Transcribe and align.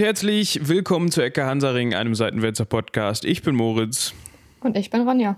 und 0.00 0.06
herzlich 0.06 0.66
willkommen 0.66 1.10
zu 1.10 1.20
Ecke 1.20 1.44
Hansaring, 1.44 1.92
einem 1.92 2.14
Seitenwälzer 2.14 2.64
Podcast. 2.64 3.26
Ich 3.26 3.42
bin 3.42 3.54
Moritz. 3.54 4.14
Und 4.60 4.74
ich 4.78 4.88
bin 4.88 5.06
Ronja. 5.06 5.36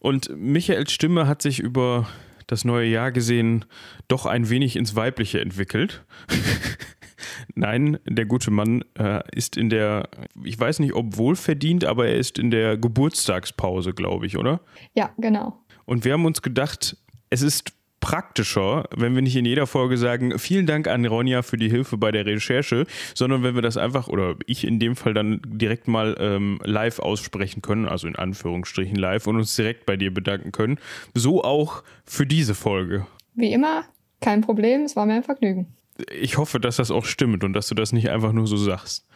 Und 0.00 0.28
Michaels 0.36 0.90
Stimme 0.90 1.28
hat 1.28 1.40
sich 1.40 1.60
über 1.60 2.08
das 2.48 2.64
neue 2.64 2.88
Jahr 2.88 3.12
gesehen 3.12 3.64
doch 4.08 4.26
ein 4.26 4.50
wenig 4.50 4.74
ins 4.74 4.96
Weibliche 4.96 5.40
entwickelt. 5.40 6.04
Nein, 7.54 8.00
der 8.04 8.26
gute 8.26 8.50
Mann 8.50 8.82
äh, 8.98 9.20
ist 9.36 9.56
in 9.56 9.70
der, 9.70 10.08
ich 10.42 10.58
weiß 10.58 10.80
nicht, 10.80 10.94
ob 10.94 11.16
wohlverdient, 11.16 11.84
aber 11.84 12.08
er 12.08 12.16
ist 12.16 12.40
in 12.40 12.50
der 12.50 12.76
Geburtstagspause, 12.76 13.92
glaube 13.92 14.26
ich, 14.26 14.36
oder? 14.36 14.62
Ja, 14.94 15.12
genau. 15.16 15.62
Und 15.84 16.04
wir 16.04 16.14
haben 16.14 16.24
uns 16.24 16.42
gedacht, 16.42 16.96
es 17.30 17.42
ist 17.42 17.72
praktischer, 18.02 18.84
wenn 18.94 19.14
wir 19.14 19.22
nicht 19.22 19.36
in 19.36 19.46
jeder 19.46 19.66
Folge 19.66 19.96
sagen, 19.96 20.38
vielen 20.38 20.66
Dank 20.66 20.88
an 20.88 21.06
Ronja 21.06 21.40
für 21.42 21.56
die 21.56 21.70
Hilfe 21.70 21.96
bei 21.96 22.10
der 22.10 22.26
Recherche, 22.26 22.84
sondern 23.14 23.42
wenn 23.44 23.54
wir 23.54 23.62
das 23.62 23.78
einfach, 23.78 24.08
oder 24.08 24.34
ich 24.44 24.66
in 24.66 24.78
dem 24.80 24.96
Fall 24.96 25.14
dann 25.14 25.40
direkt 25.46 25.88
mal 25.88 26.16
ähm, 26.18 26.60
live 26.64 26.98
aussprechen 26.98 27.62
können, 27.62 27.86
also 27.86 28.08
in 28.08 28.16
Anführungsstrichen 28.16 28.96
live 28.96 29.26
und 29.28 29.36
uns 29.36 29.56
direkt 29.56 29.86
bei 29.86 29.96
dir 29.96 30.12
bedanken 30.12 30.52
können. 30.52 30.78
So 31.14 31.44
auch 31.44 31.84
für 32.04 32.26
diese 32.26 32.54
Folge. 32.54 33.06
Wie 33.34 33.52
immer, 33.52 33.84
kein 34.20 34.40
Problem, 34.42 34.82
es 34.82 34.96
war 34.96 35.06
mir 35.06 35.14
ein 35.14 35.22
Vergnügen. 35.22 35.68
Ich 36.10 36.36
hoffe, 36.38 36.58
dass 36.58 36.76
das 36.76 36.90
auch 36.90 37.04
stimmt 37.04 37.44
und 37.44 37.52
dass 37.52 37.68
du 37.68 37.76
das 37.76 37.92
nicht 37.92 38.10
einfach 38.10 38.32
nur 38.32 38.48
so 38.48 38.56
sagst. 38.56 39.06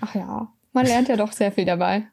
Ach 0.00 0.14
ja, 0.14 0.48
man 0.72 0.86
lernt 0.86 1.08
ja 1.08 1.16
doch 1.16 1.32
sehr 1.32 1.52
viel 1.52 1.64
dabei. 1.64 2.04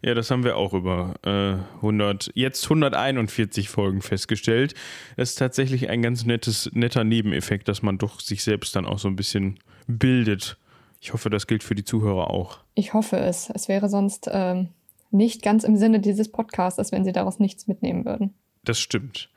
Ja, 0.00 0.14
das 0.14 0.30
haben 0.30 0.44
wir 0.44 0.56
auch 0.56 0.74
über 0.74 1.16
äh, 1.26 1.56
100, 1.78 2.30
jetzt 2.34 2.62
141 2.62 3.68
Folgen 3.68 4.00
festgestellt. 4.00 4.74
Das 5.16 5.30
ist 5.30 5.34
tatsächlich 5.40 5.88
ein 5.88 6.02
ganz 6.02 6.24
nettes, 6.24 6.70
netter 6.72 7.02
Nebeneffekt, 7.02 7.66
dass 7.66 7.82
man 7.82 7.98
doch 7.98 8.20
sich 8.20 8.44
selbst 8.44 8.76
dann 8.76 8.86
auch 8.86 9.00
so 9.00 9.08
ein 9.08 9.16
bisschen 9.16 9.58
bildet. 9.88 10.56
Ich 11.00 11.12
hoffe, 11.12 11.30
das 11.30 11.48
gilt 11.48 11.64
für 11.64 11.74
die 11.74 11.82
Zuhörer 11.82 12.30
auch. 12.30 12.58
Ich 12.74 12.94
hoffe 12.94 13.16
es. 13.16 13.50
Es 13.50 13.66
wäre 13.66 13.88
sonst 13.88 14.30
ähm, 14.30 14.68
nicht 15.10 15.42
ganz 15.42 15.64
im 15.64 15.76
Sinne 15.76 15.98
dieses 15.98 16.30
Podcasts, 16.30 16.92
wenn 16.92 17.04
sie 17.04 17.12
daraus 17.12 17.40
nichts 17.40 17.66
mitnehmen 17.66 18.04
würden. 18.04 18.34
Das 18.62 18.78
stimmt. 18.78 19.30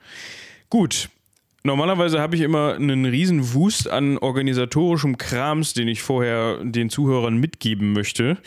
Gut, 0.70 1.08
Normalerweise 1.64 2.20
habe 2.20 2.34
ich 2.34 2.42
immer 2.42 2.74
einen 2.74 3.04
riesen 3.04 3.54
Wust 3.54 3.88
an 3.88 4.18
organisatorischem 4.18 5.16
Krams, 5.16 5.74
den 5.74 5.86
ich 5.86 6.02
vorher 6.02 6.58
den 6.64 6.90
Zuhörern 6.90 7.36
mitgeben 7.36 7.92
möchte. 7.92 8.38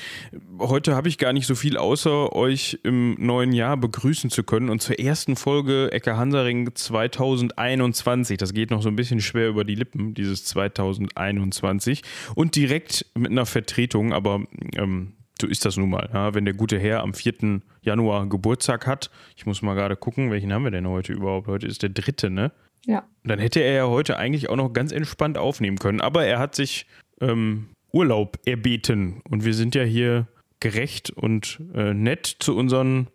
Heute 0.59 0.95
habe 0.95 1.07
ich 1.07 1.17
gar 1.17 1.31
nicht 1.31 1.47
so 1.47 1.55
viel, 1.55 1.77
außer 1.77 2.33
euch 2.33 2.77
im 2.83 3.15
neuen 3.17 3.53
Jahr 3.53 3.77
begrüßen 3.77 4.29
zu 4.29 4.43
können. 4.43 4.69
Und 4.69 4.81
zur 4.81 4.99
ersten 4.99 5.37
Folge 5.37 5.93
Ecke 5.93 6.17
Hansaring 6.17 6.75
2021. 6.75 8.37
Das 8.37 8.53
geht 8.53 8.69
noch 8.69 8.81
so 8.81 8.89
ein 8.89 8.97
bisschen 8.97 9.21
schwer 9.21 9.47
über 9.47 9.63
die 9.63 9.75
Lippen, 9.75 10.13
dieses 10.13 10.43
2021. 10.43 12.01
Und 12.35 12.57
direkt 12.57 13.05
mit 13.15 13.31
einer 13.31 13.45
Vertretung, 13.45 14.11
aber 14.11 14.41
ähm, 14.75 15.13
so 15.39 15.47
ist 15.47 15.63
das 15.63 15.77
nun 15.77 15.89
mal. 15.89 16.09
Ja, 16.13 16.33
wenn 16.33 16.43
der 16.43 16.53
gute 16.53 16.77
Herr 16.77 17.01
am 17.01 17.13
4. 17.13 17.61
Januar 17.81 18.27
Geburtstag 18.27 18.87
hat, 18.87 19.09
ich 19.37 19.45
muss 19.45 19.61
mal 19.61 19.73
gerade 19.73 19.95
gucken, 19.95 20.31
welchen 20.31 20.51
haben 20.51 20.65
wir 20.65 20.71
denn 20.71 20.87
heute 20.87 21.13
überhaupt? 21.13 21.47
Heute 21.47 21.65
ist 21.65 21.81
der 21.81 21.89
dritte, 21.89 22.29
ne? 22.29 22.51
Ja. 22.85 23.03
Dann 23.23 23.39
hätte 23.39 23.61
er 23.61 23.73
ja 23.73 23.87
heute 23.87 24.17
eigentlich 24.17 24.49
auch 24.49 24.55
noch 24.55 24.73
ganz 24.73 24.91
entspannt 24.91 25.37
aufnehmen 25.37 25.77
können. 25.77 26.01
Aber 26.01 26.25
er 26.25 26.39
hat 26.39 26.55
sich 26.55 26.85
ähm, 27.21 27.69
Urlaub 27.91 28.39
erbeten. 28.45 29.21
Und 29.29 29.45
wir 29.45 29.53
sind 29.53 29.75
ja 29.75 29.83
hier 29.83 30.27
gerecht 30.59 31.09
und 31.11 31.59
äh, 31.73 31.93
nett 31.93 32.25
zu 32.39 32.55
unseren 32.55 33.07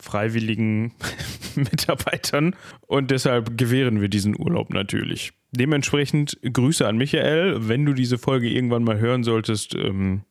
freiwilligen 0.00 0.92
Mitarbeitern. 1.54 2.56
Und 2.86 3.10
deshalb 3.10 3.56
gewähren 3.56 4.00
wir 4.00 4.08
diesen 4.08 4.38
Urlaub 4.38 4.70
natürlich. 4.70 5.32
Dementsprechend 5.52 6.38
Grüße 6.42 6.86
an 6.86 6.96
Michael. 6.96 7.68
Wenn 7.68 7.84
du 7.84 7.92
diese 7.92 8.18
Folge 8.18 8.48
irgendwann 8.48 8.84
mal 8.84 8.98
hören 8.98 9.24
solltest, 9.24 9.74
ähm, 9.74 10.22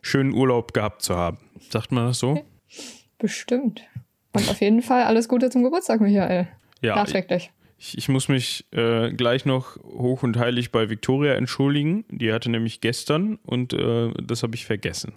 schönen 0.00 0.32
Urlaub 0.32 0.72
gehabt 0.72 1.02
zu 1.02 1.16
haben. 1.16 1.38
Sagt 1.70 1.92
man 1.92 2.06
das 2.06 2.18
so? 2.18 2.44
Bestimmt. 3.18 3.82
Und 4.32 4.48
auf 4.48 4.60
jeden 4.60 4.82
Fall 4.82 5.04
alles 5.04 5.28
Gute 5.28 5.50
zum 5.50 5.62
Geburtstag, 5.62 6.00
Michael. 6.00 6.48
Ja. 6.80 6.96
Nachträglich. 6.96 7.50
Ich, 7.78 7.98
ich 7.98 8.08
muss 8.08 8.28
mich 8.28 8.66
äh, 8.72 9.12
gleich 9.12 9.44
noch 9.44 9.76
hoch 9.82 10.22
und 10.22 10.36
heilig 10.36 10.70
bei 10.70 10.88
Victoria 10.90 11.34
entschuldigen. 11.34 12.04
Die 12.08 12.32
hatte 12.32 12.50
nämlich 12.50 12.80
gestern 12.80 13.36
und 13.44 13.72
äh, 13.72 14.10
das 14.22 14.42
habe 14.42 14.54
ich 14.54 14.64
vergessen. 14.64 15.14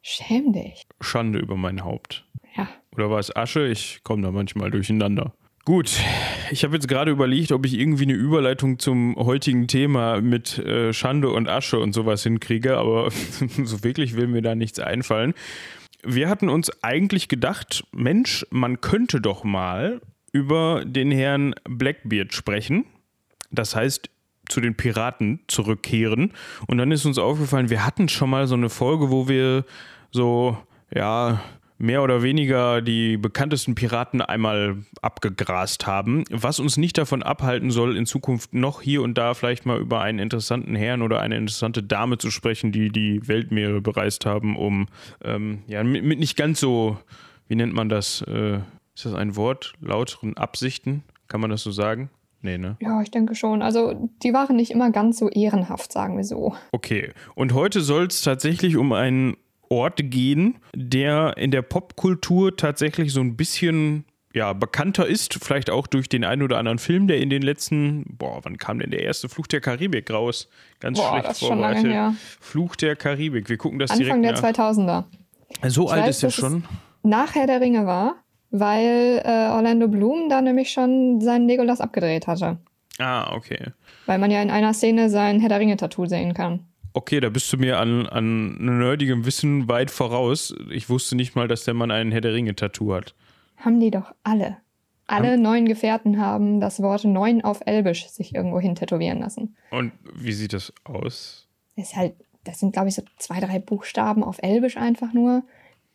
Schäm 0.00 0.52
dich. 0.52 0.82
Schande 1.00 1.38
über 1.38 1.56
mein 1.56 1.84
Haupt. 1.84 2.26
Ja. 2.56 2.68
Oder 2.94 3.10
war 3.10 3.18
es 3.18 3.34
Asche? 3.34 3.66
Ich 3.68 4.00
komme 4.02 4.22
da 4.22 4.30
manchmal 4.30 4.70
durcheinander. 4.70 5.32
Gut, 5.64 6.00
ich 6.50 6.64
habe 6.64 6.74
jetzt 6.74 6.88
gerade 6.88 7.12
überlegt, 7.12 7.52
ob 7.52 7.64
ich 7.64 7.78
irgendwie 7.78 8.02
eine 8.02 8.14
Überleitung 8.14 8.80
zum 8.80 9.14
heutigen 9.14 9.68
Thema 9.68 10.20
mit 10.20 10.58
äh, 10.58 10.92
Schande 10.92 11.30
und 11.30 11.48
Asche 11.48 11.78
und 11.78 11.92
sowas 11.92 12.24
hinkriege, 12.24 12.76
aber 12.78 13.10
so 13.62 13.84
wirklich 13.84 14.16
will 14.16 14.26
mir 14.26 14.42
da 14.42 14.56
nichts 14.56 14.80
einfallen. 14.80 15.34
Wir 16.02 16.28
hatten 16.28 16.48
uns 16.48 16.82
eigentlich 16.82 17.28
gedacht, 17.28 17.84
Mensch, 17.92 18.44
man 18.50 18.80
könnte 18.80 19.20
doch 19.20 19.44
mal 19.44 20.00
über 20.32 20.84
den 20.84 21.10
Herrn 21.10 21.54
Blackbeard 21.68 22.32
sprechen. 22.32 22.86
Das 23.50 23.76
heißt, 23.76 24.10
zu 24.48 24.60
den 24.60 24.76
Piraten 24.76 25.40
zurückkehren. 25.46 26.32
Und 26.66 26.78
dann 26.78 26.90
ist 26.90 27.04
uns 27.04 27.18
aufgefallen, 27.18 27.70
wir 27.70 27.86
hatten 27.86 28.08
schon 28.08 28.30
mal 28.30 28.46
so 28.46 28.54
eine 28.54 28.68
Folge, 28.68 29.10
wo 29.10 29.28
wir 29.28 29.64
so, 30.10 30.56
ja, 30.94 31.40
mehr 31.82 32.02
oder 32.04 32.22
weniger 32.22 32.80
die 32.80 33.16
bekanntesten 33.16 33.74
Piraten 33.74 34.22
einmal 34.22 34.76
abgegrast 35.00 35.84
haben, 35.84 36.22
was 36.30 36.60
uns 36.60 36.76
nicht 36.76 36.96
davon 36.96 37.24
abhalten 37.24 37.72
soll, 37.72 37.96
in 37.96 38.06
Zukunft 38.06 38.54
noch 38.54 38.82
hier 38.82 39.02
und 39.02 39.18
da 39.18 39.34
vielleicht 39.34 39.66
mal 39.66 39.80
über 39.80 40.00
einen 40.00 40.20
interessanten 40.20 40.76
Herrn 40.76 41.02
oder 41.02 41.20
eine 41.20 41.36
interessante 41.36 41.82
Dame 41.82 42.18
zu 42.18 42.30
sprechen, 42.30 42.70
die 42.70 42.90
die 42.90 43.26
Weltmeere 43.26 43.80
bereist 43.80 44.26
haben, 44.26 44.56
um 44.56 44.86
ähm, 45.24 45.64
ja 45.66 45.82
mit, 45.82 46.04
mit, 46.04 46.20
nicht 46.20 46.36
ganz 46.36 46.60
so, 46.60 46.98
wie 47.48 47.56
nennt 47.56 47.74
man 47.74 47.88
das, 47.88 48.22
äh, 48.22 48.60
ist 48.94 49.04
das 49.06 49.14
ein 49.14 49.36
Wort, 49.36 49.74
lauteren 49.80 50.36
Absichten? 50.36 51.02
Kann 51.28 51.40
man 51.40 51.50
das 51.50 51.62
so 51.62 51.70
sagen? 51.70 52.10
Nee, 52.42 52.58
ne? 52.58 52.76
Ja, 52.80 53.00
ich 53.00 53.10
denke 53.10 53.34
schon. 53.34 53.62
Also, 53.62 54.10
die 54.22 54.32
waren 54.32 54.56
nicht 54.56 54.72
immer 54.72 54.90
ganz 54.90 55.18
so 55.18 55.28
ehrenhaft, 55.28 55.92
sagen 55.92 56.16
wir 56.16 56.24
so. 56.24 56.54
Okay. 56.72 57.12
Und 57.34 57.54
heute 57.54 57.80
soll 57.80 58.06
es 58.06 58.22
tatsächlich 58.22 58.76
um 58.76 58.92
einen 58.92 59.36
Ort 59.68 60.00
gehen, 60.10 60.58
der 60.74 61.36
in 61.36 61.52
der 61.52 61.62
Popkultur 61.62 62.56
tatsächlich 62.56 63.12
so 63.12 63.20
ein 63.20 63.36
bisschen 63.36 64.04
ja, 64.34 64.52
bekannter 64.52 65.06
ist, 65.06 65.34
vielleicht 65.42 65.70
auch 65.70 65.86
durch 65.86 66.08
den 66.08 66.24
einen 66.24 66.42
oder 66.42 66.58
anderen 66.58 66.78
Film, 66.78 67.06
der 67.06 67.18
in 67.18 67.30
den 67.30 67.42
letzten, 67.42 68.04
boah, 68.16 68.40
wann 68.42 68.56
kam 68.58 68.78
denn 68.78 68.90
der 68.90 69.02
erste 69.02 69.28
Fluch 69.28 69.46
der 69.46 69.60
Karibik 69.60 70.10
raus? 70.10 70.48
Ganz 70.80 70.98
boah, 70.98 71.22
schlecht 71.34 71.84
her. 71.84 72.14
Fluch 72.40 72.76
der 72.76 72.96
Karibik, 72.96 73.48
wir 73.48 73.58
gucken 73.58 73.78
das 73.78 73.90
Anfang 73.90 74.22
direkt 74.22 74.42
der 74.42 74.54
2000er. 74.54 75.04
So 75.68 75.86
Ich 75.86 75.92
alt 75.92 76.02
weiß, 76.04 76.16
ist 76.16 76.22
er 76.22 76.28
es 76.28 76.34
schon. 76.34 76.64
Nachher 77.02 77.46
der 77.46 77.60
Ringe 77.60 77.84
war, 77.86 78.21
weil 78.52 79.22
äh, 79.24 79.50
Orlando 79.50 79.88
Bloom 79.88 80.28
da 80.28 80.40
nämlich 80.40 80.70
schon 80.70 81.20
seinen 81.20 81.48
Legolas 81.48 81.80
abgedreht 81.80 82.26
hatte. 82.26 82.58
Ah, 82.98 83.34
okay. 83.34 83.72
Weil 84.06 84.18
man 84.18 84.30
ja 84.30 84.40
in 84.42 84.50
einer 84.50 84.74
Szene 84.74 85.10
sein 85.10 85.40
Herr 85.40 85.48
der 85.48 85.58
Ringe-Tattoo 85.58 86.06
sehen 86.06 86.34
kann. 86.34 86.66
Okay, 86.92 87.20
da 87.20 87.30
bist 87.30 87.50
du 87.52 87.56
mir 87.56 87.78
an, 87.78 88.06
an 88.06 88.56
nerdigem 88.58 89.24
Wissen 89.24 89.68
weit 89.68 89.90
voraus. 89.90 90.54
Ich 90.70 90.90
wusste 90.90 91.16
nicht 91.16 91.34
mal, 91.34 91.48
dass 91.48 91.64
der 91.64 91.72
Mann 91.72 91.90
ein 91.90 92.12
Herr 92.12 92.20
der 92.20 92.34
Ringe-Tattoo 92.34 92.94
hat. 92.94 93.14
Haben 93.56 93.80
die 93.80 93.90
doch 93.90 94.12
alle. 94.22 94.58
Alle 95.06 95.36
neun 95.36 95.66
Gefährten 95.66 96.20
haben 96.20 96.60
das 96.60 96.80
Wort 96.80 97.04
neun 97.04 97.42
auf 97.42 97.60
Elbisch 97.66 98.08
sich 98.08 98.34
irgendwo 98.34 98.60
hin 98.60 98.74
tätowieren 98.74 99.20
lassen. 99.20 99.56
Und 99.70 99.92
wie 100.14 100.32
sieht 100.32 100.52
das 100.52 100.72
aus? 100.84 101.48
Das 101.76 101.88
ist 101.88 101.96
halt, 101.96 102.14
das 102.44 102.60
sind, 102.60 102.72
glaube 102.72 102.88
ich, 102.88 102.94
so 102.94 103.02
zwei, 103.18 103.40
drei 103.40 103.58
Buchstaben 103.58 104.22
auf 104.22 104.38
Elbisch 104.42 104.76
einfach 104.76 105.12
nur. 105.12 105.42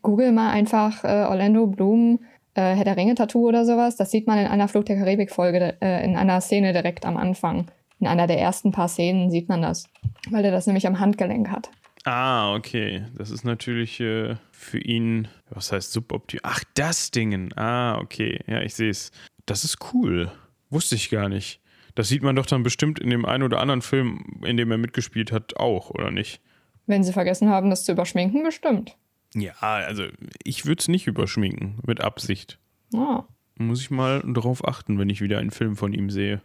Google 0.01 0.31
mal 0.31 0.51
einfach 0.51 1.03
äh, 1.03 1.25
Orlando 1.25 1.67
Bloom, 1.67 2.19
äh, 2.57 2.75
Herr 2.75 2.83
der 2.83 2.97
Ringe-Tattoo 2.97 3.47
oder 3.47 3.65
sowas. 3.65 3.95
Das 3.95 4.11
sieht 4.11 4.27
man 4.27 4.39
in 4.39 4.47
einer 4.47 4.67
Fluch 4.67 4.83
der 4.83 4.97
Karibik-Folge, 4.97 5.77
äh, 5.79 6.03
in 6.03 6.17
einer 6.17 6.41
Szene 6.41 6.73
direkt 6.73 7.05
am 7.05 7.15
Anfang. 7.15 7.67
In 7.99 8.07
einer 8.07 8.27
der 8.27 8.39
ersten 8.39 8.71
paar 8.71 8.87
Szenen 8.87 9.31
sieht 9.31 9.47
man 9.47 9.61
das, 9.61 9.85
weil 10.29 10.43
er 10.43 10.51
das 10.51 10.67
nämlich 10.67 10.87
am 10.87 10.99
Handgelenk 10.99 11.49
hat. 11.49 11.69
Ah, 12.03 12.55
okay. 12.55 13.05
Das 13.17 13.31
ist 13.31 13.43
natürlich 13.43 13.99
äh, 13.99 14.35
für 14.51 14.79
ihn, 14.79 15.27
was 15.49 15.71
heißt 15.71 15.91
suboptimal? 15.91 16.41
Ach, 16.43 16.63
das 16.73 17.11
Dingen. 17.11 17.53
Ah, 17.57 17.99
okay. 17.99 18.39
Ja, 18.47 18.61
ich 18.61 18.75
sehe 18.75 18.89
es. 18.89 19.11
Das 19.45 19.63
ist 19.63 19.93
cool. 19.93 20.31
Wusste 20.69 20.95
ich 20.95 21.09
gar 21.09 21.29
nicht. 21.29 21.61
Das 21.95 22.09
sieht 22.09 22.21
man 22.23 22.35
doch 22.35 22.45
dann 22.45 22.63
bestimmt 22.63 22.99
in 22.99 23.09
dem 23.09 23.25
einen 23.25 23.43
oder 23.43 23.59
anderen 23.59 23.81
Film, 23.81 24.39
in 24.45 24.57
dem 24.57 24.71
er 24.71 24.77
mitgespielt 24.77 25.31
hat, 25.31 25.57
auch, 25.57 25.89
oder 25.89 26.11
nicht? 26.11 26.41
Wenn 26.85 27.03
sie 27.03 27.13
vergessen 27.13 27.49
haben, 27.49 27.69
das 27.69 27.85
zu 27.85 27.91
überschminken, 27.91 28.43
bestimmt. 28.43 28.95
Ja, 29.35 29.53
also 29.59 30.03
ich 30.43 30.65
würde 30.65 30.79
es 30.79 30.87
nicht 30.87 31.07
überschminken, 31.07 31.79
mit 31.85 32.01
Absicht. 32.01 32.57
Ah. 32.95 33.23
Muss 33.57 33.81
ich 33.81 33.89
mal 33.91 34.21
drauf 34.25 34.67
achten, 34.67 34.99
wenn 34.99 35.09
ich 35.09 35.21
wieder 35.21 35.39
einen 35.39 35.51
Film 35.51 35.75
von 35.75 35.93
ihm 35.93 36.09
sehe. 36.09 36.41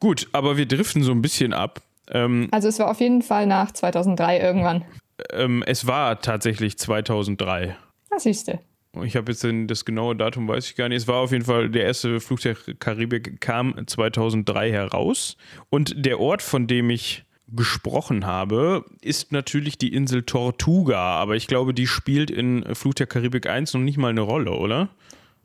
Gut, 0.00 0.28
aber 0.32 0.56
wir 0.56 0.66
driften 0.66 1.02
so 1.02 1.12
ein 1.12 1.22
bisschen 1.22 1.52
ab. 1.52 1.80
Ähm, 2.10 2.48
Also 2.50 2.68
es 2.68 2.78
war 2.78 2.90
auf 2.90 3.00
jeden 3.00 3.22
Fall 3.22 3.46
nach 3.46 3.72
2003 3.72 4.40
irgendwann. 4.40 4.84
ähm, 5.32 5.62
es 5.66 5.86
war 5.86 6.20
tatsächlich 6.20 6.78
2003. 6.78 7.76
Das 8.10 8.24
siehste. 8.24 8.60
Ich 9.04 9.16
habe 9.16 9.32
jetzt 9.32 9.42
den, 9.42 9.68
das 9.68 9.84
genaue 9.86 10.14
Datum, 10.14 10.46
weiß 10.48 10.66
ich 10.68 10.76
gar 10.76 10.88
nicht. 10.88 10.98
Es 10.98 11.08
war 11.08 11.16
auf 11.16 11.32
jeden 11.32 11.44
Fall, 11.46 11.70
der 11.70 11.84
erste 11.84 12.20
Fluch 12.20 12.40
der 12.40 12.54
Karibik 12.78 13.40
kam 13.40 13.74
2003 13.86 14.70
heraus. 14.70 15.36
Und 15.70 16.04
der 16.04 16.20
Ort, 16.20 16.42
von 16.42 16.66
dem 16.66 16.90
ich 16.90 17.24
gesprochen 17.54 18.26
habe, 18.26 18.84
ist 19.00 19.32
natürlich 19.32 19.78
die 19.78 19.92
Insel 19.92 20.22
Tortuga, 20.22 20.98
aber 20.98 21.36
ich 21.36 21.46
glaube, 21.46 21.74
die 21.74 21.86
spielt 21.86 22.30
in 22.30 22.74
Flut 22.74 22.98
der 22.98 23.06
Karibik 23.06 23.46
1 23.46 23.74
noch 23.74 23.80
nicht 23.80 23.98
mal 23.98 24.08
eine 24.08 24.22
Rolle, 24.22 24.52
oder? 24.52 24.88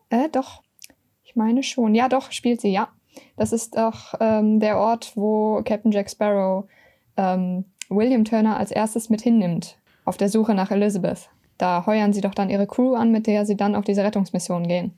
Äh, 0.09 0.29
doch. 0.31 0.61
Ich 1.23 1.35
meine 1.35 1.63
schon. 1.63 1.95
Ja, 1.95 2.09
doch, 2.09 2.31
spielt 2.31 2.61
sie, 2.61 2.71
ja. 2.71 2.89
Das 3.35 3.51
ist 3.51 3.75
doch 3.75 4.13
ähm, 4.19 4.59
der 4.59 4.77
Ort, 4.77 5.13
wo 5.15 5.61
Captain 5.63 5.91
Jack 5.91 6.09
Sparrow 6.09 6.69
ähm, 7.17 7.65
William 7.89 8.25
Turner 8.25 8.57
als 8.57 8.71
erstes 8.71 9.09
mit 9.09 9.21
hinnimmt, 9.21 9.77
auf 10.05 10.17
der 10.17 10.29
Suche 10.29 10.53
nach 10.53 10.71
Elizabeth. 10.71 11.29
Da 11.57 11.85
heuern 11.85 12.13
sie 12.13 12.21
doch 12.21 12.33
dann 12.33 12.49
ihre 12.49 12.67
Crew 12.67 12.95
an, 12.95 13.11
mit 13.11 13.27
der 13.27 13.45
sie 13.45 13.57
dann 13.57 13.75
auf 13.75 13.85
diese 13.85 14.03
Rettungsmission 14.03 14.67
gehen. 14.67 14.93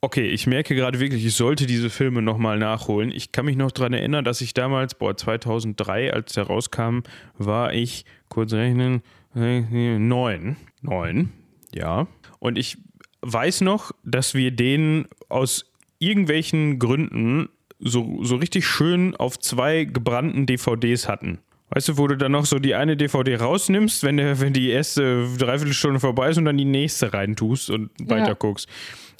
Okay, 0.00 0.28
ich 0.28 0.46
merke 0.46 0.76
gerade 0.76 1.00
wirklich, 1.00 1.24
ich 1.24 1.34
sollte 1.34 1.66
diese 1.66 1.90
Filme 1.90 2.22
nochmal 2.22 2.58
nachholen. 2.58 3.10
Ich 3.10 3.32
kann 3.32 3.46
mich 3.46 3.56
noch 3.56 3.72
daran 3.72 3.92
erinnern, 3.92 4.24
dass 4.24 4.40
ich 4.40 4.54
damals, 4.54 4.94
boah, 4.94 5.16
2003, 5.16 6.12
als 6.12 6.34
der 6.34 6.44
rauskam, 6.44 7.00
war 7.36 7.74
ich, 7.74 8.04
kurz 8.28 8.52
rechnen, 8.52 9.02
neun. 9.34 10.56
Neun, 10.82 11.32
ja. 11.74 12.06
Und 12.38 12.58
ich 12.58 12.78
weiß 13.22 13.62
noch, 13.62 13.90
dass 14.04 14.34
wir 14.34 14.52
den 14.52 15.08
aus 15.28 15.72
irgendwelchen 15.98 16.78
Gründen 16.78 17.48
so, 17.80 18.22
so 18.22 18.36
richtig 18.36 18.66
schön 18.66 19.16
auf 19.16 19.38
zwei 19.38 19.84
gebrannten 19.84 20.46
DVDs 20.46 21.08
hatten. 21.08 21.38
Weißt 21.70 21.88
du, 21.88 21.98
wo 21.98 22.06
du 22.06 22.16
dann 22.16 22.32
noch 22.32 22.46
so 22.46 22.58
die 22.58 22.74
eine 22.74 22.96
DVD 22.96 23.36
rausnimmst, 23.36 24.02
wenn, 24.02 24.16
der, 24.16 24.40
wenn 24.40 24.52
die 24.52 24.70
erste 24.70 25.28
Dreiviertelstunde 25.36 26.00
vorbei 26.00 26.30
ist 26.30 26.38
und 26.38 26.46
dann 26.46 26.56
die 26.56 26.64
nächste 26.64 27.12
reintust 27.12 27.68
und 27.70 27.90
ja. 28.00 28.08
weiter 28.08 28.34
guckst. 28.34 28.68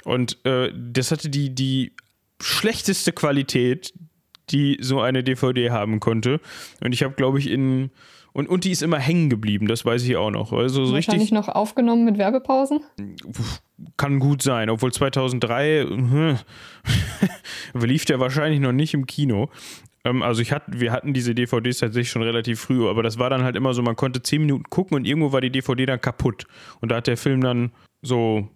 Und 0.08 0.44
äh, 0.46 0.72
das 0.74 1.12
hatte 1.12 1.28
die, 1.28 1.54
die 1.54 1.92
schlechteste 2.40 3.12
Qualität, 3.12 3.92
die 4.48 4.78
so 4.80 5.00
eine 5.00 5.22
DVD 5.22 5.70
haben 5.70 6.00
konnte. 6.00 6.40
Und 6.82 6.92
ich 6.92 7.02
habe, 7.02 7.14
glaube 7.14 7.38
ich, 7.38 7.50
in. 7.50 7.90
Und, 8.32 8.48
und 8.48 8.64
die 8.64 8.70
ist 8.70 8.82
immer 8.82 8.98
hängen 8.98 9.30
geblieben, 9.30 9.66
das 9.66 9.84
weiß 9.84 10.04
ich 10.04 10.16
auch 10.16 10.30
noch. 10.30 10.52
Also 10.52 10.84
so 10.84 10.92
Wahrscheinlich 10.94 11.22
richtig, 11.22 11.32
noch 11.32 11.48
aufgenommen 11.48 12.04
mit 12.04 12.18
Werbepausen? 12.18 12.80
Kann 13.96 14.18
gut 14.18 14.42
sein, 14.42 14.70
obwohl 14.70 14.92
2003 14.92 15.66
äh, 15.80 16.36
lief 17.74 18.04
der 18.04 18.20
wahrscheinlich 18.20 18.60
noch 18.60 18.72
nicht 18.72 18.94
im 18.94 19.06
Kino. 19.06 19.50
Ähm, 20.04 20.22
also 20.22 20.40
ich 20.40 20.52
hatte, 20.52 20.66
wir 20.68 20.92
hatten 20.92 21.14
diese 21.14 21.34
DVDs 21.34 21.78
tatsächlich 21.78 22.10
schon 22.10 22.22
relativ 22.22 22.60
früh, 22.60 22.88
aber 22.88 23.02
das 23.02 23.18
war 23.18 23.28
dann 23.28 23.42
halt 23.42 23.56
immer 23.56 23.74
so, 23.74 23.82
man 23.82 23.96
konnte 23.96 24.22
10 24.22 24.42
Minuten 24.42 24.64
gucken 24.70 24.96
und 24.96 25.04
irgendwo 25.04 25.32
war 25.32 25.40
die 25.40 25.50
DVD 25.50 25.86
dann 25.86 26.00
kaputt. 26.00 26.46
Und 26.80 26.90
da 26.90 26.96
hat 26.96 27.08
der 27.08 27.16
Film 27.16 27.40
dann 27.40 27.72
so 28.02 28.48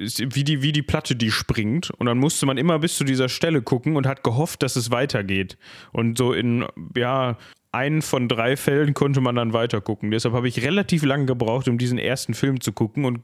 wie 0.00 0.44
die, 0.44 0.62
wie 0.62 0.72
die 0.72 0.82
Platte, 0.82 1.14
die 1.16 1.30
springt. 1.30 1.90
Und 1.90 2.06
dann 2.06 2.18
musste 2.18 2.46
man 2.46 2.58
immer 2.58 2.78
bis 2.78 2.96
zu 2.96 3.04
dieser 3.04 3.28
Stelle 3.28 3.62
gucken 3.62 3.96
und 3.96 4.06
hat 4.06 4.24
gehofft, 4.24 4.62
dass 4.62 4.76
es 4.76 4.90
weitergeht. 4.90 5.58
Und 5.92 6.18
so 6.18 6.32
in, 6.32 6.66
ja, 6.96 7.36
einen 7.72 8.02
von 8.02 8.28
drei 8.28 8.56
Fällen 8.56 8.94
konnte 8.94 9.20
man 9.20 9.36
dann 9.36 9.52
weiter 9.52 9.80
gucken. 9.80 10.10
Deshalb 10.10 10.34
habe 10.34 10.48
ich 10.48 10.62
relativ 10.62 11.04
lange 11.04 11.26
gebraucht, 11.26 11.68
um 11.68 11.78
diesen 11.78 11.98
ersten 11.98 12.34
Film 12.34 12.60
zu 12.60 12.72
gucken 12.72 13.04
und 13.04 13.20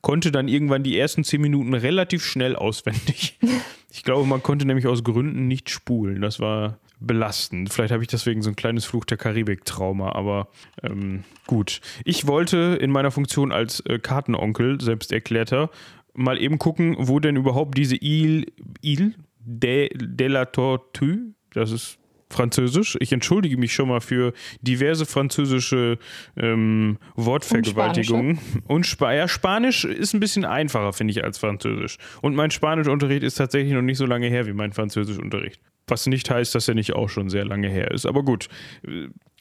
konnte 0.00 0.30
dann 0.30 0.48
irgendwann 0.48 0.82
die 0.82 0.98
ersten 0.98 1.24
zehn 1.24 1.40
Minuten 1.40 1.74
relativ 1.74 2.24
schnell 2.24 2.56
auswendig. 2.56 3.38
Ich 3.92 4.04
glaube, 4.04 4.24
man 4.24 4.40
konnte 4.40 4.66
nämlich 4.66 4.86
aus 4.86 5.02
Gründen 5.02 5.48
nicht 5.48 5.68
spulen. 5.68 6.22
Das 6.22 6.38
war 6.38 6.78
belastend. 7.00 7.72
Vielleicht 7.72 7.92
habe 7.92 8.04
ich 8.04 8.08
deswegen 8.08 8.40
so 8.40 8.50
ein 8.50 8.54
kleines 8.54 8.84
Fluch 8.84 9.04
der 9.04 9.16
Karibik-Trauma, 9.16 10.12
aber 10.12 10.46
ähm, 10.84 11.24
gut. 11.48 11.80
Ich 12.04 12.28
wollte 12.28 12.78
in 12.80 12.92
meiner 12.92 13.10
Funktion 13.10 13.50
als 13.50 13.80
äh, 13.80 13.98
Kartenonkel, 13.98 14.80
selbst 14.80 15.12
erklärter, 15.12 15.70
mal 16.14 16.38
eben 16.40 16.58
gucken, 16.58 16.96
wo 16.98 17.20
denn 17.20 17.36
überhaupt 17.36 17.76
diese 17.76 17.96
Ile, 17.96 18.46
Ile 18.82 19.14
de, 19.38 19.90
de 19.96 20.28
la 20.28 20.44
Tortue, 20.46 21.34
das 21.52 21.72
ist 21.72 22.00
Französisch. 22.30 22.96
Ich 23.00 23.12
entschuldige 23.12 23.56
mich 23.56 23.74
schon 23.74 23.88
mal 23.88 24.00
für 24.00 24.32
diverse 24.62 25.04
französische 25.04 25.98
ähm, 26.36 26.98
Wortvergewaltigungen. 27.16 28.38
Und, 28.68 28.86
Sp 28.86 29.02
ja, 29.10 29.26
Spanisch 29.26 29.84
ist 29.84 30.14
ein 30.14 30.20
bisschen 30.20 30.44
einfacher, 30.44 30.92
finde 30.92 31.10
ich, 31.10 31.24
als 31.24 31.38
Französisch. 31.38 31.98
Und 32.22 32.36
mein 32.36 32.52
Spanischunterricht 32.52 33.24
ist 33.24 33.34
tatsächlich 33.34 33.72
noch 33.72 33.82
nicht 33.82 33.98
so 33.98 34.06
lange 34.06 34.28
her 34.28 34.46
wie 34.46 34.52
mein 34.52 34.72
Französischunterricht. 34.72 35.60
Was 35.88 36.06
nicht 36.06 36.30
heißt, 36.30 36.54
dass 36.54 36.68
er 36.68 36.74
nicht 36.74 36.92
auch 36.92 37.08
schon 37.08 37.28
sehr 37.30 37.44
lange 37.44 37.68
her 37.68 37.90
ist. 37.90 38.06
Aber 38.06 38.22
gut. 38.22 38.48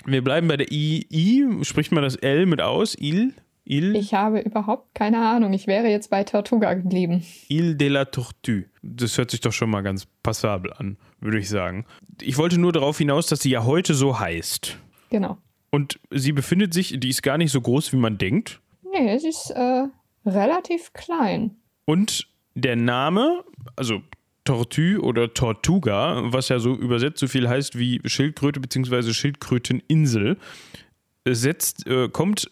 Wir 0.05 0.23
bleiben 0.23 0.47
bei 0.47 0.57
der 0.57 0.71
I. 0.71 1.05
I 1.11 1.63
spricht 1.63 1.91
man 1.91 2.03
das 2.03 2.15
L 2.15 2.47
mit 2.47 2.61
aus? 2.61 2.95
Il? 2.99 3.33
Il? 3.69 3.95
Ich 3.95 4.15
habe 4.15 4.39
überhaupt 4.39 4.95
keine 4.95 5.19
Ahnung. 5.19 5.53
Ich 5.53 5.67
wäre 5.67 5.87
jetzt 5.89 6.09
bei 6.09 6.23
Tortuga 6.23 6.73
geblieben. 6.73 7.23
Il 7.49 7.75
de 7.75 7.87
la 7.87 8.05
Tortue. 8.05 8.65
Das 8.81 9.15
hört 9.19 9.29
sich 9.29 9.41
doch 9.41 9.53
schon 9.53 9.69
mal 9.69 9.81
ganz 9.81 10.07
passabel 10.23 10.73
an, 10.73 10.97
würde 11.19 11.37
ich 11.37 11.49
sagen. 11.49 11.85
Ich 12.19 12.39
wollte 12.39 12.59
nur 12.59 12.71
darauf 12.71 12.97
hinaus, 12.97 13.27
dass 13.27 13.41
sie 13.41 13.51
ja 13.51 13.65
heute 13.65 13.93
so 13.93 14.19
heißt. 14.19 14.75
Genau. 15.11 15.37
Und 15.69 15.99
sie 16.09 16.31
befindet 16.31 16.73
sich, 16.73 16.99
die 16.99 17.09
ist 17.09 17.21
gar 17.21 17.37
nicht 17.37 17.51
so 17.51 17.61
groß, 17.61 17.93
wie 17.93 17.97
man 17.97 18.17
denkt. 18.17 18.59
Nee, 18.91 19.15
sie 19.19 19.29
ist 19.29 19.51
äh, 19.51 19.83
relativ 20.25 20.91
klein. 20.93 21.55
Und 21.85 22.27
der 22.55 22.75
Name, 22.75 23.43
also 23.75 24.01
Tortue 24.45 24.99
oder 24.99 25.35
Tortuga, 25.35 26.23
was 26.23 26.49
ja 26.49 26.57
so 26.57 26.73
übersetzt 26.73 27.19
so 27.19 27.27
viel 27.27 27.47
heißt 27.47 27.77
wie 27.77 28.01
Schildkröte 28.05 28.59
bzw. 28.59 29.13
Schildkröteninsel, 29.13 30.37
setzt, 31.27 31.85
äh, 31.85 32.09
kommt 32.09 32.49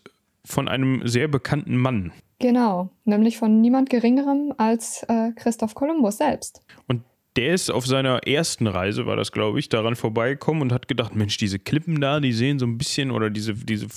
von 0.48 0.68
einem 0.68 1.06
sehr 1.08 1.28
bekannten 1.28 1.78
Mann. 1.78 2.12
Genau, 2.40 2.90
nämlich 3.04 3.38
von 3.38 3.62
niemand 3.62 3.90
Geringerem 3.90 4.54
als 4.58 5.04
äh, 5.08 5.32
Christoph 5.36 5.76
Kolumbus 5.76 6.18
selbst. 6.18 6.62
Und 6.88 7.04
der 7.36 7.54
ist 7.54 7.70
auf 7.70 7.86
seiner 7.86 8.28
ersten 8.28 8.68
Reise, 8.68 9.06
war 9.06 9.16
das 9.16 9.32
glaube 9.32 9.60
ich, 9.60 9.70
daran 9.70 9.96
vorbeigekommen 9.96 10.64
und 10.64 10.72
hat 10.72 10.88
gedacht, 10.88 11.16
Mensch, 11.16 11.38
diese 11.38 11.60
Klippen 11.60 12.00
da, 12.00 12.20
die 12.20 12.34
sehen 12.34 12.60
so 12.60 12.66
ein 12.66 12.78
bisschen 12.78 13.12
oder 13.12 13.30
diese, 13.30 13.54
diese 13.54 13.88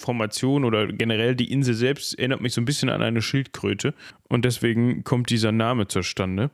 Formation 0.00 0.64
oder 0.64 0.88
generell 0.88 1.36
die 1.36 1.50
Insel 1.50 1.74
selbst 1.74 2.18
erinnert 2.18 2.40
mich 2.40 2.52
so 2.52 2.60
ein 2.60 2.64
bisschen 2.64 2.88
an 2.88 3.02
eine 3.02 3.22
Schildkröte 3.22 3.94
und 4.28 4.44
deswegen 4.44 5.04
kommt 5.04 5.30
dieser 5.30 5.52
Name 5.52 5.86
zustande. 5.86 6.50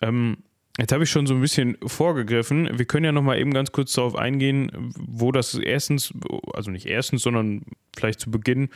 Ähm, 0.00 0.38
Jetzt 0.78 0.92
habe 0.92 1.04
ich 1.04 1.10
schon 1.10 1.26
so 1.26 1.34
ein 1.34 1.40
bisschen 1.40 1.76
vorgegriffen. 1.84 2.78
Wir 2.78 2.86
können 2.86 3.04
ja 3.04 3.12
noch 3.12 3.22
mal 3.22 3.38
eben 3.38 3.52
ganz 3.52 3.72
kurz 3.72 3.92
darauf 3.92 4.16
eingehen, 4.16 4.70
wo 4.96 5.30
das 5.30 5.54
erstens, 5.54 6.14
also 6.54 6.70
nicht 6.70 6.86
erstens, 6.86 7.22
sondern 7.22 7.62
vielleicht 7.94 8.20
zu 8.20 8.30
Beginn, 8.30 8.70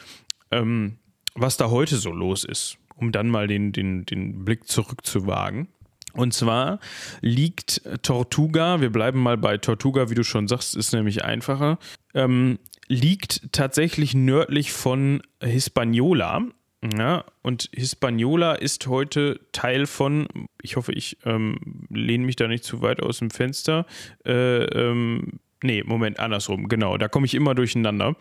ähm, 0.50 0.98
was 1.34 1.56
da 1.56 1.70
heute 1.70 1.96
so 1.96 2.12
los 2.12 2.44
ist, 2.44 2.76
um 2.96 3.12
dann 3.12 3.28
mal 3.28 3.46
den, 3.46 3.72
den, 3.72 4.04
den 4.04 4.44
Blick 4.44 4.68
zurückzuwagen. 4.68 5.68
Und 6.12 6.32
zwar 6.32 6.80
liegt 7.20 7.82
Tortuga, 8.02 8.80
wir 8.80 8.90
bleiben 8.90 9.22
mal 9.22 9.36
bei 9.36 9.58
Tortuga, 9.58 10.08
wie 10.10 10.14
du 10.14 10.24
schon 10.24 10.48
sagst, 10.48 10.74
ist 10.74 10.92
nämlich 10.92 11.24
einfacher, 11.24 11.78
ähm, 12.14 12.58
liegt 12.88 13.52
tatsächlich 13.52 14.14
nördlich 14.14 14.72
von 14.72 15.22
Hispaniola. 15.42 16.46
Ja, 16.82 17.24
und 17.42 17.70
Hispaniola 17.72 18.54
ist 18.54 18.86
heute 18.86 19.40
Teil 19.52 19.86
von, 19.86 20.28
ich 20.62 20.76
hoffe, 20.76 20.92
ich 20.92 21.16
ähm, 21.24 21.86
lehne 21.90 22.26
mich 22.26 22.36
da 22.36 22.48
nicht 22.48 22.64
zu 22.64 22.82
weit 22.82 23.02
aus 23.02 23.18
dem 23.18 23.30
Fenster. 23.30 23.86
Äh, 24.24 24.64
ähm, 24.64 25.40
nee, 25.62 25.82
Moment, 25.82 26.20
andersrum, 26.20 26.68
genau. 26.68 26.98
Da 26.98 27.08
komme 27.08 27.26
ich 27.26 27.34
immer 27.34 27.54
durcheinander, 27.54 28.14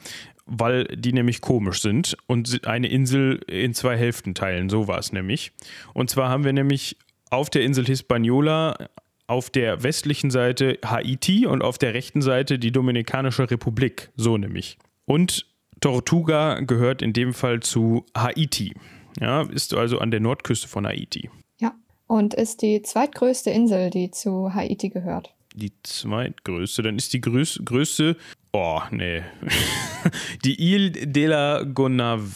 weil 0.46 0.86
die 0.86 1.14
nämlich 1.14 1.42
komisch 1.42 1.82
sind 1.82 2.18
und 2.28 2.66
eine 2.66 2.88
Insel 2.88 3.42
in 3.48 3.74
zwei 3.74 3.98
Hälften 3.98 4.34
teilen. 4.36 4.70
So 4.70 4.88
war 4.88 5.00
es 5.00 5.12
nämlich. 5.12 5.52
Und 5.94 6.10
zwar 6.10 6.30
haben 6.30 6.46
wir 6.46 6.54
nämlich 6.54 6.98
auf 7.30 7.50
der 7.50 7.64
Insel 7.64 7.86
Hispaniola 7.86 8.78
auf 9.28 9.50
der 9.50 9.84
westlichen 9.84 10.32
Seite 10.32 10.80
Haiti 10.86 11.46
und 11.46 11.64
auf 11.64 11.78
der 11.78 11.94
rechten 11.94 12.22
Seite 12.22 12.60
die 12.60 12.72
Dominikanische 12.72 13.50
Republik. 13.50 14.12
So 14.16 14.38
nämlich. 14.38 14.78
Und 15.06 15.46
Tortuga 15.86 16.62
gehört 16.62 17.04
in 17.04 17.14
dem 17.14 17.32
Fall 17.32 17.60
zu 17.60 18.08
Haiti. 18.18 18.74
Ja, 19.22 19.44
ist 19.44 19.72
also 19.76 20.00
an 20.00 20.10
der 20.10 20.20
Nordküste 20.20 20.68
von 20.68 20.88
Haiti. 20.88 21.30
Ja, 21.60 21.76
und 22.08 22.34
ist 22.34 22.64
die 22.64 22.82
zweitgrößte 22.82 23.52
Insel, 23.52 23.92
die 23.92 24.10
zu 24.10 24.56
Haiti 24.56 24.90
gehört. 24.90 25.36
Die 25.54 25.74
zweitgrößte, 25.84 26.82
dann 26.82 26.96
ist 26.96 27.14
die 27.14 27.22
größ 27.22 27.62
größte, 27.64 28.18
oh, 28.52 28.82
nee, 28.90 29.22
die 30.44 30.60
Ile 30.60 30.90
de 30.90 31.28
la 31.28 31.62
Gonave, 31.62 32.32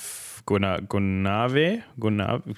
Gonave, 0.45 1.79
Gonave, 1.99 2.53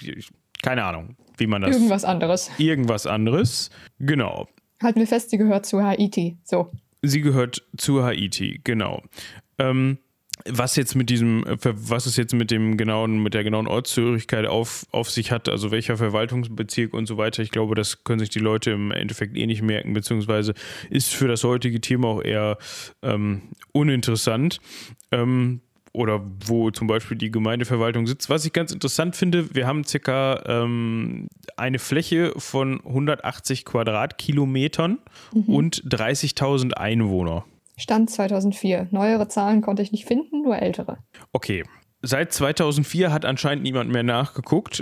keine 0.61 0.83
Ahnung, 0.83 1.15
wie 1.37 1.47
man 1.47 1.61
das. 1.61 1.73
Irgendwas 1.73 2.03
anderes. 2.03 2.51
Irgendwas 2.57 3.07
anderes, 3.07 3.69
genau. 3.99 4.49
Halten 4.83 4.99
wir 4.99 5.07
fest, 5.07 5.29
sie 5.29 5.37
gehört 5.37 5.65
zu 5.65 5.81
Haiti, 5.81 6.37
so. 6.43 6.69
Sie 7.01 7.21
gehört 7.21 7.65
zu 7.77 8.03
Haiti, 8.03 8.59
genau. 8.65 9.03
Ähm, 9.57 9.97
was 10.49 10.75
jetzt 10.75 10.95
mit 10.95 11.09
diesem, 11.09 11.43
was 11.45 12.05
es 12.05 12.17
jetzt 12.17 12.33
mit 12.33 12.51
dem 12.51 12.77
genauen, 12.77 13.21
mit 13.21 13.33
der 13.33 13.43
genauen 13.43 13.67
Ortszugehörigkeit 13.67 14.45
auf, 14.45 14.85
auf 14.91 15.09
sich 15.09 15.31
hat, 15.31 15.49
also 15.49 15.71
welcher 15.71 15.97
Verwaltungsbezirk 15.97 16.93
und 16.93 17.05
so 17.05 17.17
weiter, 17.17 17.43
ich 17.43 17.51
glaube, 17.51 17.75
das 17.75 18.03
können 18.03 18.19
sich 18.19 18.29
die 18.29 18.39
Leute 18.39 18.71
im 18.71 18.91
Endeffekt 18.91 19.35
eh 19.37 19.45
nicht 19.45 19.61
merken, 19.61 19.93
beziehungsweise 19.93 20.53
ist 20.89 21.13
für 21.13 21.27
das 21.27 21.43
heutige 21.43 21.81
Thema 21.81 22.07
auch 22.07 22.23
eher 22.23 22.57
ähm, 23.01 23.41
uninteressant. 23.71 24.59
Ähm, 25.11 25.61
oder 25.93 26.21
wo 26.45 26.71
zum 26.71 26.87
Beispiel 26.87 27.17
die 27.17 27.31
Gemeindeverwaltung 27.31 28.07
sitzt. 28.07 28.29
Was 28.29 28.45
ich 28.45 28.53
ganz 28.53 28.71
interessant 28.71 29.15
finde, 29.15 29.53
wir 29.53 29.67
haben 29.67 29.83
circa 29.83 30.41
ähm, 30.45 31.27
eine 31.57 31.79
Fläche 31.79 32.33
von 32.37 32.79
180 32.85 33.65
Quadratkilometern 33.65 34.99
mhm. 35.33 35.43
und 35.53 35.83
30.000 35.83 36.73
Einwohner. 36.73 37.45
Stand 37.77 38.09
2004. 38.09 38.87
Neuere 38.91 39.27
Zahlen 39.27 39.61
konnte 39.61 39.81
ich 39.81 39.91
nicht 39.91 40.05
finden, 40.05 40.41
nur 40.41 40.57
ältere. 40.57 40.97
Okay. 41.31 41.63
Seit 42.03 42.33
2004 42.33 43.11
hat 43.11 43.25
anscheinend 43.25 43.63
niemand 43.63 43.91
mehr 43.91 44.01
nachgeguckt 44.01 44.81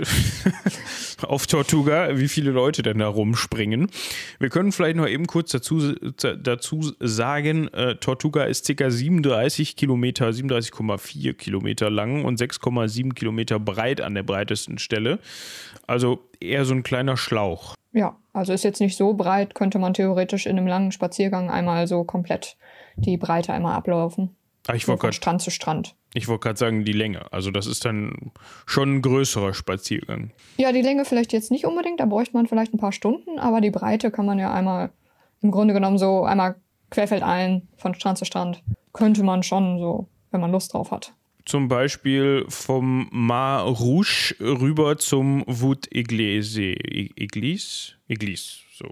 auf 1.22 1.46
Tortuga, 1.46 2.16
wie 2.16 2.28
viele 2.28 2.50
Leute 2.50 2.80
denn 2.80 2.98
da 2.98 3.08
rumspringen. 3.08 3.90
Wir 4.38 4.48
können 4.48 4.72
vielleicht 4.72 4.96
noch 4.96 5.06
eben 5.06 5.26
kurz 5.26 5.50
dazu, 5.50 5.92
dazu 5.92 6.92
sagen, 6.98 7.68
äh, 7.74 7.96
Tortuga 7.96 8.44
ist 8.44 8.74
ca. 8.74 8.90
37 8.90 9.76
Kilometer, 9.76 10.30
37,4 10.30 11.34
Kilometer 11.34 11.90
lang 11.90 12.24
und 12.24 12.40
6,7 12.40 13.12
Kilometer 13.12 13.60
breit 13.60 14.00
an 14.00 14.14
der 14.14 14.22
breitesten 14.22 14.78
Stelle. 14.78 15.18
Also 15.86 16.26
eher 16.40 16.64
so 16.64 16.72
ein 16.72 16.84
kleiner 16.84 17.18
Schlauch. 17.18 17.74
Ja, 17.92 18.16
also 18.32 18.54
ist 18.54 18.64
jetzt 18.64 18.80
nicht 18.80 18.96
so 18.96 19.12
breit, 19.12 19.54
könnte 19.54 19.78
man 19.78 19.92
theoretisch 19.92 20.46
in 20.46 20.56
einem 20.56 20.66
langen 20.66 20.92
Spaziergang 20.92 21.50
einmal 21.50 21.86
so 21.86 22.04
komplett 22.04 22.56
die 23.04 23.16
Breite 23.16 23.52
einmal 23.52 23.74
ablaufen. 23.74 24.36
Ach, 24.66 24.74
ich 24.74 24.86
wollte 24.88 25.00
von 25.02 25.12
Strand 25.12 25.42
zu 25.42 25.50
Strand. 25.50 25.94
Ich 26.12 26.28
wollte 26.28 26.42
gerade 26.42 26.58
sagen, 26.58 26.84
die 26.84 26.92
Länge. 26.92 27.32
Also 27.32 27.50
das 27.50 27.66
ist 27.66 27.84
dann 27.84 28.32
schon 28.66 28.96
ein 28.96 29.02
größerer 29.02 29.54
Spaziergang. 29.54 30.32
Ja, 30.56 30.72
die 30.72 30.82
Länge 30.82 31.04
vielleicht 31.04 31.32
jetzt 31.32 31.50
nicht 31.50 31.64
unbedingt, 31.64 32.00
da 32.00 32.06
bräuchte 32.06 32.36
man 32.36 32.46
vielleicht 32.46 32.74
ein 32.74 32.78
paar 32.78 32.92
Stunden, 32.92 33.38
aber 33.38 33.60
die 33.60 33.70
Breite 33.70 34.10
kann 34.10 34.26
man 34.26 34.38
ja 34.38 34.52
einmal 34.52 34.90
im 35.40 35.50
Grunde 35.50 35.72
genommen 35.72 35.98
so 35.98 36.24
einmal 36.24 36.56
querfeldein 36.90 37.68
von 37.76 37.94
Strand 37.94 38.18
zu 38.18 38.24
Strand. 38.24 38.62
Könnte 38.92 39.22
man 39.22 39.42
schon 39.42 39.78
so, 39.78 40.08
wenn 40.30 40.40
man 40.40 40.50
Lust 40.50 40.74
drauf 40.74 40.90
hat. 40.90 41.14
Zum 41.46 41.68
Beispiel 41.68 42.44
vom 42.48 43.08
Mar 43.12 43.62
Rouge 43.62 44.34
rüber 44.40 44.98
zum 44.98 45.44
Wood 45.46 45.88
Église. 45.92 46.74
Église? 47.16 47.94
Église, 48.08 48.58
so. 48.72 48.86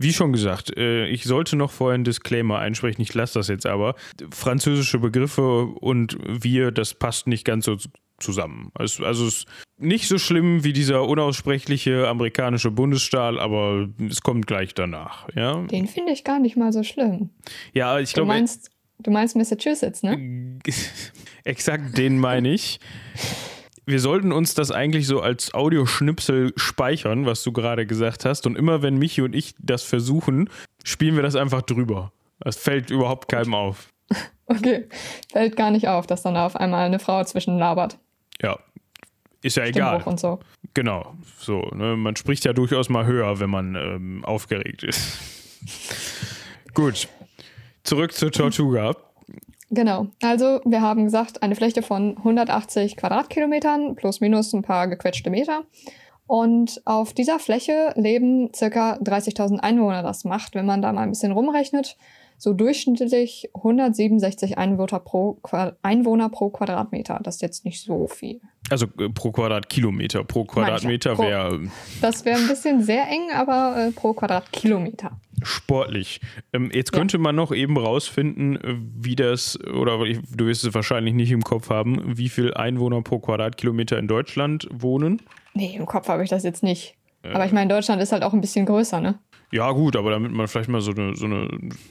Wie 0.00 0.12
schon 0.12 0.32
gesagt, 0.32 0.76
äh, 0.76 1.06
ich 1.08 1.24
sollte 1.24 1.56
noch 1.56 1.72
vorher 1.72 1.96
einen 1.96 2.04
Disclaimer 2.04 2.60
einsprechen, 2.60 3.02
ich 3.02 3.12
lasse 3.14 3.40
das 3.40 3.48
jetzt 3.48 3.66
aber. 3.66 3.96
Französische 4.30 5.00
Begriffe 5.00 5.64
und 5.64 6.16
wir, 6.24 6.70
das 6.70 6.94
passt 6.94 7.26
nicht 7.26 7.44
ganz 7.44 7.64
so 7.64 7.76
zusammen. 8.18 8.70
Also, 8.74 9.04
also 9.04 9.26
es 9.26 9.38
ist 9.38 9.48
nicht 9.76 10.06
so 10.06 10.18
schlimm 10.18 10.62
wie 10.62 10.72
dieser 10.72 11.02
unaussprechliche 11.02 12.06
amerikanische 12.06 12.70
Bundesstaat, 12.70 13.38
aber 13.38 13.88
es 14.08 14.22
kommt 14.22 14.46
gleich 14.46 14.72
danach. 14.72 15.28
Ja? 15.34 15.62
Den 15.62 15.88
finde 15.88 16.12
ich 16.12 16.22
gar 16.22 16.38
nicht 16.38 16.56
mal 16.56 16.72
so 16.72 16.84
schlimm. 16.84 17.30
Ja, 17.72 17.98
ich 17.98 18.12
glaube. 18.12 18.28
Du 18.28 18.34
meinst, 18.34 18.70
du 19.00 19.10
meinst 19.10 19.34
Massachusetts, 19.34 20.04
ne? 20.04 20.60
Exakt, 21.44 21.98
den 21.98 22.18
meine 22.18 22.52
ich 22.52 22.78
wir 23.88 24.00
sollten 24.00 24.32
uns 24.32 24.52
das 24.54 24.70
eigentlich 24.70 25.06
so 25.06 25.20
als 25.20 25.54
Audioschnipsel 25.54 26.52
speichern, 26.56 27.24
was 27.24 27.42
du 27.42 27.52
gerade 27.52 27.86
gesagt 27.86 28.26
hast. 28.26 28.46
Und 28.46 28.56
immer 28.56 28.82
wenn 28.82 28.98
Michi 28.98 29.22
und 29.22 29.34
ich 29.34 29.54
das 29.58 29.82
versuchen, 29.82 30.50
spielen 30.84 31.16
wir 31.16 31.22
das 31.22 31.36
einfach 31.36 31.62
drüber. 31.62 32.12
Das 32.40 32.56
fällt 32.56 32.90
überhaupt 32.90 33.28
keinem 33.28 33.54
auf. 33.54 33.88
Okay, 34.50 34.88
fällt 35.30 35.56
gar 35.56 35.70
nicht 35.70 35.88
auf, 35.88 36.06
dass 36.06 36.22
dann 36.22 36.32
da 36.32 36.46
auf 36.46 36.56
einmal 36.56 36.86
eine 36.86 36.98
Frau 36.98 37.22
zwischen 37.22 37.58
labert. 37.58 37.98
Ja, 38.40 38.58
ist 39.42 39.58
ja 39.58 39.64
egal. 39.64 40.02
Und 40.04 40.18
so. 40.18 40.40
Genau, 40.72 41.14
so. 41.38 41.68
Ne? 41.74 41.96
Man 41.98 42.16
spricht 42.16 42.46
ja 42.46 42.54
durchaus 42.54 42.88
mal 42.88 43.04
höher, 43.04 43.40
wenn 43.40 43.50
man 43.50 43.74
ähm, 43.74 44.24
aufgeregt 44.24 44.84
ist. 44.84 45.18
Gut, 46.72 47.08
zurück 47.84 48.14
zur 48.14 48.32
Tortuga. 48.32 48.96
Genau. 49.70 50.06
Also 50.22 50.60
wir 50.64 50.80
haben 50.80 51.04
gesagt, 51.04 51.42
eine 51.42 51.54
Fläche 51.54 51.82
von 51.82 52.16
180 52.16 52.96
Quadratkilometern 52.96 53.96
plus 53.96 54.20
minus 54.20 54.52
ein 54.54 54.62
paar 54.62 54.88
gequetschte 54.88 55.30
Meter. 55.30 55.64
Und 56.26 56.82
auf 56.84 57.12
dieser 57.12 57.38
Fläche 57.38 57.92
leben 57.96 58.50
circa 58.54 58.94
30.000 58.96 59.58
Einwohner. 59.60 60.02
Das 60.02 60.24
macht, 60.24 60.54
wenn 60.54 60.66
man 60.66 60.82
da 60.82 60.92
mal 60.92 61.02
ein 61.02 61.10
bisschen 61.10 61.32
rumrechnet, 61.32 61.96
so 62.38 62.52
durchschnittlich 62.54 63.50
167 63.54 64.56
Einwohner 64.56 65.00
pro, 65.00 65.40
Einwohner 65.82 66.28
pro 66.28 66.50
Quadratmeter. 66.50 67.20
Das 67.22 67.36
ist 67.36 67.42
jetzt 67.42 67.64
nicht 67.64 67.82
so 67.82 68.06
viel. 68.06 68.40
Also 68.70 68.86
äh, 68.98 69.08
pro 69.08 69.32
Quadratkilometer. 69.32 70.22
Pro 70.24 70.44
Quadratmeter 70.44 71.12
ja. 71.14 71.18
wäre. 71.18 71.54
Ähm, 71.56 71.70
das 72.00 72.24
wäre 72.24 72.38
ein 72.38 72.46
bisschen 72.46 72.82
sehr 72.82 73.08
eng, 73.08 73.30
aber 73.34 73.88
äh, 73.88 73.90
pro 73.90 74.12
Quadratkilometer. 74.12 75.20
Sportlich. 75.42 76.20
Ähm, 76.52 76.70
jetzt 76.72 76.92
könnte 76.92 77.16
ja. 77.16 77.22
man 77.22 77.34
noch 77.34 77.52
eben 77.52 77.76
rausfinden, 77.76 78.56
äh, 78.56 78.76
wie 78.78 79.16
das, 79.16 79.58
oder 79.60 79.98
du 79.98 80.46
wirst 80.46 80.64
es 80.64 80.74
wahrscheinlich 80.74 81.14
nicht 81.14 81.32
im 81.32 81.42
Kopf 81.42 81.70
haben, 81.70 82.16
wie 82.16 82.28
viele 82.28 82.56
Einwohner 82.56 83.02
pro 83.02 83.18
Quadratkilometer 83.18 83.98
in 83.98 84.06
Deutschland 84.06 84.68
wohnen. 84.70 85.22
Nee, 85.54 85.76
im 85.76 85.86
Kopf 85.86 86.08
habe 86.08 86.22
ich 86.22 86.30
das 86.30 86.44
jetzt 86.44 86.62
nicht. 86.62 86.94
Äh, 87.22 87.32
aber 87.32 87.46
ich 87.46 87.52
meine, 87.52 87.72
Deutschland 87.72 88.00
ist 88.00 88.12
halt 88.12 88.22
auch 88.22 88.32
ein 88.32 88.40
bisschen 88.40 88.66
größer, 88.66 89.00
ne? 89.00 89.18
Ja, 89.50 89.70
gut, 89.72 89.96
aber 89.96 90.10
damit 90.10 90.32
man 90.32 90.46
vielleicht 90.48 90.68
mal 90.68 90.80
so 90.80 90.90
eine, 90.90 91.16
so 91.16 91.26
eine 91.26 91.48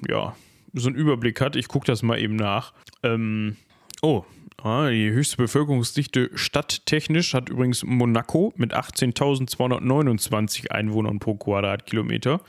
ja, 0.07 0.35
so 0.73 0.87
einen 0.87 0.95
Überblick 0.95 1.41
hat, 1.41 1.55
ich 1.55 1.67
gucke 1.67 1.87
das 1.87 2.03
mal 2.03 2.19
eben 2.19 2.35
nach. 2.35 2.73
Ähm, 3.03 3.57
oh, 4.01 4.23
ah, 4.61 4.89
die 4.89 5.11
höchste 5.11 5.37
Bevölkerungsdichte 5.37 6.29
stadttechnisch 6.35 7.33
hat 7.33 7.49
übrigens 7.49 7.83
Monaco 7.83 8.53
mit 8.57 8.73
18.229 8.75 10.69
Einwohnern 10.71 11.19
pro 11.19 11.35
Quadratkilometer. 11.35 12.41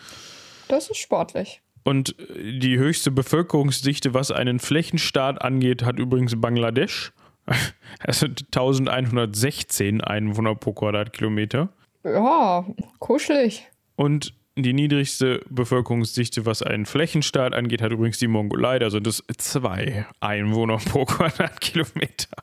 Das 0.69 0.91
ist 0.91 0.99
sportlich. 0.99 1.63
Und 1.85 2.17
die 2.37 2.79
höchste 2.79 3.11
Bevölkerungsdichte, 3.11 4.13
was 4.13 4.31
einen 4.31 4.59
Flächenstaat 4.59 5.41
angeht, 5.41 5.85
hat 5.85 5.99
übrigens 5.99 6.41
Bangladesch. 6.41 7.13
Also 8.01 8.27
1116 8.27 10.03
Einwohner 10.03 10.55
pro 10.55 10.75
Quadratkilometer. 10.75 11.71
Ja, 12.05 12.67
kuschelig. 12.99 13.67
Und 13.97 14.35
die 14.63 14.73
niedrigste 14.73 15.43
Bevölkerungsdichte, 15.49 16.47
was 16.47 16.63
einen 16.63 16.87
Flächenstaat 16.87 17.55
angeht, 17.55 17.83
hat 17.83 17.93
übrigens 17.93 18.19
die 18.19 18.29
Mongolei. 18.29 18.79
Da 18.79 18.91
sind 18.91 19.07
es 19.07 19.23
zwei 19.37 20.07
Einwohner 20.21 20.79
pro 20.79 21.05
Quadratkilometer. 21.07 22.37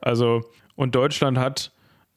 Also, 0.00 0.42
und 0.74 0.94
Deutschland 0.94 1.38
hat 1.38 1.72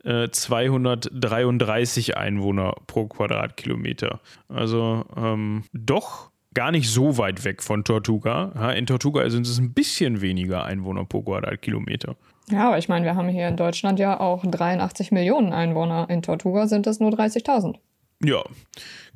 äh, 0.06 0.30
233 0.30 2.16
Einwohner 2.18 2.76
pro 2.88 3.08
Quadratkilometer. 3.08 4.20
Also 4.48 5.06
ähm, 5.18 5.64
doch 5.74 6.30
gar 6.54 6.72
nicht 6.72 6.90
so 6.90 7.18
weit 7.18 7.44
weg 7.44 7.62
von 7.62 7.84
Tortuga. 7.84 8.72
In 8.74 8.86
Tortuga 8.86 9.30
sind 9.30 9.46
es 9.46 9.58
ein 9.58 9.74
bisschen 9.74 10.22
weniger 10.22 10.64
Einwohner 10.64 11.06
pro 11.06 11.22
Quadratkilometer. 11.22 12.16
Ja, 12.50 12.68
aber 12.68 12.78
ich 12.78 12.88
meine, 12.88 13.06
wir 13.06 13.16
haben 13.16 13.28
hier 13.30 13.48
in 13.48 13.58
Deutschland 13.58 14.00
ja 14.00 14.20
auch 14.20 14.46
83 14.46 15.12
Millionen 15.12 15.52
Einwohner. 15.52 16.08
In 16.10 16.22
Tortuga 16.22 16.68
sind 16.68 16.88
es 16.88 17.00
nur 17.00 17.12
30.000. 17.12 17.76
Ja, 18.24 18.44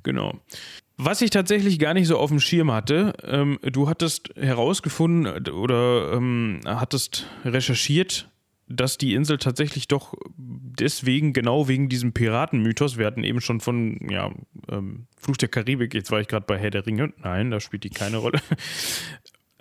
genau. 0.04 0.40
Was 0.98 1.22
ich 1.22 1.30
tatsächlich 1.30 1.80
gar 1.80 1.94
nicht 1.94 2.08
so 2.08 2.18
auf 2.18 2.30
dem 2.30 2.42
Schirm 2.42 2.72
hatte, 2.72 3.14
ähm, 3.24 3.58
du 3.62 3.88
hattest 3.88 4.32
herausgefunden 4.36 5.48
oder 5.48 6.12
ähm, 6.14 6.60
hattest 6.66 7.28
recherchiert, 7.46 8.30
dass 8.68 8.98
die 8.98 9.14
Insel 9.14 9.38
tatsächlich 9.38 9.88
doch 9.88 10.14
deswegen, 10.38 11.34
genau 11.34 11.68
wegen 11.68 11.90
diesem 11.90 12.14
Piratenmythos, 12.14 12.98
wir 12.98 13.06
hatten 13.08 13.24
eben 13.24 13.42
schon 13.42 13.62
von 13.62 13.98
ja, 14.10 14.32
ähm, 14.70 15.08
Fluch 15.18 15.38
der 15.38 15.50
Karibik, 15.50 15.94
jetzt 15.94 16.12
war 16.12 16.22
ich 16.22 16.28
gerade 16.28 16.46
bei 16.46 16.58
Herr 16.58 16.70
der 16.70 16.86
Ringe, 16.86 17.14
nein, 17.18 17.50
da 17.50 17.60
spielt 17.60 17.84
die 17.84 17.90
keine 17.90 18.18
Rolle, 18.18 18.40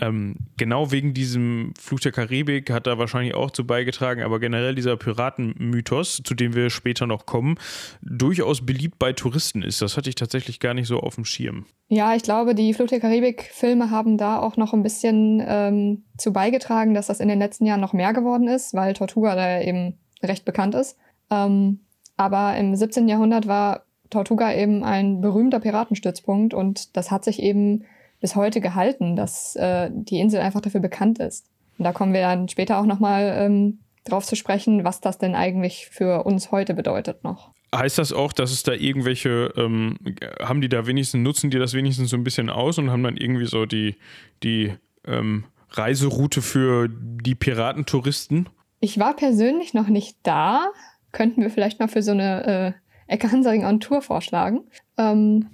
ähm, 0.01 0.37
genau 0.57 0.93
wegen 0.93 1.13
diesem 1.13 1.75
Fluch 1.79 2.01
der 2.01 2.13
Karibik 2.13 2.71
hat 2.71 2.87
er 2.87 2.99
wahrscheinlich 2.99 3.35
auch 3.35 3.51
zu 3.51 3.67
beigetragen, 3.67 4.23
aber 4.23 4.39
generell 4.39 4.75
dieser 4.75 4.97
Piratenmythos, 4.97 6.23
zu 6.25 6.35
dem 6.35 6.55
wir 6.55 6.71
später 6.71 7.07
noch 7.07 7.27
kommen, 7.27 7.57
durchaus 8.01 8.65
beliebt 8.65 8.99
bei 8.99 9.13
Touristen 9.13 9.63
ist. 9.63 9.83
Das 9.83 9.97
hatte 9.97 10.09
ich 10.09 10.15
tatsächlich 10.15 10.61
gar 10.61 10.75
nicht 10.75 10.87
so 10.87 11.01
auf 11.01 11.17
dem 11.17 11.25
Schirm. 11.25 11.67
Ja, 11.89 12.15
ich 12.15 12.23
glaube, 12.23 12.55
die 12.55 12.75
Fluch 12.75 12.87
der 12.87 13.01
Karibik-Filme 13.01 13.91
haben 13.91 14.19
da 14.19 14.39
auch 14.39 14.57
noch 14.57 14.73
ein 14.73 14.83
bisschen 14.83 15.43
ähm, 15.45 16.05
zu 16.17 16.33
beigetragen, 16.33 16.95
dass 16.95 17.09
das 17.09 17.21
in 17.21 17.29
den 17.29 17.39
letzten 17.39 17.67
Jahren 17.67 17.81
noch 17.81 17.93
mehr 17.93 18.13
geworden 18.13 18.47
ist, 18.47 18.75
weil 18.75 18.95
Tortuga 18.95 19.35
da 19.35 19.61
eben 19.61 19.99
recht 20.23 20.45
bekannt 20.45 20.75
ist. 20.75 20.97
Ähm, 21.31 21.81
aber 22.17 22.57
im 22.57 22.75
17. 22.75 23.09
Jahrhundert 23.09 23.49
war 23.49 23.85
Tortuga 24.11 24.53
eben 24.55 24.85
ein 24.85 25.21
berühmter 25.21 25.61
Piratenstützpunkt 25.61 26.55
und 26.55 26.97
das 26.97 27.11
hat 27.11 27.25
sich 27.25 27.43
eben 27.43 27.85
bis 28.21 28.37
heute 28.37 28.61
gehalten, 28.61 29.17
dass 29.17 29.57
äh, 29.57 29.91
die 29.93 30.19
Insel 30.19 30.41
einfach 30.41 30.61
dafür 30.61 30.81
bekannt 30.81 31.19
ist. 31.19 31.47
Und 31.79 31.85
da 31.85 31.93
kommen 31.93 32.13
wir 32.13 32.23
dann 32.23 32.49
später 32.49 32.79
auch 32.79 32.87
nochmal 32.87 33.35
ähm, 33.39 33.79
drauf 34.05 34.27
zu 34.27 34.37
sprechen, 34.37 34.85
was 34.85 35.01
das 35.01 35.19
denn 35.19 35.35
eigentlich 35.35 35.87
für 35.87 36.25
uns 36.25 36.51
heute 36.51 36.75
bedeutet 36.75 37.23
noch. 37.25 37.53
Heißt 37.75 37.99
das 37.99 38.13
auch, 38.13 38.33
dass 38.33 38.51
es 38.51 38.63
da 38.63 38.73
irgendwelche, 38.73 39.53
ähm, 39.57 39.99
haben 40.41 40.61
die 40.61 40.71
da 40.71 40.87
wenigstens, 40.87 41.23
nutzen 41.23 41.51
die 41.51 41.59
das 41.59 41.75
wenigstens 41.75 42.11
so 42.11 42.17
ein 42.17 42.25
bisschen 42.25 42.49
aus 42.49 42.79
und 42.79 42.91
haben 42.91 43.03
dann 43.03 43.17
irgendwie 43.17 43.45
so 43.45 43.67
die, 43.67 43.97
die 44.43 44.73
ähm, 45.07 45.45
Reiseroute 45.71 46.41
für 46.41 46.89
die 46.89 47.35
Piratentouristen? 47.35 48.49
Ich 48.81 48.99
war 48.99 49.15
persönlich 49.15 49.75
noch 49.75 49.89
nicht 49.89 50.17
da. 50.23 50.71
Könnten 51.13 51.43
wir 51.43 51.51
vielleicht 51.51 51.79
mal 51.79 51.89
für 51.89 52.03
so 52.03 52.13
eine 52.13 52.75
äh, 53.09 53.13
Ecke 53.13 53.31
Hansaring 53.31 53.65
on 53.65 53.81
Tour 53.81 54.01
vorschlagen. 54.01 54.61
Ähm, 54.97 55.49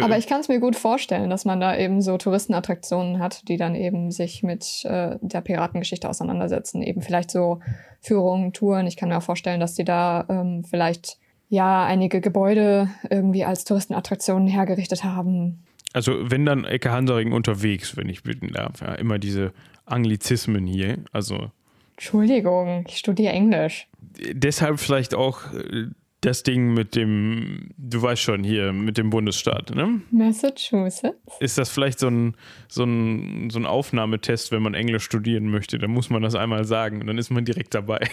aber 0.00 0.18
ich 0.18 0.26
kann 0.26 0.40
es 0.40 0.48
mir 0.48 0.60
gut 0.60 0.76
vorstellen, 0.76 1.30
dass 1.30 1.44
man 1.44 1.60
da 1.60 1.76
eben 1.76 2.00
so 2.02 2.16
Touristenattraktionen 2.18 3.18
hat, 3.18 3.48
die 3.48 3.56
dann 3.56 3.74
eben 3.74 4.10
sich 4.10 4.42
mit 4.42 4.84
äh, 4.84 5.16
der 5.20 5.40
Piratengeschichte 5.40 6.08
auseinandersetzen. 6.08 6.82
Eben 6.82 7.02
vielleicht 7.02 7.30
so 7.30 7.60
Führungen, 8.00 8.52
Touren. 8.52 8.86
Ich 8.86 8.96
kann 8.96 9.08
mir 9.08 9.18
auch 9.18 9.22
vorstellen, 9.22 9.60
dass 9.60 9.74
die 9.74 9.84
da 9.84 10.26
ähm, 10.28 10.64
vielleicht 10.64 11.18
ja 11.48 11.84
einige 11.84 12.20
Gebäude 12.20 12.88
irgendwie 13.10 13.44
als 13.44 13.64
Touristenattraktionen 13.64 14.48
hergerichtet 14.48 15.04
haben. 15.04 15.64
Also 15.92 16.30
wenn 16.30 16.44
dann 16.44 16.64
Ecke 16.64 16.92
Hansaring 16.92 17.32
unterwegs, 17.32 17.96
wenn 17.96 18.08
ich 18.08 18.22
bitten 18.22 18.52
darf. 18.52 18.80
Ja, 18.80 18.94
immer 18.94 19.18
diese 19.18 19.52
Anglizismen 19.86 20.66
hier. 20.66 20.98
Also 21.12 21.50
Entschuldigung, 21.92 22.84
ich 22.88 22.98
studiere 22.98 23.32
Englisch. 23.32 23.88
deshalb 24.32 24.78
vielleicht 24.80 25.14
auch 25.14 25.52
äh, 25.54 25.86
das 26.26 26.42
Ding 26.42 26.74
mit 26.74 26.96
dem, 26.96 27.70
du 27.76 28.02
weißt 28.02 28.20
schon 28.20 28.42
hier, 28.42 28.72
mit 28.72 28.98
dem 28.98 29.10
Bundesstaat, 29.10 29.74
ne? 29.74 30.00
Massachusetts. 30.10 31.02
Ist 31.40 31.56
das 31.56 31.70
vielleicht 31.70 32.00
so 32.00 32.08
ein, 32.08 32.34
so 32.68 32.84
ein, 32.84 33.50
so 33.50 33.58
ein 33.58 33.66
Aufnahmetest, 33.66 34.50
wenn 34.50 34.62
man 34.62 34.74
Englisch 34.74 35.04
studieren 35.04 35.48
möchte? 35.50 35.78
Dann 35.78 35.92
muss 35.92 36.10
man 36.10 36.22
das 36.22 36.34
einmal 36.34 36.64
sagen 36.64 37.00
und 37.00 37.06
dann 37.06 37.18
ist 37.18 37.30
man 37.30 37.44
direkt 37.44 37.74
dabei. 37.74 38.00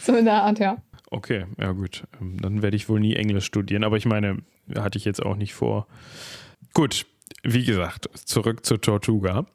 So 0.00 0.16
in 0.16 0.24
der 0.24 0.42
Art, 0.44 0.58
ja. 0.58 0.78
Okay, 1.10 1.44
ja 1.58 1.72
gut. 1.72 2.04
Ähm, 2.18 2.40
Dann 2.40 2.62
werde 2.62 2.76
ich 2.76 2.88
wohl 2.88 3.00
nie 3.00 3.14
Englisch 3.14 3.44
studieren, 3.44 3.84
aber 3.84 3.98
ich 3.98 4.06
meine, 4.06 4.38
hatte 4.74 4.96
ich 4.96 5.04
jetzt 5.04 5.22
auch 5.22 5.36
nicht 5.36 5.52
vor. 5.52 5.86
Gut, 6.72 7.04
wie 7.42 7.64
gesagt, 7.64 8.08
zurück 8.26 8.64
zur 8.64 8.80
Tortuga. 8.80 9.46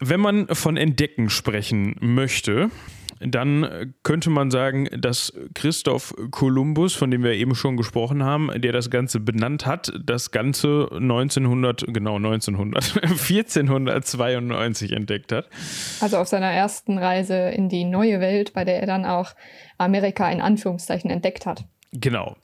Wenn 0.00 0.20
man 0.20 0.48
von 0.48 0.76
Entdecken 0.76 1.30
sprechen 1.30 1.96
möchte, 2.00 2.70
dann 3.20 3.94
könnte 4.02 4.30
man 4.30 4.50
sagen, 4.50 4.88
dass 4.96 5.32
Christoph 5.54 6.14
Kolumbus, 6.30 6.94
von 6.94 7.10
dem 7.10 7.22
wir 7.22 7.32
eben 7.32 7.54
schon 7.54 7.76
gesprochen 7.76 8.22
haben, 8.22 8.50
der 8.60 8.72
das 8.72 8.90
Ganze 8.90 9.20
benannt 9.20 9.66
hat, 9.66 9.92
das 10.02 10.30
Ganze 10.30 10.88
1900, 10.92 11.86
genau 11.88 12.16
1900, 12.16 12.96
1492 13.02 14.92
entdeckt 14.96 15.32
hat. 15.32 15.48
Also 16.00 16.18
auf 16.18 16.28
seiner 16.28 16.50
ersten 16.50 16.98
Reise 16.98 17.50
in 17.50 17.68
die 17.68 17.84
neue 17.84 18.20
Welt, 18.20 18.52
bei 18.52 18.64
der 18.64 18.80
er 18.80 18.86
dann 18.86 19.04
auch 19.04 19.34
Amerika 19.78 20.30
in 20.30 20.40
Anführungszeichen 20.40 21.10
entdeckt 21.10 21.46
hat. 21.46 21.64
Genau. 21.92 22.36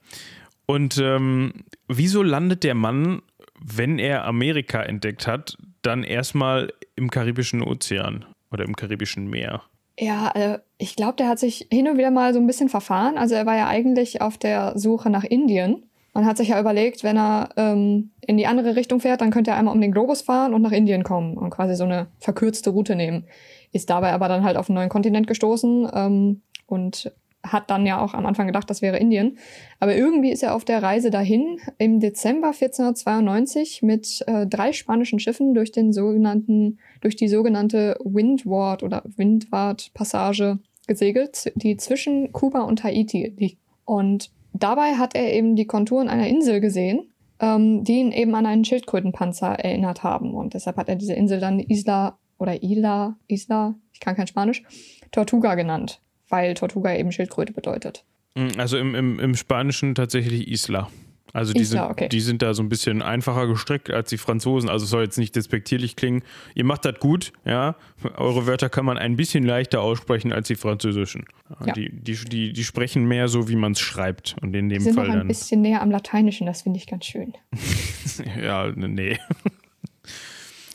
Und 0.66 0.98
ähm, 0.98 1.64
wieso 1.88 2.22
landet 2.22 2.62
der 2.62 2.74
Mann, 2.74 3.22
wenn 3.60 3.98
er 3.98 4.24
Amerika 4.24 4.82
entdeckt 4.82 5.26
hat, 5.26 5.56
dann 5.82 6.04
erstmal 6.04 6.72
im 6.94 7.10
Karibischen 7.10 7.62
Ozean 7.62 8.24
oder 8.52 8.64
im 8.64 8.76
Karibischen 8.76 9.28
Meer? 9.28 9.62
Ja, 10.00 10.30
äh, 10.34 10.58
ich 10.78 10.96
glaube, 10.96 11.16
der 11.16 11.28
hat 11.28 11.38
sich 11.38 11.68
hin 11.70 11.86
und 11.86 11.98
wieder 11.98 12.10
mal 12.10 12.32
so 12.32 12.40
ein 12.40 12.46
bisschen 12.46 12.70
verfahren. 12.70 13.18
Also 13.18 13.34
er 13.34 13.44
war 13.44 13.56
ja 13.56 13.68
eigentlich 13.68 14.22
auf 14.22 14.38
der 14.38 14.72
Suche 14.78 15.10
nach 15.10 15.24
Indien 15.24 15.82
und 16.14 16.24
hat 16.24 16.38
sich 16.38 16.48
ja 16.48 16.58
überlegt, 16.58 17.04
wenn 17.04 17.18
er 17.18 17.50
ähm, 17.56 18.10
in 18.22 18.38
die 18.38 18.46
andere 18.46 18.76
Richtung 18.76 19.00
fährt, 19.00 19.20
dann 19.20 19.30
könnte 19.30 19.50
er 19.50 19.58
einmal 19.58 19.74
um 19.74 19.80
den 19.80 19.92
Globus 19.92 20.22
fahren 20.22 20.54
und 20.54 20.62
nach 20.62 20.72
Indien 20.72 21.04
kommen 21.04 21.36
und 21.36 21.50
quasi 21.50 21.74
so 21.74 21.84
eine 21.84 22.06
verkürzte 22.18 22.70
Route 22.70 22.96
nehmen. 22.96 23.26
Ist 23.72 23.90
dabei 23.90 24.12
aber 24.12 24.28
dann 24.28 24.42
halt 24.42 24.56
auf 24.56 24.70
einen 24.70 24.76
neuen 24.76 24.88
Kontinent 24.88 25.26
gestoßen 25.26 25.90
ähm, 25.94 26.40
und 26.66 27.12
hat 27.42 27.70
dann 27.70 27.86
ja 27.86 28.00
auch 28.00 28.14
am 28.14 28.26
Anfang 28.26 28.46
gedacht, 28.46 28.68
das 28.68 28.82
wäre 28.82 28.98
Indien. 28.98 29.38
Aber 29.78 29.96
irgendwie 29.96 30.30
ist 30.30 30.42
er 30.42 30.54
auf 30.54 30.64
der 30.64 30.82
Reise 30.82 31.10
dahin 31.10 31.58
im 31.78 32.00
Dezember 32.00 32.48
1492 32.48 33.82
mit 33.82 34.22
äh, 34.26 34.46
drei 34.46 34.72
spanischen 34.72 35.18
Schiffen 35.18 35.54
durch 35.54 35.72
den 35.72 35.92
sogenannten, 35.92 36.78
durch 37.00 37.16
die 37.16 37.28
sogenannte 37.28 37.96
Windward 38.04 38.82
oder 38.82 39.02
Windward-Passage 39.16 40.58
gesegelt, 40.86 41.52
die 41.54 41.76
zwischen 41.76 42.32
Kuba 42.32 42.60
und 42.60 42.84
Haiti 42.84 43.32
liegt. 43.36 43.58
Und 43.84 44.30
dabei 44.52 44.94
hat 44.94 45.14
er 45.14 45.32
eben 45.32 45.56
die 45.56 45.66
Konturen 45.66 46.08
einer 46.08 46.26
Insel 46.26 46.60
gesehen, 46.60 47.10
ähm, 47.40 47.84
die 47.84 48.00
ihn 48.00 48.12
eben 48.12 48.34
an 48.34 48.46
einen 48.46 48.64
Schildkrötenpanzer 48.64 49.48
erinnert 49.48 50.02
haben. 50.02 50.34
Und 50.34 50.54
deshalb 50.54 50.76
hat 50.76 50.88
er 50.88 50.96
diese 50.96 51.14
Insel 51.14 51.40
dann 51.40 51.58
Isla 51.58 52.18
oder 52.38 52.62
Isla, 52.62 53.16
Isla, 53.28 53.74
ich 53.92 54.00
kann 54.00 54.16
kein 54.16 54.26
Spanisch, 54.26 54.62
Tortuga 55.10 55.54
genannt, 55.54 56.00
weil 56.30 56.54
Tortuga 56.54 56.94
eben 56.94 57.12
Schildkröte 57.12 57.52
bedeutet. 57.52 58.04
Mm, 58.34 58.48
Also 58.58 58.78
im, 58.78 58.94
im, 58.94 59.20
im 59.20 59.34
Spanischen 59.34 59.94
tatsächlich 59.94 60.48
Isla. 60.48 60.88
Also 61.32 61.52
die, 61.52 61.60
Isla, 61.60 61.82
sind, 61.82 61.90
okay. 61.92 62.08
die 62.08 62.18
sind 62.20 62.42
da 62.42 62.54
so 62.54 62.62
ein 62.62 62.68
bisschen 62.68 63.02
einfacher 63.02 63.46
gestrickt 63.46 63.88
als 63.90 64.10
die 64.10 64.18
Franzosen. 64.18 64.68
Also 64.68 64.82
es 64.84 64.90
soll 64.90 65.04
jetzt 65.04 65.16
nicht 65.16 65.36
despektierlich 65.36 65.94
klingen. 65.94 66.22
Ihr 66.56 66.64
macht 66.64 66.84
das 66.84 66.98
gut, 66.98 67.32
ja. 67.44 67.76
Eure 68.16 68.48
Wörter 68.48 68.68
kann 68.68 68.84
man 68.84 68.98
ein 68.98 69.14
bisschen 69.14 69.44
leichter 69.44 69.80
aussprechen 69.80 70.32
als 70.32 70.48
die 70.48 70.56
französischen. 70.56 71.26
Ja. 71.64 71.72
Die, 71.72 71.88
die, 71.92 72.16
die, 72.16 72.52
die 72.52 72.64
sprechen 72.64 73.04
mehr 73.06 73.28
so, 73.28 73.48
wie 73.48 73.54
man 73.54 73.72
es 73.72 73.80
schreibt. 73.80 74.34
Und 74.42 74.56
in 74.56 74.68
dem 74.68 74.78
Die 74.80 74.84
sind 74.86 74.94
Fall 74.94 75.06
noch 75.06 75.12
ein 75.12 75.18
dann. 75.20 75.28
bisschen 75.28 75.60
näher 75.60 75.82
am 75.82 75.92
Lateinischen, 75.92 76.48
das 76.48 76.62
finde 76.62 76.78
ich 76.78 76.86
ganz 76.88 77.04
schön. 77.06 77.34
Ja, 78.42 78.70
nee. 78.74 79.16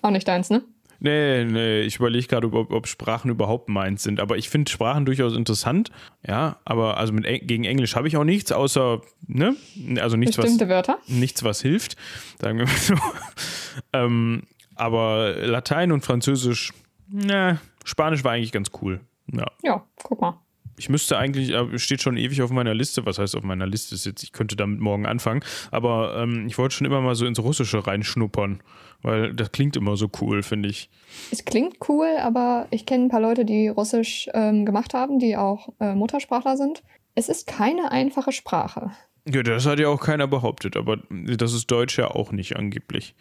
Auch 0.01 0.11
nicht 0.11 0.27
deins, 0.27 0.49
ne? 0.49 0.63
Nee, 1.05 1.45
nee, 1.45 1.81
ich 1.81 1.97
überlege 1.97 2.25
gerade, 2.25 2.51
ob, 2.51 2.73
ob 2.73 2.87
Sprachen 2.87 3.29
überhaupt 3.29 3.69
meins 3.69 4.01
sind. 4.01 4.19
Aber 4.19 4.37
ich 4.37 4.49
finde 4.49 4.71
Sprachen 4.71 5.05
durchaus 5.05 5.35
interessant. 5.35 5.91
Ja, 6.27 6.57
aber 6.65 6.97
also 6.97 7.13
mit, 7.13 7.25
gegen 7.47 7.63
Englisch 7.63 7.95
habe 7.95 8.07
ich 8.07 8.17
auch 8.17 8.23
nichts, 8.23 8.51
außer, 8.51 9.01
ne? 9.27 9.55
Also 9.99 10.17
nichts, 10.17 10.39
was, 10.39 10.45
Bestimmte 10.45 10.67
Wörter. 10.67 10.97
nichts, 11.05 11.43
was 11.43 11.61
hilft, 11.61 11.95
sagen 12.41 12.57
wir 12.57 12.65
mal 12.65 12.75
so. 12.75 12.95
ähm, 13.93 14.43
aber 14.73 15.35
Latein 15.45 15.91
und 15.91 16.03
Französisch, 16.03 16.73
na, 17.07 17.59
Spanisch 17.83 18.23
war 18.23 18.31
eigentlich 18.31 18.51
ganz 18.51 18.71
cool. 18.81 18.99
Ja. 19.31 19.45
Ja, 19.61 19.85
guck 20.01 20.21
mal. 20.21 20.41
Ich 20.77 20.89
müsste 20.89 21.17
eigentlich, 21.17 21.51
äh, 21.51 21.79
steht 21.79 22.01
schon 22.01 22.17
ewig 22.17 22.41
auf 22.41 22.51
meiner 22.51 22.73
Liste, 22.73 23.05
was 23.05 23.17
heißt 23.17 23.35
auf 23.35 23.43
meiner 23.43 23.65
Liste 23.65 23.95
ist 23.95 24.05
jetzt, 24.05 24.23
ich 24.23 24.31
könnte 24.31 24.55
damit 24.55 24.79
morgen 24.79 25.05
anfangen, 25.05 25.43
aber 25.71 26.17
ähm, 26.17 26.47
ich 26.47 26.57
wollte 26.57 26.75
schon 26.75 26.85
immer 26.85 27.01
mal 27.01 27.15
so 27.15 27.25
ins 27.25 27.39
Russische 27.39 27.85
reinschnuppern, 27.85 28.61
weil 29.01 29.33
das 29.33 29.51
klingt 29.51 29.75
immer 29.75 29.95
so 29.97 30.09
cool, 30.21 30.43
finde 30.43 30.69
ich. 30.69 30.89
Es 31.31 31.45
klingt 31.45 31.77
cool, 31.87 32.09
aber 32.21 32.67
ich 32.71 32.85
kenne 32.85 33.05
ein 33.05 33.09
paar 33.09 33.21
Leute, 33.21 33.45
die 33.45 33.67
Russisch 33.67 34.29
ähm, 34.33 34.65
gemacht 34.65 34.93
haben, 34.93 35.19
die 35.19 35.37
auch 35.37 35.69
äh, 35.79 35.95
Muttersprachler 35.95 36.57
sind. 36.57 36.83
Es 37.15 37.29
ist 37.29 37.47
keine 37.47 37.91
einfache 37.91 38.31
Sprache. 38.31 38.91
Ja, 39.27 39.41
das 39.41 39.65
hat 39.65 39.79
ja 39.79 39.87
auch 39.87 40.01
keiner 40.01 40.27
behauptet, 40.27 40.77
aber 40.77 40.97
das 41.09 41.53
ist 41.53 41.71
Deutsch 41.71 41.97
ja 41.97 42.11
auch 42.11 42.31
nicht 42.31 42.57
angeblich. 42.57 43.15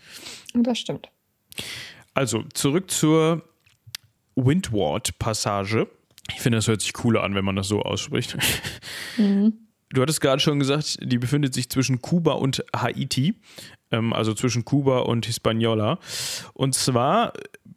Das 0.52 0.78
stimmt. 0.78 1.08
Also, 2.12 2.42
zurück 2.52 2.90
zur 2.90 3.42
Windward-Passage. 4.36 5.88
Ich 6.32 6.40
finde, 6.40 6.58
das 6.58 6.68
hört 6.68 6.80
sich 6.80 6.92
cooler 6.92 7.22
an, 7.22 7.34
wenn 7.34 7.44
man 7.44 7.56
das 7.56 7.68
so 7.68 7.82
ausspricht. 7.82 8.36
Du 9.94 10.02
hattest 10.02 10.20
gerade 10.20 10.40
schon 10.40 10.58
gesagt, 10.58 10.98
die 11.02 11.18
befindet 11.18 11.54
sich 11.54 11.68
zwischen 11.68 12.02
Kuba 12.02 12.32
und 12.32 12.64
Haiti, 12.74 13.34
ähm, 13.92 14.12
also 14.12 14.34
zwischen 14.34 14.64
Kuba 14.64 15.00
und 15.00 15.26
Hispaniola. 15.26 16.00
Und 16.52 16.74
zwar, 16.74 17.32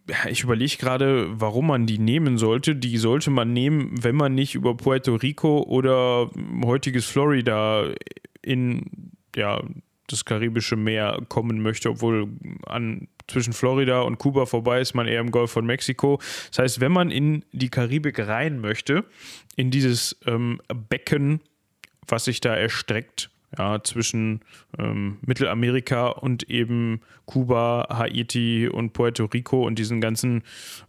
ja, 0.09 0.27
ich 0.27 0.41
überlege 0.41 0.77
gerade, 0.77 1.27
warum 1.39 1.67
man 1.67 1.85
die 1.85 1.99
nehmen 1.99 2.39
sollte. 2.39 2.75
Die 2.75 2.97
sollte 2.97 3.29
man 3.29 3.53
nehmen, 3.53 4.03
wenn 4.03 4.15
man 4.15 4.33
nicht 4.33 4.55
über 4.55 4.75
Puerto 4.75 5.13
Rico 5.13 5.61
oder 5.61 6.31
heutiges 6.65 7.05
Florida 7.05 7.85
in 8.41 9.11
ja, 9.35 9.61
das 10.07 10.25
karibische 10.25 10.75
Meer 10.75 11.19
kommen 11.29 11.61
möchte, 11.61 11.89
obwohl 11.89 12.29
an 12.65 13.07
zwischen 13.27 13.53
Florida 13.53 14.01
und 14.01 14.17
Kuba 14.17 14.45
vorbei 14.45 14.79
ist 14.79 14.93
man 14.93 15.07
eher 15.07 15.21
im 15.21 15.31
Golf 15.31 15.51
von 15.51 15.65
Mexiko. 15.65 16.19
Das 16.49 16.59
heißt, 16.59 16.79
wenn 16.79 16.91
man 16.91 17.11
in 17.11 17.43
die 17.51 17.69
Karibik 17.69 18.19
rein 18.19 18.59
möchte, 18.59 19.03
in 19.55 19.69
dieses 19.69 20.17
ähm, 20.25 20.61
Becken, 20.89 21.41
was 22.07 22.25
sich 22.25 22.39
da 22.39 22.55
erstreckt, 22.55 23.29
ja, 23.57 23.81
zwischen 23.81 24.41
ähm, 24.77 25.17
Mittelamerika 25.21 26.07
und 26.07 26.49
eben 26.49 27.01
Kuba, 27.25 27.87
Haiti 27.89 28.67
und 28.67 28.91
Puerto 28.93 29.25
Rico 29.25 29.65
und 29.65 29.79
diesen 29.79 30.01
ganzen 30.01 30.43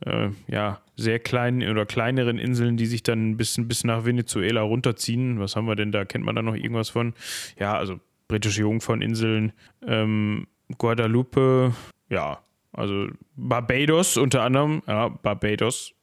äh, 0.05 0.31
ja, 0.49 0.81
sehr 0.97 1.21
kleinen 1.21 1.69
oder 1.71 1.87
kleineren 1.87 2.39
Inseln, 2.39 2.77
die 2.77 2.87
sich 2.87 3.03
dann 3.03 3.37
bis, 3.37 3.57
bis 3.59 3.85
nach 3.85 4.05
Venezuela 4.05 4.63
runterziehen. 4.63 5.39
Was 5.39 5.55
haben 5.55 5.67
wir 5.67 5.77
denn 5.77 5.93
da? 5.93 6.05
Kennt 6.05 6.25
man 6.25 6.35
da 6.35 6.43
noch 6.43 6.57
irgendwas 6.57 6.91
von? 6.91 7.15
Ja, 7.59 7.77
also 7.79 8.01
britische 8.29 8.61
Jungferninseln, 8.61 9.53
ähm, 9.87 10.47
Guadalupe, 10.77 11.75
ja, 12.11 12.39
also 12.73 13.09
Barbados 13.37 14.17
unter 14.17 14.43
anderem, 14.43 14.83
ja, 14.87 15.09
Barbados. 15.09 15.95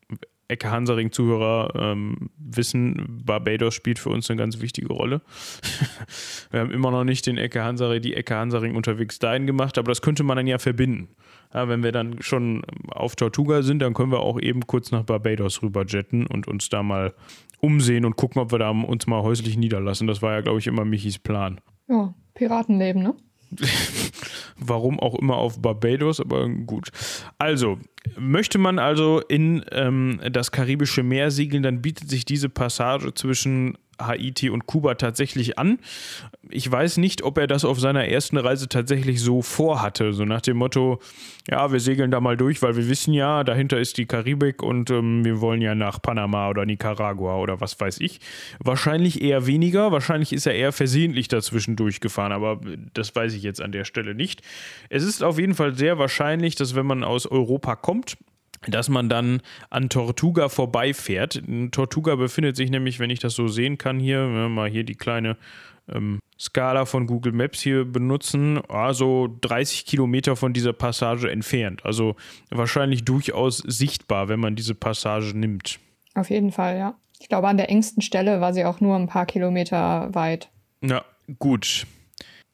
Ecke 0.48 0.70
Hansaring-Zuhörer 0.70 1.74
ähm, 1.76 2.30
wissen, 2.38 3.24
Barbados 3.26 3.74
spielt 3.74 3.98
für 3.98 4.10
uns 4.10 4.30
eine 4.30 4.38
ganz 4.38 4.62
wichtige 4.62 4.90
Rolle. 4.90 5.22
Wir 6.52 6.60
haben 6.60 6.72
immer 6.72 6.92
noch 6.92 7.04
nicht 7.04 7.26
den 7.26 7.40
Ecke 7.40 7.64
Hansaring, 7.64 8.02
die 8.02 8.14
Ecke 8.14 8.36
Hansaring 8.36 8.76
unterwegs 8.76 9.18
dahin 9.18 9.48
gemacht, 9.48 9.80
aber 9.80 9.90
das 9.90 10.04
könnte 10.04 10.22
man 10.24 10.38
dann 10.38 10.46
ja 10.46 10.60
verbinden. 10.60 11.10
Ja, 11.56 11.70
wenn 11.70 11.84
wir 11.84 11.94
dann 11.94 12.22
schon 12.22 12.64
auf 12.90 13.16
Tortuga 13.16 13.62
sind, 13.62 13.80
dann 13.80 13.94
können 13.94 14.12
wir 14.12 14.20
auch 14.20 14.42
eben 14.42 14.68
kurz 14.68 14.92
nach 14.92 15.04
Barbados 15.04 15.64
rüber 15.64 15.86
jetten 15.88 16.28
und 16.28 16.50
uns 16.50 16.68
da 16.68 16.84
mal 16.84 17.14
umsehen 17.62 18.04
und 18.04 18.18
gucken, 18.18 18.42
ob 18.42 18.52
wir 18.52 18.60
da 18.60 18.72
uns 18.72 19.08
mal 19.08 19.24
häuslich 19.24 19.56
niederlassen. 19.56 20.06
Das 20.06 20.22
war 20.22 20.34
ja, 20.34 20.42
glaube 20.42 20.60
ich, 20.60 20.68
immer 20.68 20.84
Michis 20.84 21.18
Plan. 21.18 21.62
Ja, 21.88 22.14
Piratenleben, 22.34 23.04
ne? 23.04 23.16
Warum 24.58 25.00
auch 25.00 25.16
immer 25.16 25.38
auf 25.38 25.62
Barbados, 25.62 26.20
aber 26.20 26.50
gut. 26.50 26.90
Also, 27.38 27.80
möchte 28.18 28.58
man 28.58 28.78
also 28.78 29.22
in 29.22 29.64
ähm, 29.72 30.20
das 30.30 30.52
Karibische 30.52 31.04
Meer 31.04 31.32
segeln, 31.32 31.64
dann 31.64 31.82
bietet 31.82 32.10
sich 32.10 32.26
diese 32.26 32.50
Passage 32.50 33.14
zwischen 33.14 33.78
Haiti 34.00 34.50
und 34.50 34.66
Kuba 34.66 34.96
tatsächlich 34.96 35.58
an. 35.58 35.80
Ich 36.50 36.70
weiß 36.72 36.98
nicht, 36.98 37.24
ob 37.24 37.38
er 37.38 37.48
das 37.48 37.66
auf 37.66 37.80
seiner 37.80 38.08
ersten 38.08 38.38
Reise 38.38 38.70
tatsächlich 38.70 39.22
so 39.22 39.42
vorhatte. 39.42 40.14
So 40.14 40.26
nach 40.26 40.42
dem 40.42 40.58
Motto, 40.58 41.00
ja, 41.50 41.72
wir 41.72 41.80
segeln 41.80 42.12
da 42.12 42.20
mal 42.20 42.38
durch, 42.38 42.62
weil 42.62 42.76
wir 42.76 42.88
wissen 42.90 43.14
ja, 43.14 43.44
dahinter 43.44 43.80
ist 43.80 43.98
die 43.98 44.06
Karibik 44.06 44.62
und 44.62 44.90
ähm, 44.90 45.26
wir 45.26 45.42
wollen 45.42 45.62
ja 45.62 45.76
nach 45.76 46.02
Panama 46.02 46.50
oder 46.50 46.66
Nicaragua 46.66 47.38
oder 47.38 47.62
was 47.62 47.80
weiß 47.80 48.00
ich. 48.00 48.20
Wahrscheinlich 48.64 49.22
eher 49.22 49.48
weniger. 49.48 49.92
Wahrscheinlich 49.92 50.34
ist 50.34 50.46
er 50.46 50.56
eher 50.56 50.72
versehentlich 50.72 51.28
dazwischen 51.28 51.76
durchgefahren, 51.76 52.32
aber 52.32 52.60
das 52.94 53.16
weiß 53.16 53.34
ich 53.34 53.44
jetzt 53.44 53.62
an 53.62 53.72
der 53.72 53.86
Stelle 53.86 54.16
nicht. 54.16 54.42
Es 54.90 55.04
ist 55.04 55.24
auf 55.24 55.40
jeden 55.40 55.56
Fall 55.56 55.76
sehr 55.76 55.98
wahrscheinlich, 55.98 56.56
dass 56.56 56.76
wenn 56.76 56.86
man 56.86 57.04
aus 57.04 57.26
Europa 57.26 57.76
kommt, 57.76 58.18
dass 58.68 58.90
man 58.90 59.10
dann 59.10 59.42
an 59.70 59.90
Tortuga 59.90 60.50
vorbeifährt. 60.50 61.42
Tortuga 61.72 62.16
befindet 62.16 62.56
sich 62.56 62.70
nämlich, 62.70 63.00
wenn 63.00 63.10
ich 63.10 63.20
das 63.20 63.34
so 63.34 63.48
sehen 63.48 63.78
kann, 63.78 64.00
hier, 64.00 64.26
mal 64.26 64.70
hier 64.70 64.84
die 64.84 64.96
kleine 64.96 65.38
ähm, 65.94 66.20
Skala 66.40 66.86
von 66.86 67.08
Google 67.08 67.32
Maps 67.32 67.62
hier 67.62 67.86
benutzen, 67.86 68.60
also 68.68 69.30
30 69.42 69.86
Kilometer 69.86 70.36
von 70.36 70.54
dieser 70.54 70.74
Passage 70.74 71.30
entfernt. 71.32 71.86
Also 71.86 72.16
wahrscheinlich 72.50 73.06
durchaus 73.06 73.58
sichtbar, 73.60 74.28
wenn 74.28 74.40
man 74.40 74.56
diese 74.56 74.76
Passage 74.76 75.38
nimmt. 75.38 75.80
Auf 76.14 76.30
jeden 76.30 76.52
Fall, 76.52 76.78
ja. 76.78 76.96
Ich 77.20 77.30
glaube, 77.30 77.48
an 77.48 77.58
der 77.58 77.70
engsten 77.70 78.02
Stelle 78.02 78.42
war 78.42 78.54
sie 78.54 78.66
auch 78.66 78.82
nur 78.82 78.96
ein 78.96 79.08
paar 79.08 79.26
Kilometer 79.26 80.14
weit. 80.14 80.50
Ja, 80.82 81.04
gut. 81.40 81.88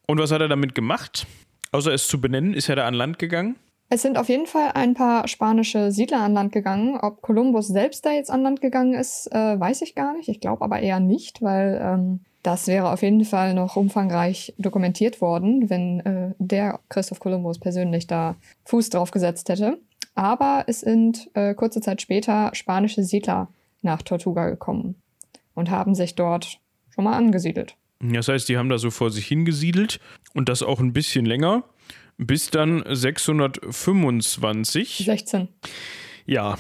Und 0.08 0.20
was 0.20 0.32
hat 0.32 0.42
er 0.42 0.48
damit 0.48 0.76
gemacht? 0.76 1.26
Außer 1.72 1.94
es 1.94 2.08
zu 2.08 2.22
benennen, 2.22 2.54
ist 2.54 2.70
er 2.70 2.76
da 2.76 2.88
an 2.88 2.94
Land 2.94 3.18
gegangen? 3.18 3.56
Es 3.94 4.04
sind 4.04 4.18
auf 4.18 4.30
jeden 4.30 4.46
Fall 4.46 4.72
ein 4.74 4.94
paar 4.94 5.28
spanische 5.28 5.92
Siedler 5.92 6.22
an 6.22 6.34
Land 6.34 6.54
gegangen. 6.54 6.98
Ob 7.02 7.22
Kolumbus 7.22 7.68
selbst 7.68 8.06
da 8.06 8.12
jetzt 8.12 8.32
an 8.32 8.42
Land 8.42 8.62
gegangen 8.62 8.94
ist, 8.94 9.28
äh, 9.34 9.60
weiß 9.60 9.82
ich 9.82 9.96
gar 9.96 10.16
nicht. 10.16 10.30
Ich 10.30 10.40
glaube 10.40 10.64
aber 10.64 10.80
eher 10.80 11.02
nicht, 11.02 11.42
weil 11.42 11.78
ähm, 11.84 12.22
das 12.42 12.68
wäre 12.68 12.90
auf 12.90 13.02
jeden 13.02 13.26
Fall 13.26 13.54
noch 13.54 13.76
umfangreich 13.76 14.54
dokumentiert 14.58 15.20
worden, 15.20 15.70
wenn 15.70 16.00
äh, 16.00 16.34
der 16.40 16.80
Christoph 16.88 17.20
Kolumbus 17.20 17.60
persönlich 17.60 18.08
da 18.08 18.38
Fuß 18.64 18.92
drauf 18.92 19.12
gesetzt 19.12 19.50
hätte. 19.50 19.78
Aber 20.16 20.64
es 20.68 20.80
sind 20.80 21.30
äh, 21.34 21.54
kurze 21.54 21.82
Zeit 21.82 22.02
später 22.02 22.52
spanische 22.54 23.04
Siedler 23.04 23.50
nach 23.82 24.04
Tortuga 24.04 24.50
gekommen 24.50 24.96
und 25.54 25.70
haben 25.70 25.96
sich 25.96 26.16
dort 26.16 26.62
schon 26.96 27.04
mal 27.04 27.18
angesiedelt. 27.18 27.76
Das 28.00 28.30
heißt, 28.30 28.48
die 28.48 28.58
haben 28.58 28.70
da 28.70 28.78
so 28.78 28.90
vor 28.90 29.12
sich 29.12 29.28
hingesiedelt 29.28 30.00
und 30.34 30.48
das 30.48 30.64
auch 30.64 30.80
ein 30.80 30.94
bisschen 30.94 31.26
länger 31.26 31.66
bis 32.22 32.52
dann 32.52 32.84
625. 32.88 35.04
16. 35.06 35.48
Ja. 36.26 36.58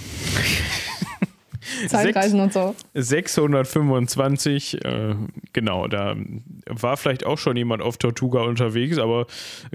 Zeitreisen 1.88 2.40
und 2.40 2.52
so. 2.52 2.76
625, 2.96 4.84
äh, 4.84 5.16
genau, 5.54 5.88
da 5.88 6.16
war 6.66 6.98
vielleicht 6.98 7.24
auch 7.26 7.38
schon 7.38 7.56
jemand 7.56 7.84
auf 7.84 7.98
Tortuga 7.98 8.42
unterwegs, 8.42 8.98
aber 8.98 9.28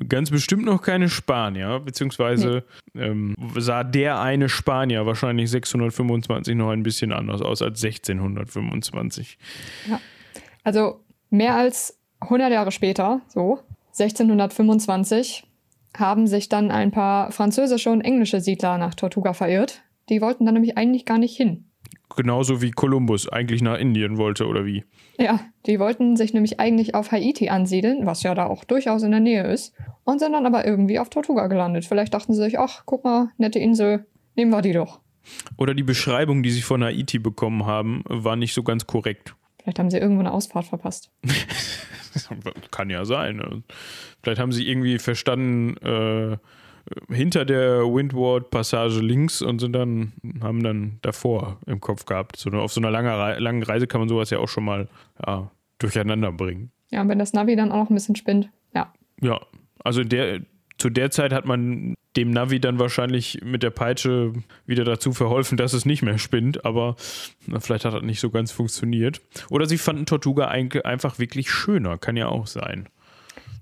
ganz 0.08 0.30
bestimmt 0.30 0.64
noch 0.64 0.82
keine 0.82 1.08
Spanier, 1.08 1.80
beziehungsweise 1.80 2.64
nee. 2.92 3.04
ähm, 3.04 3.36
sah 3.56 3.84
der 3.84 4.20
eine 4.20 4.48
Spanier 4.48 5.06
wahrscheinlich 5.06 5.48
625 5.50 6.56
noch 6.56 6.70
ein 6.70 6.82
bisschen 6.82 7.12
anders 7.12 7.40
aus 7.40 7.62
als 7.62 7.82
1625. 7.82 9.38
Ja. 9.88 10.00
Also 10.64 11.00
mehr 11.30 11.54
als 11.54 11.96
100 12.20 12.52
Jahre 12.52 12.72
später, 12.72 13.20
so 13.28 13.60
1625, 13.98 15.44
haben 15.98 16.26
sich 16.26 16.48
dann 16.48 16.70
ein 16.70 16.90
paar 16.90 17.32
französische 17.32 17.90
und 17.90 18.00
englische 18.00 18.40
Siedler 18.40 18.78
nach 18.78 18.94
Tortuga 18.94 19.32
verirrt. 19.32 19.82
Die 20.08 20.20
wollten 20.20 20.44
dann 20.44 20.54
nämlich 20.54 20.78
eigentlich 20.78 21.04
gar 21.04 21.18
nicht 21.18 21.36
hin. 21.36 21.70
Genauso 22.14 22.62
wie 22.62 22.70
Kolumbus 22.70 23.28
eigentlich 23.28 23.62
nach 23.62 23.78
Indien 23.78 24.16
wollte, 24.16 24.46
oder 24.46 24.64
wie? 24.64 24.84
Ja, 25.18 25.40
die 25.66 25.80
wollten 25.80 26.16
sich 26.16 26.32
nämlich 26.32 26.60
eigentlich 26.60 26.94
auf 26.94 27.10
Haiti 27.10 27.48
ansiedeln, 27.48 28.06
was 28.06 28.22
ja 28.22 28.34
da 28.34 28.46
auch 28.46 28.64
durchaus 28.64 29.02
in 29.02 29.10
der 29.10 29.20
Nähe 29.20 29.44
ist, 29.44 29.74
und 30.04 30.20
sind 30.20 30.32
dann 30.32 30.46
aber 30.46 30.64
irgendwie 30.64 30.98
auf 30.98 31.10
Tortuga 31.10 31.48
gelandet. 31.48 31.84
Vielleicht 31.84 32.14
dachten 32.14 32.32
sie 32.32 32.42
sich, 32.42 32.58
ach, 32.58 32.84
guck 32.86 33.04
mal, 33.04 33.30
nette 33.38 33.58
Insel, 33.58 34.06
nehmen 34.36 34.52
wir 34.52 34.62
die 34.62 34.72
doch. 34.72 35.00
Oder 35.56 35.74
die 35.74 35.82
Beschreibung, 35.82 36.42
die 36.42 36.50
sie 36.50 36.62
von 36.62 36.84
Haiti 36.84 37.18
bekommen 37.18 37.66
haben, 37.66 38.04
war 38.06 38.36
nicht 38.36 38.54
so 38.54 38.62
ganz 38.62 38.86
korrekt. 38.86 39.34
Vielleicht 39.66 39.80
haben 39.80 39.90
sie 39.90 39.98
irgendwo 39.98 40.20
eine 40.20 40.30
Ausfahrt 40.30 40.66
verpasst. 40.66 41.10
Kann 42.70 42.88
ja 42.88 43.04
sein. 43.04 43.38
Ne? 43.38 43.64
Vielleicht 44.22 44.40
haben 44.40 44.52
sie 44.52 44.68
irgendwie 44.68 45.00
verstanden, 45.00 45.76
äh, 45.78 46.36
hinter 47.12 47.44
der 47.44 47.80
Windward-Passage 47.80 49.00
links 49.00 49.42
und 49.42 49.58
sind 49.58 49.72
dann, 49.72 50.12
haben 50.40 50.62
dann 50.62 50.98
davor 51.02 51.58
im 51.66 51.80
Kopf 51.80 52.04
gehabt. 52.04 52.36
So, 52.36 52.48
auf 52.50 52.72
so 52.72 52.80
einer 52.80 52.92
langen, 52.92 53.42
langen 53.42 53.64
Reise 53.64 53.88
kann 53.88 54.00
man 54.00 54.08
sowas 54.08 54.30
ja 54.30 54.38
auch 54.38 54.48
schon 54.48 54.64
mal 54.64 54.86
ja, 55.26 55.50
durcheinander 55.80 56.30
bringen. 56.30 56.70
Ja, 56.92 57.08
wenn 57.08 57.18
das 57.18 57.32
Navi 57.32 57.56
dann 57.56 57.72
auch 57.72 57.78
noch 57.78 57.90
ein 57.90 57.94
bisschen 57.94 58.14
spinnt, 58.14 58.48
ja. 58.72 58.92
Ja, 59.20 59.40
also 59.82 60.04
der, 60.04 60.42
zu 60.78 60.90
der 60.90 61.10
Zeit 61.10 61.32
hat 61.32 61.44
man 61.44 61.96
dem 62.16 62.30
Navi 62.30 62.60
dann 62.60 62.78
wahrscheinlich 62.78 63.40
mit 63.44 63.62
der 63.62 63.70
Peitsche 63.70 64.32
wieder 64.66 64.84
dazu 64.84 65.12
verholfen, 65.12 65.56
dass 65.56 65.72
es 65.72 65.84
nicht 65.84 66.02
mehr 66.02 66.18
spinnt, 66.18 66.64
aber 66.64 66.96
na, 67.46 67.60
vielleicht 67.60 67.84
hat 67.84 67.94
das 67.94 68.02
nicht 68.02 68.20
so 68.20 68.30
ganz 68.30 68.52
funktioniert. 68.52 69.20
Oder 69.50 69.66
sie 69.66 69.78
fanden 69.78 70.06
Tortuga 70.06 70.48
einfach 70.48 71.18
wirklich 71.18 71.50
schöner, 71.50 71.98
kann 71.98 72.16
ja 72.16 72.28
auch 72.28 72.46
sein. 72.46 72.88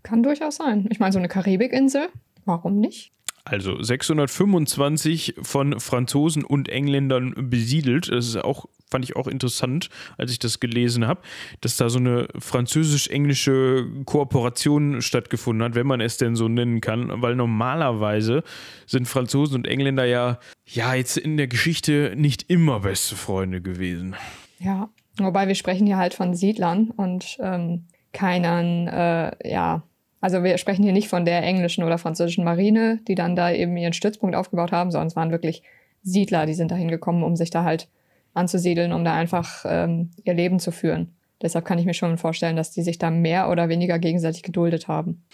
Kann 0.02 0.22
durchaus 0.22 0.56
sein. 0.56 0.86
Ich 0.90 1.00
meine, 1.00 1.12
so 1.12 1.18
eine 1.18 1.28
Karibikinsel, 1.28 2.08
warum 2.44 2.78
nicht? 2.78 3.12
Also 3.46 3.82
625 3.82 5.34
von 5.42 5.78
Franzosen 5.78 6.44
und 6.44 6.70
Engländern 6.70 7.34
besiedelt. 7.50 8.10
Das 8.10 8.26
ist 8.26 8.36
auch, 8.36 8.64
fand 8.88 9.04
ich 9.04 9.16
auch 9.16 9.26
interessant, 9.26 9.90
als 10.16 10.32
ich 10.32 10.38
das 10.38 10.60
gelesen 10.60 11.06
habe, 11.06 11.20
dass 11.60 11.76
da 11.76 11.90
so 11.90 11.98
eine 11.98 12.28
französisch-englische 12.38 13.86
Kooperation 14.06 15.02
stattgefunden 15.02 15.62
hat, 15.62 15.74
wenn 15.74 15.86
man 15.86 16.00
es 16.00 16.16
denn 16.16 16.36
so 16.36 16.48
nennen 16.48 16.80
kann, 16.80 17.10
weil 17.20 17.36
normalerweise 17.36 18.44
sind 18.86 19.06
Franzosen 19.08 19.56
und 19.56 19.66
Engländer 19.66 20.06
ja, 20.06 20.38
ja 20.64 20.94
jetzt 20.94 21.18
in 21.18 21.36
der 21.36 21.46
Geschichte 21.46 22.14
nicht 22.16 22.48
immer 22.48 22.80
beste 22.80 23.14
Freunde 23.14 23.60
gewesen. 23.60 24.16
Ja, 24.58 24.88
wobei 25.18 25.48
wir 25.48 25.54
sprechen 25.54 25.86
hier 25.86 25.98
halt 25.98 26.14
von 26.14 26.34
Siedlern 26.34 26.90
und 26.96 27.36
ähm, 27.40 27.88
keinen, 28.14 28.88
äh, 28.88 29.32
ja, 29.46 29.82
also 30.24 30.42
wir 30.42 30.56
sprechen 30.56 30.84
hier 30.84 30.94
nicht 30.94 31.08
von 31.08 31.26
der 31.26 31.42
englischen 31.42 31.84
oder 31.84 31.98
französischen 31.98 32.44
Marine, 32.44 32.98
die 33.06 33.14
dann 33.14 33.36
da 33.36 33.52
eben 33.52 33.76
ihren 33.76 33.92
Stützpunkt 33.92 34.34
aufgebaut 34.34 34.72
haben, 34.72 34.90
sondern 34.90 35.08
es 35.08 35.16
waren 35.16 35.30
wirklich 35.30 35.62
Siedler, 36.02 36.46
die 36.46 36.54
sind 36.54 36.70
da 36.70 36.76
hingekommen, 36.76 37.22
um 37.22 37.36
sich 37.36 37.50
da 37.50 37.62
halt 37.62 37.88
anzusiedeln, 38.32 38.94
um 38.94 39.04
da 39.04 39.12
einfach 39.12 39.66
ähm, 39.68 40.12
ihr 40.24 40.32
Leben 40.32 40.60
zu 40.60 40.70
führen. 40.70 41.14
Deshalb 41.42 41.66
kann 41.66 41.78
ich 41.78 41.84
mir 41.84 41.92
schon 41.92 42.16
vorstellen, 42.16 42.56
dass 42.56 42.70
die 42.70 42.82
sich 42.82 42.96
da 42.96 43.10
mehr 43.10 43.50
oder 43.50 43.68
weniger 43.68 43.98
gegenseitig 43.98 44.42
geduldet 44.42 44.88
haben. 44.88 45.24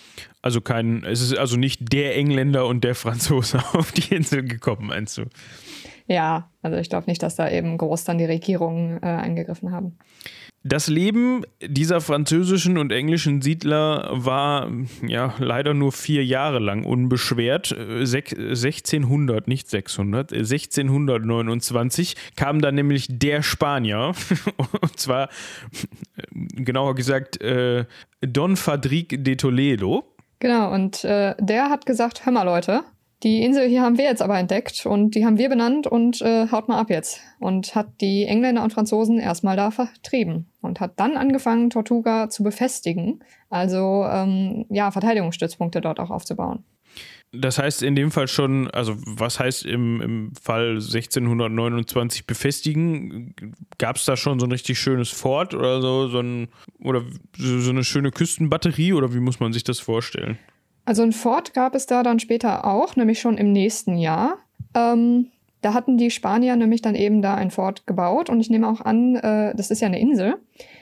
Also 0.43 0.61
kein, 0.61 1.05
es 1.05 1.21
ist 1.21 1.39
also 1.39 1.57
nicht 1.57 1.93
der 1.93 2.17
Engländer 2.17 2.67
und 2.67 2.83
der 2.83 2.97
Franzose 2.97 3.63
auf 3.75 3.93
die 3.93 4.13
Insel 4.13 4.43
gekommen, 4.43 4.89
meinst 4.89 5.19
du? 5.19 5.27
Ja, 6.11 6.51
also 6.61 6.77
ich 6.77 6.91
glaube 6.91 7.07
nicht, 7.07 7.23
dass 7.23 7.37
da 7.37 7.49
eben 7.49 7.79
groß 7.79 8.03
dann 8.03 8.19
die 8.19 8.25
Regierungen 8.25 9.01
äh, 9.01 9.07
eingegriffen 9.07 9.71
haben. 9.71 9.97
Das 10.65 10.89
Leben 10.89 11.45
dieser 11.65 12.01
französischen 12.01 12.79
und 12.79 12.91
englischen 12.91 13.41
Siedler 13.43 14.11
war 14.11 14.73
ja 15.07 15.35
leider 15.39 15.73
nur 15.73 15.93
vier 15.93 16.25
Jahre 16.25 16.59
lang 16.59 16.85
unbeschwert. 16.85 17.73
1600, 17.73 19.47
nicht 19.47 19.71
600, 19.71 20.33
1629 20.33 22.17
kam 22.35 22.61
dann 22.61 22.75
nämlich 22.75 23.07
der 23.09 23.43
Spanier, 23.43 24.13
und 24.83 24.99
zwar 24.99 25.29
genauer 26.33 26.97
gesagt 26.97 27.41
äh, 27.41 27.85
Don 28.21 28.57
Fadrique 28.57 29.23
de 29.23 29.37
Toledo. 29.37 30.13
Genau, 30.41 30.75
und 30.75 31.05
äh, 31.05 31.37
der 31.39 31.71
hat 31.71 31.87
gesagt, 31.87 32.27
hör 32.27 32.33
mal 32.33 32.43
Leute, 32.43 32.83
die 33.23 33.43
Insel 33.43 33.69
hier 33.69 33.83
haben 33.83 33.99
wir 33.99 34.05
jetzt 34.05 34.23
aber 34.23 34.39
entdeckt 34.39 34.87
und 34.87 35.15
die 35.15 35.27
haben 35.27 35.37
wir 35.37 35.49
benannt 35.49 35.87
und 35.87 36.23
äh, 36.23 36.49
haut 36.51 36.69
mal 36.69 36.79
ab 36.79 36.89
jetzt. 36.89 37.21
Und 37.39 37.75
hat 37.75 38.01
die 38.01 38.25
Engländer 38.25 38.63
und 38.63 38.73
Franzosen 38.73 39.19
erstmal 39.19 39.57
da 39.57 39.71
vertrieben 39.71 40.51
und 40.63 40.81
hat 40.81 40.99
dann 40.99 41.17
angefangen, 41.17 41.71
Tortuga 41.71 42.31
zu 42.31 42.43
befestigen, 42.43 43.23
also 43.51 44.07
ähm, 44.11 44.65
ja, 44.71 44.91
Verteidigungsstützpunkte 44.91 45.81
dort 45.81 46.01
auch 46.01 46.11
aufzubauen. 46.11 46.65
Das 47.33 47.59
heißt 47.59 47.85
in 47.85 47.95
dem 47.95 48.11
Fall 48.11 48.27
schon, 48.27 48.69
also 48.71 48.97
was 49.07 49.39
heißt 49.39 49.65
im, 49.65 50.01
im 50.01 50.33
Fall 50.35 50.77
1629 50.77 52.27
befestigen? 52.27 53.35
Gab 53.79 53.97
es 53.97 54.05
da 54.05 54.17
schon 54.17 54.41
so 54.41 54.47
ein 54.47 54.53
richtig 54.53 54.81
schönes 54.81 55.11
Fort 55.11 55.55
oder 55.55 55.81
so, 55.81 56.09
so 56.09 56.19
ein, 56.19 56.49
oder 56.83 57.03
so 57.37 57.71
eine 57.71 57.85
schöne 57.85 58.11
Küstenbatterie 58.11 58.95
oder 58.95 59.15
wie 59.15 59.21
muss 59.21 59.39
man 59.39 59.53
sich 59.53 59.63
das 59.63 59.79
vorstellen? 59.79 60.39
Also 60.91 61.05
ein 61.05 61.13
Fort 61.13 61.55
gab 61.55 61.77
es 61.77 61.87
da 61.87 62.03
dann 62.03 62.19
später 62.19 62.65
auch, 62.65 62.97
nämlich 62.97 63.21
schon 63.21 63.39
im 63.39 63.53
nächsten 63.53 63.97
Jahr. 63.97 64.39
Ähm, 64.75 65.29
da 65.61 65.73
hatten 65.73 65.99
die 65.99 66.11
Spanier 66.11 66.57
nämlich 66.57 66.83
dann 66.83 66.97
eben 66.97 67.23
da 67.23 67.37
ein 67.37 67.53
Fort 67.53 67.87
gebaut 67.87 68.29
und 68.29 68.41
ich 68.41 68.51
nehme 68.51 68.67
auch 68.69 68.81
an, 68.81 69.15
äh, 69.15 69.55
das 69.55 69.71
ist 69.71 69.83
ja 69.83 69.87
eine 69.87 70.01
Insel, 70.01 70.39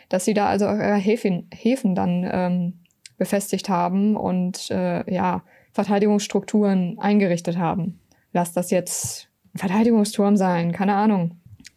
dass 0.08 0.24
sie 0.24 0.32
da 0.32 0.46
also 0.46 0.64
ihre 0.64 0.94
Häfen, 0.94 1.50
Häfen 1.52 1.94
dann 1.94 2.26
ähm, 2.26 2.72
befestigt 3.18 3.68
haben 3.68 4.16
und 4.16 4.70
äh, 4.70 5.12
ja, 5.12 5.42
Verteidigungsstrukturen 5.72 6.98
eingerichtet 6.98 7.58
haben. 7.58 8.00
Lass 8.32 8.54
das 8.54 8.70
jetzt 8.70 9.28
ein 9.54 9.58
Verteidigungsturm 9.58 10.38
sein, 10.38 10.72
keine 10.72 10.94
Ahnung. 10.94 11.32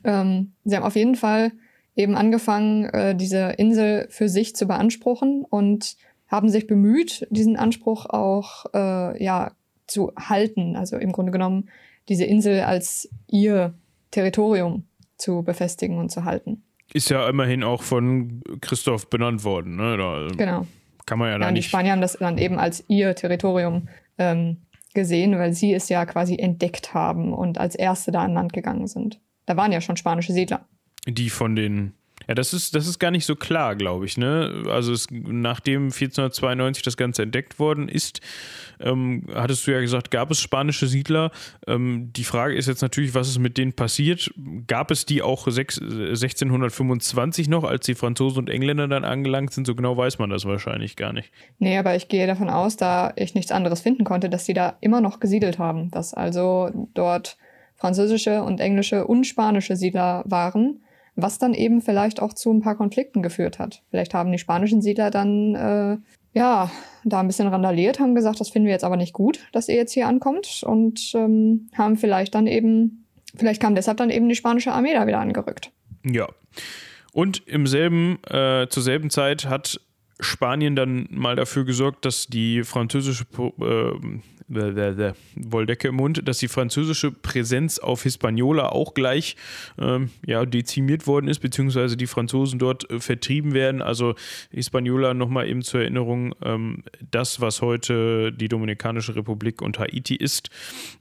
Ähm, 0.05 0.53
sie 0.63 0.77
haben 0.77 0.83
auf 0.83 0.95
jeden 0.95 1.15
Fall 1.15 1.51
eben 1.97 2.15
angefangen, 2.15 2.85
äh, 2.85 3.13
diese 3.13 3.55
Insel 3.57 4.07
für 4.09 4.29
sich 4.29 4.55
zu 4.55 4.67
beanspruchen 4.67 5.43
und 5.43 5.97
haben 6.31 6.49
sich 6.49 6.65
bemüht, 6.65 7.27
diesen 7.29 7.57
Anspruch 7.57 8.05
auch 8.05 8.65
äh, 8.73 9.23
ja, 9.23 9.51
zu 9.85 10.13
halten. 10.17 10.75
Also 10.77 10.97
im 10.97 11.11
Grunde 11.11 11.33
genommen 11.33 11.69
diese 12.07 12.23
Insel 12.23 12.61
als 12.61 13.09
ihr 13.27 13.73
Territorium 14.11 14.85
zu 15.17 15.43
befestigen 15.43 15.97
und 15.97 16.09
zu 16.09 16.23
halten. 16.23 16.63
Ist 16.93 17.09
ja 17.09 17.29
immerhin 17.29 17.63
auch 17.63 17.83
von 17.83 18.41
Christoph 18.61 19.09
benannt 19.09 19.43
worden. 19.43 19.75
Ne? 19.75 19.97
Da 19.97 20.27
genau. 20.35 20.67
Kann 21.05 21.19
man 21.19 21.29
ja, 21.29 21.39
ja 21.39 21.47
und 21.47 21.55
die 21.55 21.63
Spanier 21.63 21.91
haben 21.91 22.01
das 22.01 22.13
dann 22.13 22.37
eben 22.37 22.57
als 22.57 22.83
ihr 22.87 23.13
Territorium 23.15 23.89
ähm, 24.17 24.57
gesehen, 24.93 25.37
weil 25.37 25.53
sie 25.53 25.73
es 25.73 25.89
ja 25.89 26.05
quasi 26.05 26.37
entdeckt 26.37 26.93
haben 26.93 27.33
und 27.33 27.57
als 27.57 27.75
Erste 27.75 28.11
da 28.11 28.23
an 28.23 28.33
Land 28.33 28.53
gegangen 28.53 28.87
sind. 28.87 29.19
Da 29.45 29.57
waren 29.57 29.71
ja 29.71 29.81
schon 29.81 29.97
spanische 29.97 30.33
Siedler. 30.33 30.65
Die 31.07 31.29
von 31.29 31.55
den 31.55 31.93
ja, 32.27 32.35
das 32.35 32.53
ist, 32.53 32.75
das 32.75 32.87
ist 32.87 32.99
gar 32.99 33.11
nicht 33.11 33.25
so 33.25 33.35
klar, 33.35 33.75
glaube 33.75 34.05
ich. 34.05 34.17
Ne? 34.17 34.63
Also 34.69 34.93
es, 34.93 35.07
nachdem 35.11 35.85
1492 35.85 36.83
das 36.83 36.97
Ganze 36.97 37.23
entdeckt 37.23 37.59
worden 37.59 37.89
ist, 37.89 38.21
ähm, 38.79 39.23
hattest 39.33 39.65
du 39.67 39.71
ja 39.71 39.79
gesagt, 39.79 40.11
gab 40.11 40.31
es 40.31 40.39
spanische 40.39 40.87
Siedler. 40.87 41.31
Ähm, 41.67 42.11
die 42.15 42.23
Frage 42.23 42.55
ist 42.55 42.67
jetzt 42.67 42.81
natürlich, 42.81 43.13
was 43.13 43.27
ist 43.27 43.39
mit 43.39 43.57
denen 43.57 43.73
passiert? 43.73 44.31
Gab 44.67 44.91
es 44.91 45.05
die 45.05 45.21
auch 45.21 45.47
6, 45.47 45.79
1625 45.81 47.47
noch, 47.49 47.63
als 47.63 47.85
die 47.85 47.95
Franzosen 47.95 48.39
und 48.39 48.49
Engländer 48.49 48.87
dann 48.87 49.03
angelangt 49.03 49.53
sind? 49.53 49.67
So 49.67 49.75
genau 49.75 49.97
weiß 49.97 50.19
man 50.19 50.29
das 50.29 50.45
wahrscheinlich 50.45 50.95
gar 50.95 51.13
nicht. 51.13 51.31
Nee, 51.59 51.77
aber 51.77 51.95
ich 51.95 52.07
gehe 52.07 52.27
davon 52.27 52.49
aus, 52.49 52.77
da 52.77 53.13
ich 53.15 53.35
nichts 53.35 53.51
anderes 53.51 53.81
finden 53.81 54.03
konnte, 54.03 54.29
dass 54.29 54.45
sie 54.45 54.53
da 54.53 54.77
immer 54.81 55.01
noch 55.01 55.19
gesiedelt 55.19 55.59
haben. 55.59 55.91
Dass 55.91 56.13
also 56.13 56.71
dort 56.93 57.37
französische 57.75 58.43
und 58.43 58.59
englische 58.59 59.05
und 59.07 59.25
spanische 59.25 59.75
Siedler 59.75 60.23
waren 60.25 60.81
was 61.15 61.37
dann 61.37 61.53
eben 61.53 61.81
vielleicht 61.81 62.21
auch 62.21 62.33
zu 62.33 62.51
ein 62.51 62.61
paar 62.61 62.75
Konflikten 62.75 63.21
geführt 63.21 63.59
hat. 63.59 63.83
Vielleicht 63.89 64.13
haben 64.13 64.31
die 64.31 64.37
spanischen 64.37 64.81
Siedler 64.81 65.11
dann 65.11 65.55
äh, 65.55 65.97
ja 66.33 66.71
da 67.03 67.19
ein 67.19 67.27
bisschen 67.27 67.47
randaliert, 67.47 67.99
haben 67.99 68.15
gesagt, 68.15 68.39
das 68.39 68.49
finden 68.49 68.67
wir 68.67 68.73
jetzt 68.73 68.83
aber 68.83 68.97
nicht 68.97 69.13
gut, 69.13 69.39
dass 69.51 69.67
ihr 69.67 69.75
jetzt 69.75 69.93
hier 69.93 70.07
ankommt 70.07 70.63
und 70.65 71.11
ähm, 71.15 71.69
haben 71.77 71.97
vielleicht 71.97 72.35
dann 72.35 72.47
eben, 72.47 73.05
vielleicht 73.35 73.61
kam 73.61 73.75
deshalb 73.75 73.97
dann 73.97 74.09
eben 74.09 74.29
die 74.29 74.35
spanische 74.35 74.71
Armee 74.71 74.93
da 74.93 75.07
wieder 75.07 75.19
angerückt. 75.19 75.71
Ja. 76.03 76.27
Und 77.13 77.45
im 77.47 77.67
selben, 77.67 78.19
äh, 78.29 78.67
zur 78.69 78.83
selben 78.83 79.09
Zeit 79.09 79.45
hat 79.45 79.81
Spanien 80.19 80.75
dann 80.75 81.07
mal 81.09 81.35
dafür 81.35 81.65
gesorgt, 81.65 82.05
dass 82.05 82.27
die 82.27 82.63
französische 82.63 83.25
äh, 83.59 83.91
Wolldecke 85.35 85.87
im 85.87 85.95
Mund, 85.95 86.27
dass 86.27 86.39
die 86.39 86.47
französische 86.47 87.11
Präsenz 87.11 87.79
auf 87.79 88.03
Hispaniola 88.03 88.69
auch 88.69 88.93
gleich 88.93 89.35
ähm, 89.79 90.09
ja, 90.25 90.45
dezimiert 90.45 91.07
worden 91.07 91.27
ist, 91.27 91.39
beziehungsweise 91.39 91.97
die 91.97 92.07
Franzosen 92.07 92.59
dort 92.59 92.89
äh, 92.89 92.99
vertrieben 92.99 93.53
werden. 93.53 93.81
Also 93.81 94.15
Hispaniola 94.51 95.13
nochmal 95.13 95.47
eben 95.47 95.61
zur 95.61 95.81
Erinnerung, 95.81 96.35
ähm, 96.43 96.83
das, 97.11 97.41
was 97.41 97.61
heute 97.61 98.31
die 98.31 98.47
Dominikanische 98.47 99.15
Republik 99.15 99.61
und 99.61 99.79
Haiti 99.79 100.15
ist, 100.15 100.49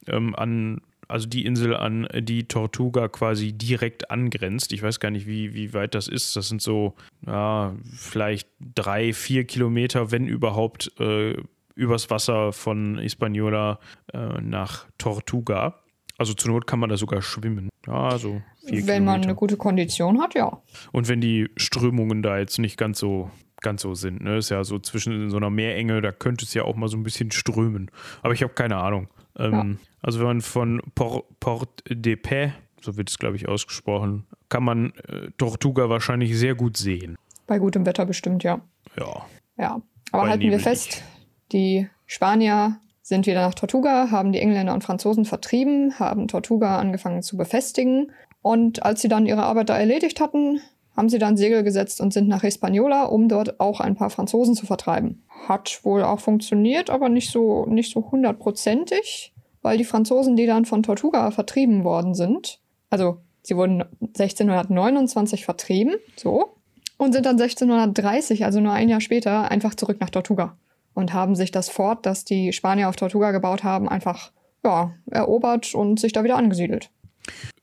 ähm, 0.06 0.34
an 0.34 0.80
also 1.10 1.28
die 1.28 1.44
Insel, 1.44 1.74
an 1.74 2.06
die 2.14 2.44
Tortuga 2.44 3.08
quasi 3.08 3.52
direkt 3.52 4.10
angrenzt. 4.10 4.72
Ich 4.72 4.82
weiß 4.82 5.00
gar 5.00 5.10
nicht, 5.10 5.26
wie, 5.26 5.54
wie 5.54 5.74
weit 5.74 5.94
das 5.94 6.06
ist. 6.06 6.36
Das 6.36 6.48
sind 6.48 6.62
so, 6.62 6.94
ja, 7.26 7.74
vielleicht 7.92 8.48
drei, 8.60 9.12
vier 9.12 9.44
Kilometer, 9.44 10.12
wenn 10.12 10.28
überhaupt, 10.28 10.92
äh, 11.00 11.34
übers 11.74 12.10
Wasser 12.10 12.52
von 12.52 12.98
Hispaniola 12.98 13.78
äh, 14.12 14.40
nach 14.40 14.86
Tortuga. 14.98 15.80
Also 16.18 16.34
zur 16.34 16.52
Not 16.52 16.66
kann 16.66 16.78
man 16.78 16.90
da 16.90 16.96
sogar 16.96 17.22
schwimmen. 17.22 17.70
Ja, 17.86 18.18
so 18.18 18.42
vier 18.66 18.86
Wenn 18.86 19.04
man 19.04 19.22
eine 19.22 19.34
gute 19.34 19.56
Kondition 19.56 20.20
hat, 20.20 20.34
ja. 20.34 20.60
Und 20.92 21.08
wenn 21.08 21.20
die 21.20 21.48
Strömungen 21.56 22.22
da 22.22 22.38
jetzt 22.38 22.58
nicht 22.58 22.76
ganz 22.76 22.98
so 22.98 23.30
ganz 23.60 23.82
so 23.82 23.94
sind. 23.94 24.22
Ne? 24.22 24.38
Ist 24.38 24.50
ja 24.50 24.64
so 24.64 24.78
zwischen 24.78 25.30
so 25.30 25.36
einer 25.36 25.50
Meerenge, 25.50 26.00
da 26.00 26.12
könnte 26.12 26.44
es 26.44 26.54
ja 26.54 26.64
auch 26.64 26.76
mal 26.76 26.88
so 26.88 26.96
ein 26.96 27.02
bisschen 27.02 27.30
strömen. 27.30 27.90
Aber 28.22 28.32
ich 28.32 28.42
habe 28.42 28.52
keine 28.54 28.76
Ahnung. 28.76 29.08
Ähm, 29.38 29.52
ja. 29.52 29.86
Also 30.02 30.18
wenn 30.18 30.26
man 30.26 30.40
von 30.40 30.80
Port, 30.94 31.26
Port 31.40 31.82
de 31.88 32.16
Paix, 32.16 32.54
so 32.80 32.96
wird 32.96 33.10
es 33.10 33.18
glaube 33.18 33.36
ich 33.36 33.48
ausgesprochen, 33.48 34.26
kann 34.48 34.64
man 34.64 34.92
äh, 35.08 35.30
Tortuga 35.36 35.88
wahrscheinlich 35.88 36.36
sehr 36.38 36.54
gut 36.54 36.76
sehen. 36.76 37.16
Bei 37.46 37.58
gutem 37.58 37.84
Wetter 37.86 38.06
bestimmt, 38.06 38.42
ja. 38.42 38.60
Ja. 38.98 39.26
Ja. 39.58 39.82
Aber 40.12 40.28
halten 40.28 40.50
wir 40.50 40.60
fest, 40.60 41.04
die 41.52 41.88
Spanier 42.06 42.80
sind 43.02 43.26
wieder 43.26 43.42
nach 43.42 43.54
Tortuga, 43.54 44.10
haben 44.10 44.32
die 44.32 44.40
Engländer 44.40 44.72
und 44.72 44.84
Franzosen 44.84 45.24
vertrieben, 45.24 45.98
haben 45.98 46.28
Tortuga 46.28 46.78
angefangen 46.78 47.22
zu 47.22 47.36
befestigen. 47.36 48.12
Und 48.42 48.84
als 48.84 49.02
sie 49.02 49.08
dann 49.08 49.26
ihre 49.26 49.42
Arbeit 49.42 49.68
da 49.68 49.76
erledigt 49.76 50.20
hatten, 50.20 50.60
haben 50.96 51.08
sie 51.08 51.18
dann 51.18 51.36
Segel 51.36 51.62
gesetzt 51.62 52.00
und 52.00 52.12
sind 52.12 52.28
nach 52.28 52.42
Hispaniola, 52.42 53.04
um 53.04 53.28
dort 53.28 53.60
auch 53.60 53.80
ein 53.80 53.94
paar 53.94 54.10
Franzosen 54.10 54.54
zu 54.54 54.66
vertreiben. 54.66 55.22
Hat 55.48 55.80
wohl 55.84 56.02
auch 56.02 56.20
funktioniert, 56.20 56.90
aber 56.90 57.08
nicht 57.08 57.30
so, 57.30 57.66
nicht 57.66 57.92
so 57.92 58.10
hundertprozentig, 58.10 59.32
weil 59.62 59.78
die 59.78 59.84
Franzosen, 59.84 60.36
die 60.36 60.46
dann 60.46 60.64
von 60.64 60.82
Tortuga 60.82 61.30
vertrieben 61.30 61.84
worden 61.84 62.14
sind, 62.14 62.60
also 62.90 63.18
sie 63.42 63.56
wurden 63.56 63.84
1629 64.00 65.44
vertrieben, 65.44 65.96
so, 66.16 66.56
und 66.96 67.12
sind 67.12 67.24
dann 67.24 67.40
1630, 67.40 68.44
also 68.44 68.60
nur 68.60 68.72
ein 68.72 68.88
Jahr 68.88 69.00
später, 69.00 69.50
einfach 69.50 69.74
zurück 69.74 69.98
nach 70.00 70.10
Tortuga 70.10 70.56
und 70.94 71.12
haben 71.12 71.34
sich 71.34 71.50
das 71.50 71.68
Fort, 71.68 72.06
das 72.06 72.24
die 72.24 72.52
Spanier 72.52 72.88
auf 72.88 72.96
Tortuga 72.96 73.30
gebaut 73.30 73.64
haben, 73.64 73.88
einfach 73.88 74.32
ja, 74.64 74.94
erobert 75.10 75.74
und 75.74 76.00
sich 76.00 76.12
da 76.12 76.24
wieder 76.24 76.36
angesiedelt. 76.36 76.90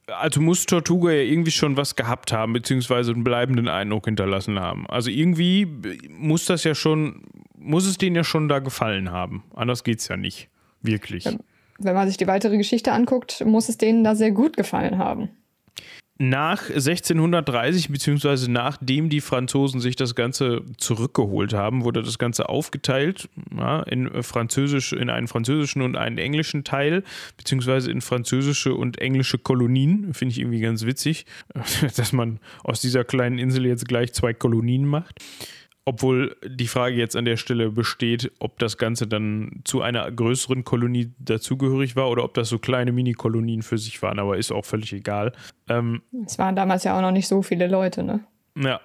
Also 0.08 0.40
muss 0.40 0.66
Tortuga 0.66 1.12
ja 1.12 1.22
irgendwie 1.22 1.52
schon 1.52 1.76
was 1.76 1.96
gehabt 1.96 2.32
haben, 2.32 2.54
beziehungsweise 2.54 3.12
einen 3.12 3.26
bleibenden 3.26 3.68
Eindruck 3.68 4.06
hinterlassen 4.06 4.60
haben. 4.60 4.88
Also 4.88 5.10
irgendwie 5.10 5.68
muss 6.10 6.46
das 6.46 6.64
ja 6.64 6.76
schon, 6.76 7.24
muss 7.58 7.86
es 7.86 7.98
denen 7.98 8.16
ja 8.16 8.24
schon 8.24 8.48
da 8.48 8.60
gefallen 8.60 9.12
haben. 9.12 9.44
Anders 9.54 9.84
geht 9.84 10.00
es 10.00 10.08
ja 10.08 10.16
nicht. 10.16 10.50
Wirklich. 10.82 11.26
Wenn 11.80 11.94
man 11.94 12.08
sich 12.08 12.18
die 12.18 12.28
weitere 12.28 12.58
Geschichte 12.58 12.94
anguckt, 12.94 13.44
muss 13.46 13.68
es 13.68 13.78
denen 13.78 14.04
da 14.04 14.16
sehr 14.16 14.32
gut 14.32 14.56
gefallen 14.56 14.98
haben 14.98 15.30
nach 16.20 16.70
1630, 16.70 17.90
beziehungsweise 17.90 18.52
nachdem 18.52 19.10
die 19.10 19.22
Franzosen 19.22 19.80
sich 19.80 19.96
das 19.96 20.16
Ganze 20.16 20.64
zurückgeholt 20.78 21.54
haben, 21.54 21.84
wurde 21.84 22.02
das 22.02 22.18
Ganze 22.18 22.50
aufgeteilt 22.50 23.30
ja, 23.56 23.84
in, 23.84 24.24
Französisch, 24.24 24.94
in 24.94 25.10
einen 25.10 25.28
französischen 25.28 25.82
und 25.82 25.96
einen 25.96 26.18
englischen 26.18 26.64
Teil, 26.64 27.04
beziehungsweise 27.38 27.92
in 27.92 28.02
französische 28.02 28.74
und 28.74 29.00
englische 29.00 29.38
Kolonien. 29.38 30.14
Finde 30.14 30.34
ich 30.34 30.40
irgendwie 30.40 30.62
ganz 30.62 30.86
witzig, 30.86 31.26
dass 31.96 32.14
man 32.14 32.40
aus 32.64 32.82
dieser 32.82 33.04
kleinen 33.04 33.38
Insel 33.38 33.66
jetzt 33.66 33.88
gleich 33.88 34.14
zwei 34.14 34.34
Kolonien 34.34 34.86
macht. 34.86 35.22
Obwohl 35.88 36.36
die 36.46 36.68
Frage 36.68 36.98
jetzt 36.98 37.16
an 37.16 37.24
der 37.24 37.38
Stelle 37.38 37.70
besteht, 37.72 38.34
ob 38.40 38.60
das 38.60 38.78
Ganze 38.78 39.08
dann 39.08 39.62
zu 39.64 39.82
einer 39.82 40.12
größeren 40.12 40.66
Kolonie 40.66 41.14
dazugehörig 41.18 41.96
war 41.96 42.10
oder 42.10 42.26
ob 42.26 42.34
das 42.34 42.50
so 42.50 42.60
kleine 42.60 42.92
Mini-Kolonien 42.92 43.62
für 43.62 43.78
sich 43.78 44.02
waren, 44.02 44.20
aber 44.20 44.38
ist 44.38 44.52
auch 44.52 44.66
völlig 44.66 44.92
egal. 44.92 45.32
Ähm, 45.70 46.02
es 46.26 46.38
waren 46.38 46.58
damals 46.58 46.84
ja 46.84 46.98
auch 46.98 47.02
noch 47.02 47.14
nicht 47.14 47.30
so 47.30 47.42
viele 47.42 47.68
Leute, 47.68 48.04
ne? 48.04 48.20
Ja. 48.58 48.82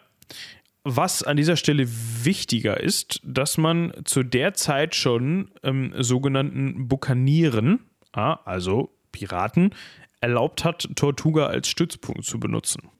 Was 0.85 1.25
an 1.25 1.37
dieser 1.37 1.57
Stelle 1.57 1.88
wichtiger 1.88 2.79
ist, 2.79 3.21
dass 3.25 3.59
man 3.59 3.93
zu 4.05 4.23
der 4.23 4.55
Zeit 4.55 4.95
schon 4.95 5.51
ähm, 5.65 5.93
sogenannten 5.99 6.87
Bukanieren, 6.87 7.81
ah, 8.12 8.38
also 8.45 8.95
Piraten, 9.11 9.75
erlaubt 10.21 10.65
hat, 10.65 10.88
Tortuga 10.95 11.47
als 11.47 11.67
Stützpunkt 11.67 12.25
zu 12.25 12.38
benutzen. 12.38 12.91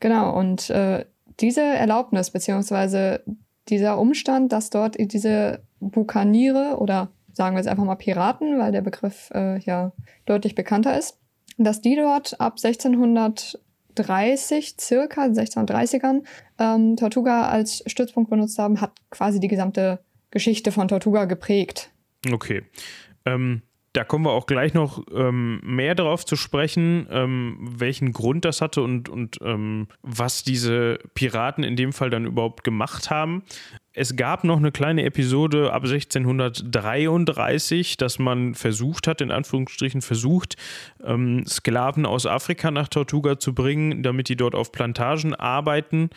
Genau, 0.00 0.36
und 0.36 0.68
äh, 0.70 1.04
diese 1.40 1.62
Erlaubnis 1.62 2.30
beziehungsweise 2.30 3.24
dieser 3.68 3.98
Umstand, 3.98 4.52
dass 4.52 4.70
dort 4.70 4.96
diese 4.98 5.62
Bukaniere 5.80 6.76
oder 6.78 7.10
sagen 7.32 7.56
wir 7.56 7.60
jetzt 7.60 7.68
einfach 7.68 7.84
mal 7.84 7.94
Piraten, 7.94 8.58
weil 8.58 8.72
der 8.72 8.80
Begriff 8.82 9.30
äh, 9.34 9.58
ja 9.60 9.92
deutlich 10.26 10.54
bekannter 10.54 10.98
ist, 10.98 11.18
dass 11.58 11.80
die 11.80 11.96
dort 11.96 12.38
ab 12.40 12.58
1630 12.62 14.76
circa 14.78 15.24
1630ern 15.24 16.24
ähm, 16.58 16.96
Tortuga 16.96 17.48
als 17.48 17.82
Stützpunkt 17.86 18.30
benutzt 18.30 18.58
haben, 18.58 18.80
hat 18.80 18.92
quasi 19.10 19.40
die 19.40 19.48
gesamte 19.48 19.98
Geschichte 20.30 20.72
von 20.72 20.88
Tortuga 20.88 21.26
geprägt. 21.26 21.90
Okay. 22.32 22.62
Ähm, 23.24 23.62
da 23.92 24.04
kommen 24.04 24.24
wir 24.24 24.30
auch 24.30 24.46
gleich 24.46 24.72
noch 24.72 25.02
ähm, 25.12 25.60
mehr 25.64 25.94
darauf 25.94 26.24
zu 26.24 26.36
sprechen, 26.36 27.08
ähm, 27.10 27.58
welchen 27.60 28.12
Grund 28.12 28.44
das 28.44 28.60
hatte 28.60 28.82
und, 28.82 29.08
und 29.08 29.38
ähm, 29.42 29.88
was 30.02 30.44
diese 30.44 30.98
Piraten 31.14 31.64
in 31.64 31.74
dem 31.74 31.92
Fall 31.92 32.10
dann 32.10 32.24
überhaupt 32.24 32.62
gemacht 32.62 33.10
haben. 33.10 33.42
Es 33.92 34.14
gab 34.14 34.44
noch 34.44 34.58
eine 34.58 34.70
kleine 34.70 35.04
Episode 35.04 35.72
ab 35.72 35.82
1633, 35.82 37.96
dass 37.96 38.20
man 38.20 38.54
versucht 38.54 39.08
hat, 39.08 39.20
in 39.20 39.32
Anführungsstrichen 39.32 40.00
versucht, 40.00 40.54
ähm, 41.02 41.44
Sklaven 41.44 42.06
aus 42.06 42.24
Afrika 42.24 42.70
nach 42.70 42.86
Tortuga 42.86 43.40
zu 43.40 43.52
bringen, 43.52 44.04
damit 44.04 44.28
die 44.28 44.36
dort 44.36 44.54
auf 44.54 44.70
Plantagen 44.70 45.34
arbeiten. 45.34 46.10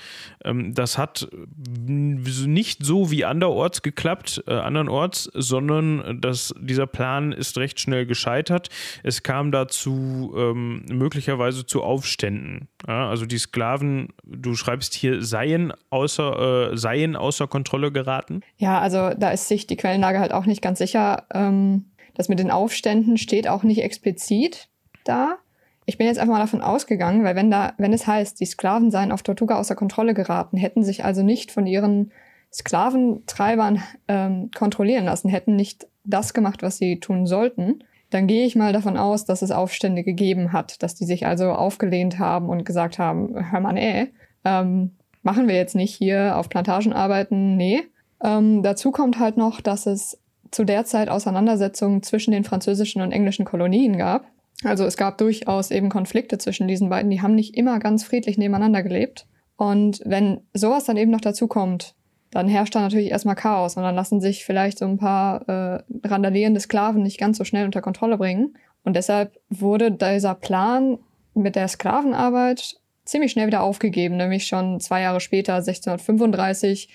Ähm, 0.44 0.76
das 0.76 1.00
hat 1.00 1.28
nicht 1.58 2.86
so 2.86 3.10
wie 3.10 3.26
anderorts 3.26 3.82
geklappt, 3.82 4.44
äh, 4.46 4.54
andernorts, 4.54 5.32
sondern 5.34 6.22
das, 6.22 6.54
dieser 6.60 6.86
Plan 6.86 7.32
ist 7.32 7.58
recht 7.58 7.80
schnell 7.80 8.06
gescheitert. 8.06 8.70
Es 9.02 9.24
kam 9.24 9.52
dazu 9.52 10.32
ähm, 10.38 10.86
möglicherweise 10.92 11.66
zu 11.66 11.82
Aufständen. 11.82 12.68
Ja, 12.88 13.10
also 13.10 13.26
die 13.26 13.40
Sklaven, 13.40 14.10
du 14.24 14.56
schreibst 14.56 14.94
hier, 14.94 15.24
seien 15.24 15.74
außer, 15.90 16.74
äh, 16.74 16.78
seien 16.78 17.16
außer 17.16 17.48
Kontrolle 17.48 17.63
geraten? 17.64 18.42
Ja, 18.58 18.80
also 18.80 19.12
da 19.18 19.32
ist 19.32 19.48
sich 19.48 19.68
die 19.68 19.78
Quellenlage 19.78 20.20
halt 20.20 20.34
auch 20.34 20.46
nicht 20.46 20.62
ganz 20.62 20.80
sicher. 20.80 21.26
Ähm, 21.34 21.92
das 22.16 22.30
mit 22.30 22.40
den 22.40 22.52
Aufständen 22.52 23.18
steht 23.18 23.48
auch 23.48 23.64
nicht 23.64 23.84
explizit 23.84 24.70
da. 25.04 25.38
Ich 25.86 25.98
bin 25.98 26.08
jetzt 26.08 26.20
einfach 26.20 26.34
mal 26.34 26.40
davon 26.40 26.62
ausgegangen, 26.62 27.24
weil 27.24 27.36
wenn 27.36 27.52
da, 27.52 27.74
wenn 27.78 27.92
es 27.92 28.08
heißt, 28.08 28.40
die 28.40 28.46
Sklaven 28.46 28.92
seien 28.92 29.12
auf 29.12 29.24
Tortuga 29.24 29.58
außer 29.58 29.76
Kontrolle 29.76 30.14
geraten, 30.14 30.58
hätten 30.58 30.84
sich 30.84 31.04
also 31.04 31.24
nicht 31.24 31.52
von 31.52 31.68
ihren 31.68 32.12
Sklaventreibern 32.54 33.82
ähm, 34.08 34.52
kontrollieren 34.56 35.06
lassen, 35.06 35.30
hätten 35.30 35.56
nicht 35.56 35.88
das 36.06 36.34
gemacht, 36.34 36.62
was 36.62 36.78
sie 36.78 37.00
tun 37.00 37.26
sollten, 37.26 37.84
dann 38.14 38.28
gehe 38.28 38.46
ich 38.46 38.56
mal 38.56 38.74
davon 38.74 38.96
aus, 38.96 39.26
dass 39.26 39.42
es 39.42 39.52
Aufstände 39.52 40.04
gegeben 40.04 40.54
hat, 40.54 40.84
dass 40.84 40.96
die 40.96 41.06
sich 41.06 41.26
also 41.26 41.52
aufgelehnt 41.52 42.20
haben 42.20 42.50
und 42.50 42.64
gesagt 42.64 43.00
haben, 43.00 43.52
hör 43.52 43.60
mal, 43.60 43.76
ey, 43.76 44.14
ähm, 44.46 44.92
machen 45.24 45.48
wir 45.48 45.56
jetzt 45.56 45.76
nicht 45.76 45.96
hier 45.96 46.38
auf 46.38 46.50
Plantagen 46.50 46.94
arbeiten, 46.94 47.58
nee. 47.58 47.82
Ähm, 48.24 48.62
dazu 48.64 48.92
kommt 48.92 49.20
halt 49.20 49.38
noch, 49.38 49.60
dass 49.62 49.86
es 49.86 50.20
zu 50.52 50.64
der 50.64 50.86
Zeit 50.86 51.10
Auseinandersetzungen 51.10 52.04
zwischen 52.04 52.32
den 52.32 52.44
französischen 52.44 53.02
und 53.02 53.12
englischen 53.12 53.46
Kolonien 53.46 53.98
gab. 53.98 54.26
Also 54.64 54.86
es 54.86 54.98
gab 54.98 55.18
durchaus 55.18 55.72
eben 55.72 55.90
Konflikte 55.90 56.38
zwischen 56.38 56.68
diesen 56.68 56.90
beiden, 56.90 57.10
die 57.10 57.22
haben 57.22 57.36
nicht 57.36 57.56
immer 57.58 57.80
ganz 57.80 58.04
friedlich 58.04 58.38
nebeneinander 58.38 58.84
gelebt. 58.84 59.26
Und 59.58 60.02
wenn 60.06 60.42
sowas 60.54 60.86
dann 60.86 60.98
eben 60.98 61.12
noch 61.12 61.22
dazu 61.22 61.48
kommt, 61.48 61.96
dann 62.32 62.48
herrscht 62.48 62.76
da 62.76 62.82
natürlich 62.82 63.12
erstmal 63.12 63.36
Chaos 63.36 63.78
und 63.78 63.84
dann 63.84 63.96
lassen 63.96 64.20
sich 64.20 64.46
vielleicht 64.46 64.80
so 64.80 64.86
ein 64.86 64.98
paar 64.98 65.48
äh, 65.48 65.84
randalierende 66.04 66.60
Sklaven 66.60 67.04
nicht 67.04 67.20
ganz 67.20 67.38
so 67.38 67.44
schnell 67.44 67.66
unter 67.66 67.82
Kontrolle 67.82 68.18
bringen. 68.18 68.56
Und 68.84 68.96
deshalb 68.96 69.40
wurde 69.50 69.92
dieser 69.92 70.34
Plan 70.36 70.98
mit 71.36 71.56
der 71.56 71.68
Sklavenarbeit 71.68 72.76
ziemlich 73.06 73.32
schnell 73.32 73.48
wieder 73.48 73.62
aufgegeben, 73.62 74.18
nämlich 74.18 74.46
schon 74.46 74.80
zwei 74.80 75.02
Jahre 75.02 75.20
später, 75.20 75.56
1635, 75.56 76.90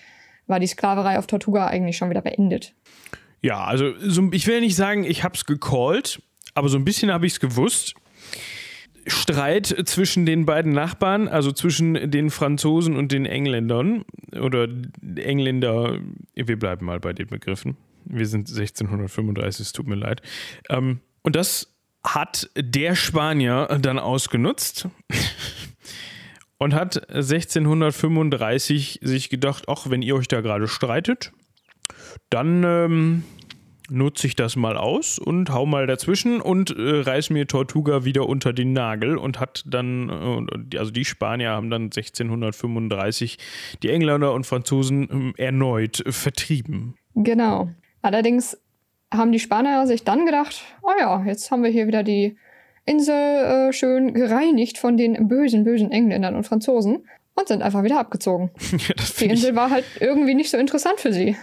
war 0.47 0.59
die 0.59 0.67
Sklaverei 0.67 1.19
auf 1.19 1.27
Tortuga 1.27 1.67
eigentlich 1.67 1.97
schon 1.97 2.09
wieder 2.09 2.21
beendet. 2.21 2.73
Ja, 3.41 3.63
also 3.63 3.93
so, 3.99 4.29
ich 4.31 4.47
will 4.47 4.61
nicht 4.61 4.75
sagen, 4.75 5.03
ich 5.03 5.23
hab's 5.23 5.45
gecallt, 5.45 6.21
aber 6.55 6.69
so 6.69 6.77
ein 6.77 6.85
bisschen 6.85 7.11
habe 7.11 7.25
ich 7.25 7.33
es 7.33 7.39
gewusst. 7.39 7.95
Streit 9.07 9.67
zwischen 9.85 10.25
den 10.25 10.45
beiden 10.45 10.73
Nachbarn, 10.73 11.27
also 11.27 11.51
zwischen 11.51 12.11
den 12.11 12.29
Franzosen 12.29 12.95
und 12.95 13.11
den 13.11 13.25
Engländern 13.25 14.03
oder 14.39 14.67
Engländer, 15.15 15.99
wir 16.35 16.59
bleiben 16.59 16.85
mal 16.85 16.99
bei 16.99 17.13
den 17.13 17.27
Begriffen. 17.27 17.77
Wir 18.05 18.27
sind 18.27 18.49
1635, 18.49 19.67
es 19.67 19.73
tut 19.73 19.87
mir 19.87 19.95
leid. 19.95 20.21
Ähm, 20.69 20.99
und 21.21 21.35
das 21.35 21.73
hat 22.03 22.49
der 22.55 22.95
Spanier 22.95 23.79
dann 23.81 23.99
ausgenutzt 23.99 24.87
und 26.59 26.75
hat 26.75 27.09
1635 27.09 28.99
sich 29.01 29.29
gedacht, 29.29 29.65
ach, 29.67 29.89
wenn 29.89 30.03
ihr 30.03 30.15
euch 30.15 30.27
da 30.27 30.41
gerade 30.41 30.67
streitet, 30.67 31.31
dann 32.29 32.63
ähm, 32.63 33.23
nutze 33.89 34.27
ich 34.27 34.35
das 34.35 34.55
mal 34.55 34.77
aus 34.77 35.17
und 35.19 35.49
hau 35.49 35.65
mal 35.65 35.87
dazwischen 35.87 36.41
und 36.41 36.69
äh, 36.71 37.01
reiß 37.01 37.31
mir 37.31 37.47
Tortuga 37.47 38.05
wieder 38.05 38.27
unter 38.27 38.53
den 38.53 38.73
Nagel 38.73 39.17
und 39.17 39.39
hat 39.39 39.63
dann, 39.65 40.45
äh, 40.71 40.77
also 40.77 40.91
die 40.91 41.05
Spanier 41.05 41.51
haben 41.51 41.69
dann 41.69 41.83
1635 41.83 43.37
die 43.81 43.89
Engländer 43.89 44.33
und 44.33 44.45
Franzosen 44.45 45.33
äh, 45.37 45.43
erneut 45.43 46.03
vertrieben. 46.07 46.95
Genau. 47.15 47.69
Allerdings 48.01 48.57
haben 49.11 49.31
die 49.31 49.39
Spanier 49.39 49.87
sich 49.87 50.03
dann 50.03 50.25
gedacht, 50.25 50.61
oh 50.83 50.91
ja, 50.99 51.23
jetzt 51.23 51.49
haben 51.51 51.63
wir 51.63 51.71
hier 51.71 51.87
wieder 51.87 52.03
die 52.03 52.37
Insel 52.89 53.69
äh, 53.69 53.73
schön 53.73 54.13
gereinigt 54.13 54.77
von 54.77 54.97
den 54.97 55.27
bösen, 55.27 55.63
bösen 55.63 55.91
Engländern 55.91 56.35
und 56.35 56.43
Franzosen 56.43 57.05
und 57.35 57.47
sind 57.47 57.61
einfach 57.61 57.83
wieder 57.83 57.99
abgezogen. 57.99 58.51
Ja, 58.71 58.95
die 59.19 59.25
Insel 59.25 59.55
war 59.55 59.69
halt 59.69 59.85
irgendwie 59.99 60.35
nicht 60.35 60.49
so 60.49 60.57
interessant 60.57 60.99
für 60.99 61.13
sie. 61.13 61.35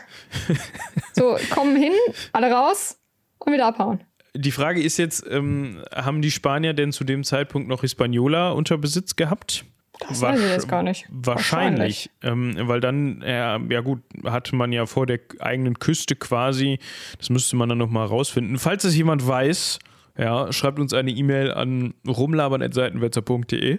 so, 1.13 1.37
kommen 1.51 1.77
hin, 1.77 1.93
alle 2.33 2.51
raus 2.51 2.99
und 3.39 3.53
wieder 3.53 3.67
abhauen. 3.67 4.01
Die 4.35 4.51
Frage 4.51 4.83
ist 4.83 4.99
jetzt, 4.99 5.25
ähm, 5.31 5.83
haben 5.95 6.21
die 6.21 6.31
Spanier 6.31 6.75
denn 6.75 6.93
zu 6.93 7.05
dem 7.05 7.25
Zeitpunkt 7.25 7.69
noch 7.69 7.83
Hispaniola 7.83 8.51
unter 8.51 8.77
Besitz 8.77 9.17
gehabt? 9.17 9.65
Das 10.09 10.21
weiß 10.21 10.41
ich 10.41 10.51
jetzt 10.51 10.69
gar 10.69 10.83
nicht. 10.83 11.07
Wahrscheinlich, 11.11 12.11
wahrscheinlich. 12.23 12.59
Ähm, 12.59 12.69
weil 12.69 12.81
dann, 12.81 13.23
ja, 13.27 13.59
ja 13.71 13.81
gut, 13.81 14.01
hatte 14.25 14.55
man 14.55 14.73
ja 14.73 14.85
vor 14.87 15.07
der 15.07 15.21
eigenen 15.39 15.79
Küste 15.79 16.17
quasi, 16.17 16.79
das 17.19 17.31
müsste 17.31 17.57
man 17.57 17.69
dann 17.69 17.79
nochmal 17.79 18.07
rausfinden. 18.07 18.59
Falls 18.59 18.85
es 18.85 18.95
jemand 18.95 19.27
weiß, 19.27 19.79
ja, 20.19 20.53
schreibt 20.53 20.79
uns 20.79 20.93
eine 20.93 21.11
E-Mail 21.11 21.53
an 21.53 21.95
rumlabern.seitenwetzer.de. 22.07 23.79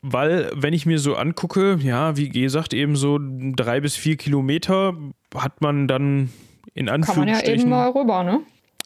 Weil, 0.00 0.50
wenn 0.54 0.74
ich 0.74 0.86
mir 0.86 0.98
so 1.00 1.16
angucke, 1.16 1.78
ja, 1.82 2.16
wie 2.16 2.28
gesagt, 2.28 2.72
eben 2.72 2.94
so 2.94 3.18
drei 3.20 3.80
bis 3.80 3.96
vier 3.96 4.16
Kilometer 4.16 4.94
hat 5.34 5.60
man 5.60 5.88
dann 5.88 6.30
in 6.74 6.88
Anführungsstrichen. 6.88 7.42
Kann 7.42 7.44
man 7.44 7.56
ja 7.56 7.60
eben 7.60 7.70
mal 7.70 7.90
rüber, 7.90 8.22
ne? 8.22 8.40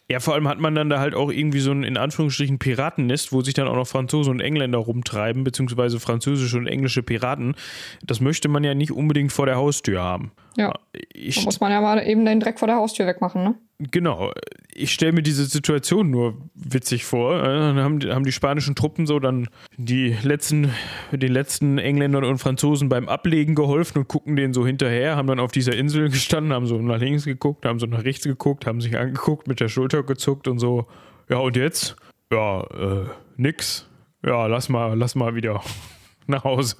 Ja, 0.09 0.19
vor 0.19 0.33
allem 0.33 0.47
hat 0.47 0.59
man 0.59 0.75
dann 0.75 0.89
da 0.89 0.99
halt 0.99 1.15
auch 1.15 1.31
irgendwie 1.31 1.59
so 1.59 1.71
ein 1.71 1.83
in 1.83 1.97
Anführungsstrichen 1.97 2.59
Piratennest, 2.59 3.31
wo 3.31 3.41
sich 3.41 3.53
dann 3.53 3.67
auch 3.67 3.75
noch 3.75 3.87
Franzosen 3.87 4.33
und 4.33 4.39
Engländer 4.41 4.79
rumtreiben, 4.79 5.43
beziehungsweise 5.43 5.99
französische 5.99 6.57
und 6.57 6.67
englische 6.67 7.03
Piraten. 7.03 7.55
Das 8.05 8.19
möchte 8.19 8.49
man 8.49 8.63
ja 8.63 8.73
nicht 8.73 8.91
unbedingt 8.91 9.31
vor 9.31 9.45
der 9.45 9.55
Haustür 9.55 10.01
haben. 10.01 10.31
Ja. 10.55 10.73
Ich, 11.13 11.35
da 11.35 11.41
muss 11.43 11.59
man 11.59 11.71
ja 11.71 11.81
mal 11.81 12.05
eben 12.05 12.25
den 12.25 12.39
Dreck 12.39 12.59
vor 12.59 12.67
der 12.67 12.77
Haustür 12.77 13.07
wegmachen, 13.07 13.43
ne? 13.43 13.55
Genau. 13.91 14.31
Ich 14.73 14.93
stelle 14.93 15.11
mir 15.11 15.23
diese 15.23 15.45
Situation 15.45 16.09
nur 16.09 16.37
witzig 16.53 17.05
vor. 17.05 17.39
Dann 17.41 17.77
haben 17.77 17.99
die, 17.99 18.11
haben 18.11 18.23
die 18.23 18.31
spanischen 18.31 18.75
Truppen 18.75 19.05
so 19.05 19.19
dann 19.19 19.49
die 19.77 20.15
letzten, 20.23 20.71
den 21.11 21.31
letzten 21.31 21.77
Engländern 21.77 22.23
und 22.23 22.37
Franzosen 22.37 22.89
beim 22.89 23.09
Ablegen 23.09 23.55
geholfen 23.55 23.99
und 23.99 24.07
gucken 24.07 24.35
denen 24.35 24.53
so 24.53 24.65
hinterher, 24.65 25.15
haben 25.15 25.27
dann 25.27 25.39
auf 25.39 25.51
dieser 25.51 25.75
Insel 25.75 26.09
gestanden, 26.09 26.53
haben 26.53 26.65
so 26.67 26.77
nach 26.77 26.99
links 26.99 27.25
geguckt, 27.25 27.65
haben 27.65 27.79
so 27.79 27.85
nach 27.85 28.03
rechts 28.03 28.23
geguckt, 28.23 28.65
haben 28.65 28.81
sich 28.81 28.97
angeguckt, 28.97 29.47
mit 29.47 29.59
der 29.59 29.67
Schulter 29.67 30.03
gezuckt 30.03 30.47
und 30.47 30.59
so, 30.59 30.87
ja, 31.29 31.37
und 31.37 31.55
jetzt? 31.55 31.95
Ja, 32.31 32.61
äh, 32.61 33.05
nix. 33.37 33.87
Ja, 34.25 34.47
lass 34.47 34.69
mal, 34.69 34.97
lass 34.97 35.15
mal 35.15 35.35
wieder 35.35 35.61
nach 36.27 36.43
Hause. 36.43 36.75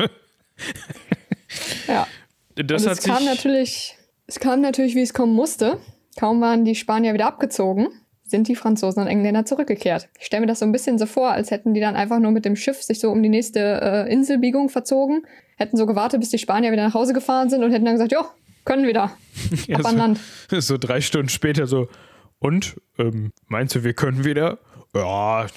ja. 1.88 2.08
Das 2.56 2.86
es 2.86 3.02
kam 3.02 3.26
natürlich, 3.26 3.96
es 4.28 4.39
kam 4.39 4.62
natürlich, 4.62 4.96
wie 4.96 5.02
es 5.02 5.13
kommen 5.13 5.34
musste. 5.34 5.80
Kaum 6.18 6.42
waren 6.42 6.66
die 6.66 6.76
Spanier 6.76 7.13
wieder 7.13 7.26
abgezogen, 7.26 7.88
sind 8.24 8.48
die 8.48 8.56
Franzosen 8.56 9.02
und 9.02 9.08
Engländer 9.08 9.46
zurückgekehrt. 9.46 10.10
Ich 10.20 10.28
stelle 10.28 10.42
mir 10.42 10.48
das 10.48 10.60
so 10.60 10.66
ein 10.66 10.72
bisschen 10.72 11.00
so 11.00 11.06
vor, 11.06 11.32
als 11.32 11.50
hätten 11.50 11.74
die 11.74 11.80
dann 11.80 11.96
einfach 11.96 12.20
nur 12.20 12.32
mit 12.32 12.46
dem 12.46 12.56
Schiff 12.56 12.82
sich 12.84 13.00
so 13.00 13.12
um 13.12 13.24
die 13.24 13.30
nächste 13.30 13.82
äh, 13.82 14.12
Inselbiegung 14.12 14.70
verzogen, 14.70 15.26
hätten 15.58 15.78
so 15.78 15.86
gewartet, 15.86 16.20
bis 16.20 16.30
die 16.30 16.38
Spanier 16.38 16.72
wieder 16.72 16.84
nach 16.84 16.94
Hause 16.94 17.13
gefahren 17.13 17.50
sind 17.50 17.63
und 17.63 17.72
hätten 17.72 17.86
dann 17.86 17.96
gesagt, 17.96 18.12
jo, 18.12 18.24
können 18.66 18.88
wieder. 18.88 19.12
Ja, 19.68 19.78
Ab 19.80 19.86
an 19.86 19.98
Land. 19.98 20.20
So, 20.50 20.60
so 20.60 20.78
drei 20.78 21.02
Stunden 21.02 21.30
später 21.30 21.68
so, 21.68 21.88
und, 22.39 22.76
ähm, 23.00 23.32
meinst 23.48 23.74
du, 23.76 23.84
wir 23.84 23.94
können 23.94 24.26
wieder? 24.26 24.60
Ja, 24.94 25.48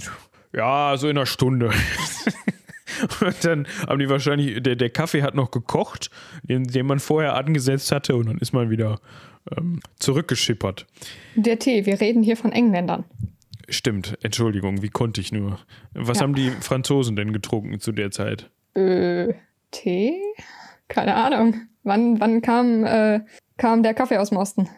ja, 0.54 0.96
so 0.96 1.08
in 1.08 1.18
einer 1.18 1.26
Stunde. 1.26 1.70
Und 3.20 3.44
dann 3.44 3.66
haben 3.86 3.98
die 3.98 4.08
wahrscheinlich, 4.08 4.62
der, 4.62 4.76
der 4.76 4.90
Kaffee 4.90 5.22
hat 5.22 5.34
noch 5.34 5.50
gekocht, 5.50 6.10
den, 6.42 6.64
den 6.64 6.86
man 6.86 6.98
vorher 6.98 7.34
angesetzt 7.34 7.92
hatte, 7.92 8.16
und 8.16 8.26
dann 8.26 8.38
ist 8.38 8.52
man 8.52 8.70
wieder 8.70 9.00
ähm, 9.56 9.80
zurückgeschippert. 9.98 10.86
Der 11.34 11.58
Tee, 11.58 11.86
wir 11.86 12.00
reden 12.00 12.22
hier 12.22 12.36
von 12.36 12.52
Engländern. 12.52 13.04
Stimmt, 13.68 14.16
Entschuldigung, 14.22 14.82
wie 14.82 14.90
konnte 14.90 15.20
ich 15.20 15.32
nur? 15.32 15.58
Was 15.92 16.18
ja. 16.18 16.24
haben 16.24 16.34
die 16.34 16.50
Franzosen 16.50 17.16
denn 17.16 17.32
getrunken 17.32 17.80
zu 17.80 17.92
der 17.92 18.10
Zeit? 18.10 18.48
Äh, 18.74 19.34
Tee? 19.72 20.14
Keine 20.88 21.14
Ahnung. 21.16 21.62
Wann, 21.82 22.20
wann 22.20 22.42
kam, 22.42 22.84
äh, 22.84 23.20
kam 23.56 23.82
der 23.82 23.94
Kaffee 23.94 24.18
aus 24.18 24.30
dem 24.30 24.38
Osten? 24.38 24.68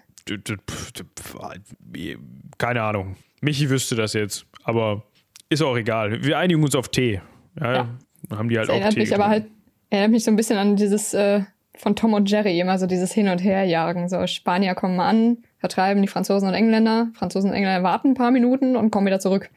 Keine 2.58 2.82
Ahnung. 2.82 3.16
Michi 3.40 3.70
wüsste 3.70 3.94
das 3.94 4.12
jetzt, 4.14 4.46
aber 4.62 5.04
ist 5.48 5.62
auch 5.62 5.76
egal. 5.76 6.22
Wir 6.22 6.38
einigen 6.38 6.62
uns 6.62 6.74
auf 6.74 6.88
Tee. 6.88 7.20
Ja, 7.60 7.72
ja. 7.72 7.88
Haben 8.30 8.48
die 8.48 8.58
halt 8.58 8.68
das 8.68 8.70
auch 8.70 8.74
erinnert 8.74 8.94
Tee 8.94 9.00
mich 9.00 9.10
getrunken. 9.10 9.24
aber 9.24 9.30
halt, 9.30 9.46
erinnert 9.90 10.10
mich 10.12 10.24
so 10.24 10.30
ein 10.30 10.36
bisschen 10.36 10.58
an 10.58 10.76
dieses 10.76 11.14
äh, 11.14 11.42
von 11.78 11.96
Tom 11.96 12.14
und 12.14 12.30
Jerry 12.30 12.60
immer 12.60 12.78
so 12.78 12.86
dieses 12.86 13.12
Hin- 13.12 13.28
und 13.28 13.38
Herjagen. 13.38 14.08
So, 14.08 14.26
Spanier 14.26 14.74
kommen 14.74 15.00
an, 15.00 15.38
vertreiben 15.58 16.02
die 16.02 16.08
Franzosen 16.08 16.48
und 16.48 16.54
Engländer. 16.54 17.08
Franzosen 17.14 17.50
und 17.50 17.56
Engländer 17.56 17.82
warten 17.82 18.10
ein 18.10 18.14
paar 18.14 18.30
Minuten 18.30 18.76
und 18.76 18.90
kommen 18.90 19.06
wieder 19.06 19.20
zurück. 19.20 19.50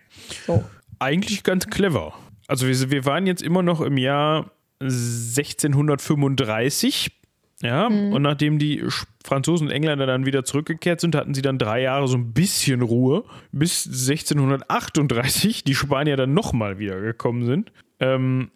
So. 0.45 0.63
Eigentlich 0.99 1.43
ganz 1.43 1.67
clever. 1.67 2.13
Also 2.47 2.67
wir, 2.67 2.91
wir 2.91 3.05
waren 3.05 3.27
jetzt 3.27 3.41
immer 3.41 3.63
noch 3.63 3.81
im 3.81 3.97
Jahr 3.97 4.51
1635. 4.81 7.17
Ja, 7.63 7.89
mhm. 7.89 8.13
und 8.13 8.23
nachdem 8.23 8.57
die 8.57 8.83
Franzosen 9.23 9.67
und 9.67 9.73
Engländer 9.73 10.07
dann 10.07 10.25
wieder 10.25 10.43
zurückgekehrt 10.43 10.99
sind, 10.99 11.15
hatten 11.15 11.35
sie 11.35 11.43
dann 11.43 11.59
drei 11.59 11.81
Jahre 11.81 12.07
so 12.07 12.17
ein 12.17 12.33
bisschen 12.33 12.81
Ruhe, 12.81 13.23
bis 13.51 13.85
1638 13.85 15.63
die 15.63 15.75
Spanier 15.75 16.17
dann 16.17 16.33
nochmal 16.33 16.79
wiedergekommen 16.79 17.45
sind. 17.45 17.71
Ähm, 17.99 18.49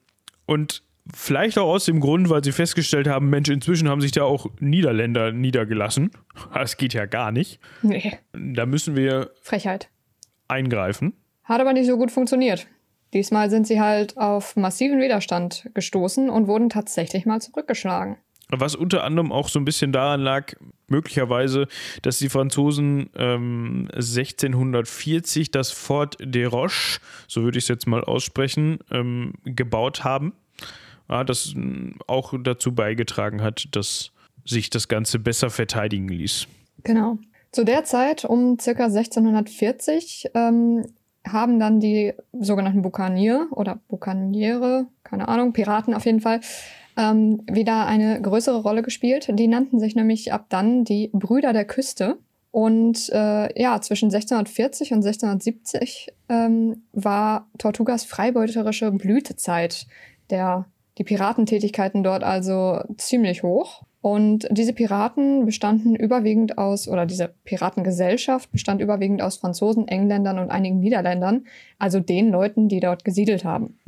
und 0.46 0.84
vielleicht 1.14 1.58
auch 1.58 1.68
aus 1.68 1.86
dem 1.86 2.00
Grund, 2.00 2.30
weil 2.30 2.44
sie 2.44 2.52
festgestellt 2.52 3.08
haben, 3.08 3.30
Mensch, 3.30 3.50
inzwischen 3.50 3.90
haben 3.90 4.02
sich 4.02 4.12
da 4.12 4.24
auch 4.24 4.48
Niederländer 4.60 5.32
niedergelassen. 5.32 6.12
Das 6.54 6.78
geht 6.78 6.94
ja 6.94 7.06
gar 7.06 7.32
nicht. 7.32 7.60
Nee. 7.82 8.18
Da 8.34 8.66
müssen 8.66 8.96
wir 8.96 9.32
Frechheit. 9.42 9.90
eingreifen. 10.48 11.14
Hat 11.44 11.62
aber 11.62 11.74
nicht 11.74 11.88
so 11.88 11.98
gut 11.98 12.12
funktioniert. 12.12 12.68
Diesmal 13.14 13.50
sind 13.50 13.68
sie 13.68 13.80
halt 13.80 14.18
auf 14.18 14.56
massiven 14.56 15.00
Widerstand 15.00 15.70
gestoßen 15.74 16.30
und 16.30 16.48
wurden 16.48 16.70
tatsächlich 16.70 17.26
mal 17.26 17.40
zurückgeschlagen. 17.40 18.18
Was 18.60 18.76
unter 18.76 19.04
anderem 19.04 19.32
auch 19.32 19.50
so 19.50 19.60
ein 19.60 19.66
bisschen 19.66 19.92
daran 19.92 20.22
lag, 20.22 20.54
möglicherweise, 20.88 21.68
dass 22.02 22.18
die 22.20 22.30
Franzosen 22.30 23.10
ähm, 23.16 23.88
1640 23.94 25.52
das 25.52 25.72
Fort 25.72 26.18
de 26.20 26.46
Roche, 26.46 27.00
so 27.28 27.44
würde 27.44 27.58
ich 27.58 27.66
es 27.66 27.68
jetzt 27.70 27.88
mal 27.88 28.04
aussprechen, 28.04 28.80
ähm, 28.92 29.34
gebaut 29.44 30.04
haben. 30.04 30.34
Ja, 31.10 31.24
das 31.24 31.54
ähm, 31.56 31.96
auch 32.08 32.34
dazu 32.40 32.74
beigetragen 32.74 33.42
hat, 33.42 33.68
dass 33.72 34.12
sich 34.46 34.70
das 34.70 34.88
Ganze 34.88 35.20
besser 35.20 35.50
verteidigen 35.50 36.08
ließ. 36.08 36.48
Genau. 36.84 37.18
Zu 37.52 37.64
der 37.64 37.84
Zeit, 37.84 38.26
um 38.26 38.60
circa 38.60 38.86
1640, 38.86 40.32
ähm, 40.34 40.86
haben 41.26 41.60
dann 41.60 41.80
die 41.80 42.14
sogenannten 42.34 42.82
Bukanier 42.82 43.48
oder 43.52 43.80
Bukaniere, 43.88 44.88
keine 45.04 45.28
Ahnung, 45.28 45.54
Piraten 45.54 45.94
auf 45.94 46.06
jeden 46.06 46.22
Fall, 46.22 46.42
ähm, 46.98 47.42
wieder 47.52 47.86
eine 47.86 48.22
größere 48.22 48.62
Rolle 48.62 48.82
gespielt. 48.82 49.28
Die 49.32 49.48
nannten 49.48 49.80
sich 49.80 49.96
nämlich 49.96 50.34
ab 50.34 50.46
dann 50.50 50.84
die 50.84 51.10
Brüder 51.14 51.54
der 51.54 51.66
Küste. 51.66 52.18
Und 52.52 53.10
äh, 53.10 53.62
ja, 53.62 53.82
zwischen 53.82 54.06
1640 54.06 54.92
und 54.92 55.06
1670 55.06 56.14
ähm, 56.30 56.84
war 56.94 57.50
Tortugas 57.58 58.06
freibeuterische 58.06 58.92
Blütezeit. 58.92 59.88
Der, 60.30 60.66
die 60.98 61.04
Piratentätigkeiten 61.04 62.04
dort 62.04 62.24
also 62.24 62.80
ziemlich 62.98 63.44
hoch. 63.44 63.84
Und 64.06 64.48
diese 64.52 64.72
Piraten 64.72 65.46
bestanden 65.46 65.96
überwiegend 65.96 66.60
aus, 66.60 66.88
oder 66.88 67.08
diese 67.08 67.34
Piratengesellschaft 67.44 68.52
bestand 68.52 68.80
überwiegend 68.80 69.24
aus 69.24 69.38
Franzosen, 69.38 69.88
Engländern 69.88 70.38
und 70.38 70.52
einigen 70.52 70.80
Niederländern, 70.80 71.48
also 71.80 72.00
den 72.00 72.30
Leuten, 72.30 72.70
die 72.70 72.80
dort 72.80 73.04
gesiedelt 73.04 73.44
haben. 73.44 73.80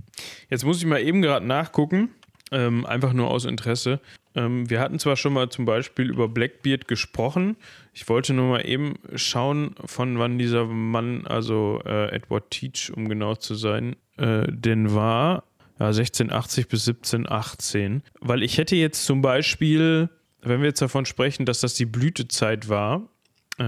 Jetzt 0.50 0.66
muss 0.66 0.80
ich 0.80 0.88
mal 0.88 1.00
eben 1.00 1.22
gerade 1.22 1.46
nachgucken. 1.46 2.10
Ähm, 2.52 2.86
einfach 2.86 3.14
nur 3.14 3.30
aus 3.30 3.46
Interesse. 3.46 4.00
Ähm, 4.36 4.70
wir 4.70 4.80
hatten 4.80 5.00
zwar 5.00 5.18
schon 5.18 5.34
mal 5.34 5.50
zum 5.50 5.66
Beispiel 5.66 6.10
über 6.10 6.30
Blackbeard 6.30 6.88
gesprochen. 6.88 7.58
Ich 7.94 8.08
wollte 8.08 8.34
nur 8.34 8.50
mal 8.50 8.66
eben 8.66 8.96
schauen, 9.16 9.76
von 9.86 10.18
wann 10.20 10.38
dieser 10.38 10.66
Mann, 10.66 11.26
also 11.28 11.82
äh, 11.86 12.10
Edward 12.16 12.52
Teach, 12.52 12.92
um 12.96 13.10
genau 13.10 13.36
zu 13.36 13.56
sein, 13.56 13.96
äh, 14.18 14.46
denn 14.50 14.94
war. 14.94 15.44
Ja, 15.80 15.88
1680 15.88 16.68
bis 16.70 16.88
1718. 16.88 18.02
Weil 18.20 18.44
ich 18.44 18.58
hätte 18.58 18.76
jetzt 18.76 19.06
zum 19.06 19.22
Beispiel, 19.22 20.10
wenn 20.42 20.62
wir 20.62 20.68
jetzt 20.68 20.82
davon 20.82 21.06
sprechen, 21.06 21.46
dass 21.46 21.60
das 21.60 21.74
die 21.74 21.86
Blütezeit 21.86 22.70
war, 22.70 23.10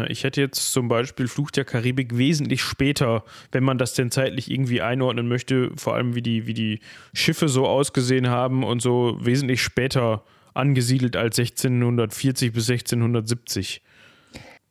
ich 0.10 0.24
hätte 0.24 0.42
jetzt 0.42 0.72
zum 0.72 0.88
Beispiel 0.88 1.28
Fluch 1.28 1.52
der 1.52 1.66
Karibik 1.66 2.18
wesentlich 2.18 2.62
später, 2.62 3.24
wenn 3.52 3.64
man 3.64 3.78
das 3.78 3.94
denn 3.94 4.12
zeitlich 4.12 4.52
irgendwie 4.52 4.82
einordnen 4.82 5.28
möchte, 5.28 5.72
vor 5.78 5.96
allem 5.96 6.16
wie 6.16 6.22
die, 6.22 6.46
wie 6.46 6.54
die 6.54 6.80
Schiffe 7.14 7.50
so 7.50 7.68
ausgesehen 7.68 8.30
haben 8.30 8.64
und 8.64 8.82
so 8.82 9.18
wesentlich 9.20 9.62
später 9.62 10.24
angesiedelt 10.54 11.16
als 11.16 11.40
1640 11.40 12.54
bis 12.54 12.70
1670. 12.70 13.82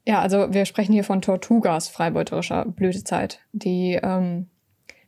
Ja, 0.06 0.20
also 0.20 0.52
wir 0.52 0.64
sprechen 0.64 0.92
hier 0.92 1.04
von 1.04 1.20
Tortugas 1.20 1.88
freibeuterischer 1.88 2.64
Blütezeit. 2.64 3.40
Die 3.52 3.98
ähm, 4.02 4.48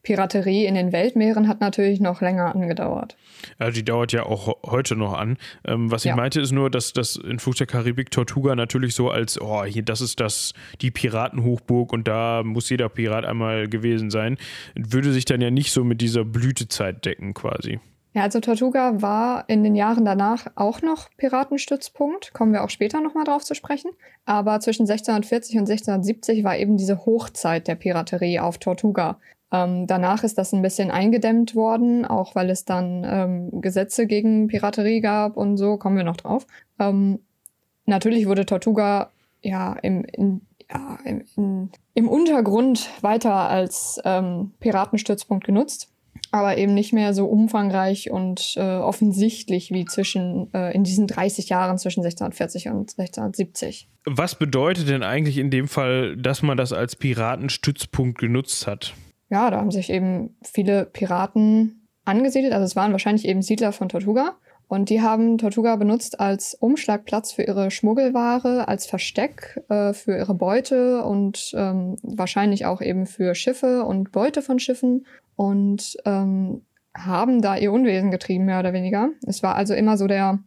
Piraterie 0.02 0.64
in 0.64 0.74
den 0.74 0.92
Weltmeeren 0.92 1.48
hat 1.48 1.60
natürlich 1.60 2.00
noch 2.00 2.20
länger 2.20 2.54
angedauert. 2.54 3.16
Ja, 3.58 3.70
die 3.70 3.84
dauert 3.84 4.12
ja 4.12 4.24
auch 4.24 4.56
heute 4.64 4.96
noch 4.96 5.12
an. 5.12 5.36
Ähm, 5.66 5.90
was 5.90 6.04
ich 6.04 6.10
ja. 6.10 6.16
meinte, 6.16 6.40
ist 6.40 6.52
nur, 6.52 6.70
dass 6.70 6.92
das 6.92 7.16
in 7.16 7.38
Fluch 7.38 7.54
der 7.54 7.66
Karibik 7.66 8.10
Tortuga 8.10 8.54
natürlich 8.54 8.94
so 8.94 9.10
als, 9.10 9.40
oh, 9.40 9.64
hier, 9.64 9.82
das 9.82 10.00
ist 10.00 10.20
das, 10.20 10.54
die 10.80 10.90
Piratenhochburg 10.90 11.92
und 11.92 12.08
da 12.08 12.42
muss 12.44 12.70
jeder 12.70 12.88
Pirat 12.88 13.24
einmal 13.24 13.68
gewesen 13.68 14.10
sein, 14.10 14.38
würde 14.74 15.12
sich 15.12 15.24
dann 15.24 15.40
ja 15.40 15.50
nicht 15.50 15.72
so 15.72 15.84
mit 15.84 16.00
dieser 16.00 16.24
Blütezeit 16.24 17.04
decken 17.04 17.34
quasi. 17.34 17.80
Ja, 18.12 18.22
also 18.22 18.40
Tortuga 18.40 19.00
war 19.02 19.44
in 19.48 19.62
den 19.62 19.76
Jahren 19.76 20.04
danach 20.04 20.46
auch 20.56 20.82
noch 20.82 21.08
Piratenstützpunkt, 21.16 22.32
kommen 22.32 22.52
wir 22.52 22.64
auch 22.64 22.70
später 22.70 23.00
nochmal 23.00 23.22
drauf 23.22 23.44
zu 23.44 23.54
sprechen. 23.54 23.92
Aber 24.24 24.58
zwischen 24.58 24.82
1640 24.82 25.56
und 25.56 25.70
1670 25.70 26.42
war 26.42 26.56
eben 26.56 26.76
diese 26.76 27.06
Hochzeit 27.06 27.68
der 27.68 27.76
Piraterie 27.76 28.40
auf 28.40 28.58
Tortuga. 28.58 29.18
Ähm, 29.52 29.86
danach 29.86 30.22
ist 30.22 30.38
das 30.38 30.52
ein 30.52 30.62
bisschen 30.62 30.90
eingedämmt 30.90 31.54
worden, 31.54 32.04
auch 32.04 32.34
weil 32.34 32.50
es 32.50 32.64
dann 32.64 33.04
ähm, 33.04 33.60
Gesetze 33.60 34.06
gegen 34.06 34.46
Piraterie 34.46 35.00
gab 35.00 35.36
und 35.36 35.56
so, 35.56 35.76
kommen 35.76 35.96
wir 35.96 36.04
noch 36.04 36.16
drauf. 36.16 36.46
Ähm, 36.78 37.18
natürlich 37.86 38.26
wurde 38.26 38.46
Tortuga 38.46 39.10
ja 39.42 39.72
im, 39.82 40.04
in, 40.04 40.42
ja, 40.70 40.98
im, 41.04 41.24
in, 41.36 41.70
im 41.94 42.08
Untergrund 42.08 42.90
weiter 43.00 43.32
als 43.32 44.00
ähm, 44.04 44.52
Piratenstützpunkt 44.60 45.44
genutzt, 45.44 45.88
aber 46.30 46.56
eben 46.56 46.74
nicht 46.74 46.92
mehr 46.92 47.12
so 47.12 47.26
umfangreich 47.26 48.12
und 48.12 48.54
äh, 48.56 48.60
offensichtlich 48.60 49.72
wie 49.72 49.84
zwischen 49.84 50.54
äh, 50.54 50.72
in 50.72 50.84
diesen 50.84 51.08
30 51.08 51.48
Jahren 51.48 51.76
zwischen 51.76 52.04
1640 52.04 52.68
und 52.68 52.96
1670. 52.96 53.88
Was 54.04 54.36
bedeutet 54.36 54.88
denn 54.88 55.02
eigentlich 55.02 55.38
in 55.38 55.50
dem 55.50 55.66
Fall, 55.66 56.16
dass 56.16 56.42
man 56.42 56.56
das 56.56 56.72
als 56.72 56.94
Piratenstützpunkt 56.94 58.18
genutzt 58.18 58.68
hat? 58.68 58.94
Ja, 59.30 59.50
da 59.50 59.58
haben 59.58 59.70
sich 59.70 59.90
eben 59.90 60.36
viele 60.42 60.84
Piraten 60.84 61.88
angesiedelt. 62.04 62.52
Also 62.52 62.64
es 62.64 62.76
waren 62.76 62.92
wahrscheinlich 62.92 63.26
eben 63.26 63.42
Siedler 63.42 63.72
von 63.72 63.88
Tortuga. 63.88 64.36
Und 64.66 64.88
die 64.88 65.02
haben 65.02 65.36
Tortuga 65.38 65.74
benutzt 65.74 66.20
als 66.20 66.54
Umschlagplatz 66.54 67.32
für 67.32 67.42
ihre 67.42 67.72
Schmuggelware, 67.72 68.68
als 68.68 68.86
Versteck 68.86 69.60
äh, 69.68 69.92
für 69.92 70.16
ihre 70.16 70.34
Beute 70.34 71.04
und 71.04 71.52
ähm, 71.56 71.96
wahrscheinlich 72.02 72.66
auch 72.66 72.80
eben 72.80 73.06
für 73.06 73.34
Schiffe 73.34 73.84
und 73.84 74.12
Beute 74.12 74.42
von 74.42 74.60
Schiffen 74.60 75.06
und 75.34 75.96
ähm, 76.04 76.62
haben 76.96 77.42
da 77.42 77.56
ihr 77.56 77.72
Unwesen 77.72 78.12
getrieben, 78.12 78.44
mehr 78.44 78.60
oder 78.60 78.72
weniger. 78.72 79.10
Es 79.26 79.42
war 79.42 79.56
also 79.56 79.74
immer 79.74 79.96
so 79.96 80.06
der 80.06 80.38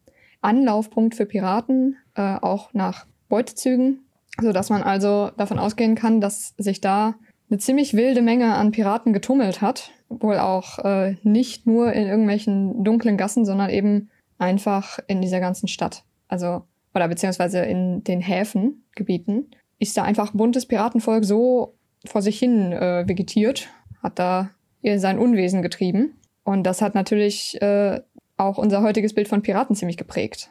Anlaufpunkt 0.41 1.15
für 1.15 1.25
Piraten, 1.25 1.97
äh, 2.15 2.37
auch 2.41 2.73
nach 2.73 3.05
Beutezügen, 3.27 4.05
sodass 4.39 4.69
man 4.69 4.83
also 4.83 5.31
davon 5.35 5.59
ausgehen 5.59 5.95
kann, 5.95 6.21
dass 6.21 6.53
sich 6.57 6.79
da 6.79 7.15
eine 7.53 7.59
ziemlich 7.59 7.93
wilde 7.93 8.23
Menge 8.23 8.55
an 8.55 8.71
Piraten 8.71 9.13
getummelt 9.13 9.61
hat. 9.61 9.91
Wohl 10.09 10.39
auch 10.39 10.79
äh, 10.79 11.17
nicht 11.21 11.67
nur 11.67 11.93
in 11.93 12.07
irgendwelchen 12.07 12.83
dunklen 12.83 13.15
Gassen, 13.15 13.45
sondern 13.45 13.69
eben 13.69 14.09
einfach 14.39 14.97
in 15.05 15.21
dieser 15.21 15.39
ganzen 15.39 15.67
Stadt. 15.67 16.03
Also, 16.27 16.63
oder 16.95 17.07
beziehungsweise 17.07 17.59
in 17.59 18.03
den 18.03 18.21
Häfengebieten. 18.21 19.51
Ist 19.77 19.95
da 19.95 20.03
einfach 20.03 20.31
buntes 20.31 20.65
Piratenvolk 20.65 21.25
so 21.25 21.75
vor 22.05 22.23
sich 22.23 22.39
hin 22.39 22.71
äh, 22.71 23.07
vegetiert, 23.07 23.69
hat 24.01 24.17
da 24.17 24.49
ihr 24.81 24.99
sein 24.99 25.19
Unwesen 25.19 25.61
getrieben. 25.61 26.15
Und 26.43 26.63
das 26.63 26.81
hat 26.81 26.95
natürlich 26.95 27.61
äh, 27.61 28.01
auch 28.35 28.57
unser 28.57 28.81
heutiges 28.81 29.13
Bild 29.13 29.27
von 29.27 29.43
Piraten 29.43 29.75
ziemlich 29.75 29.97
geprägt. 29.97 30.49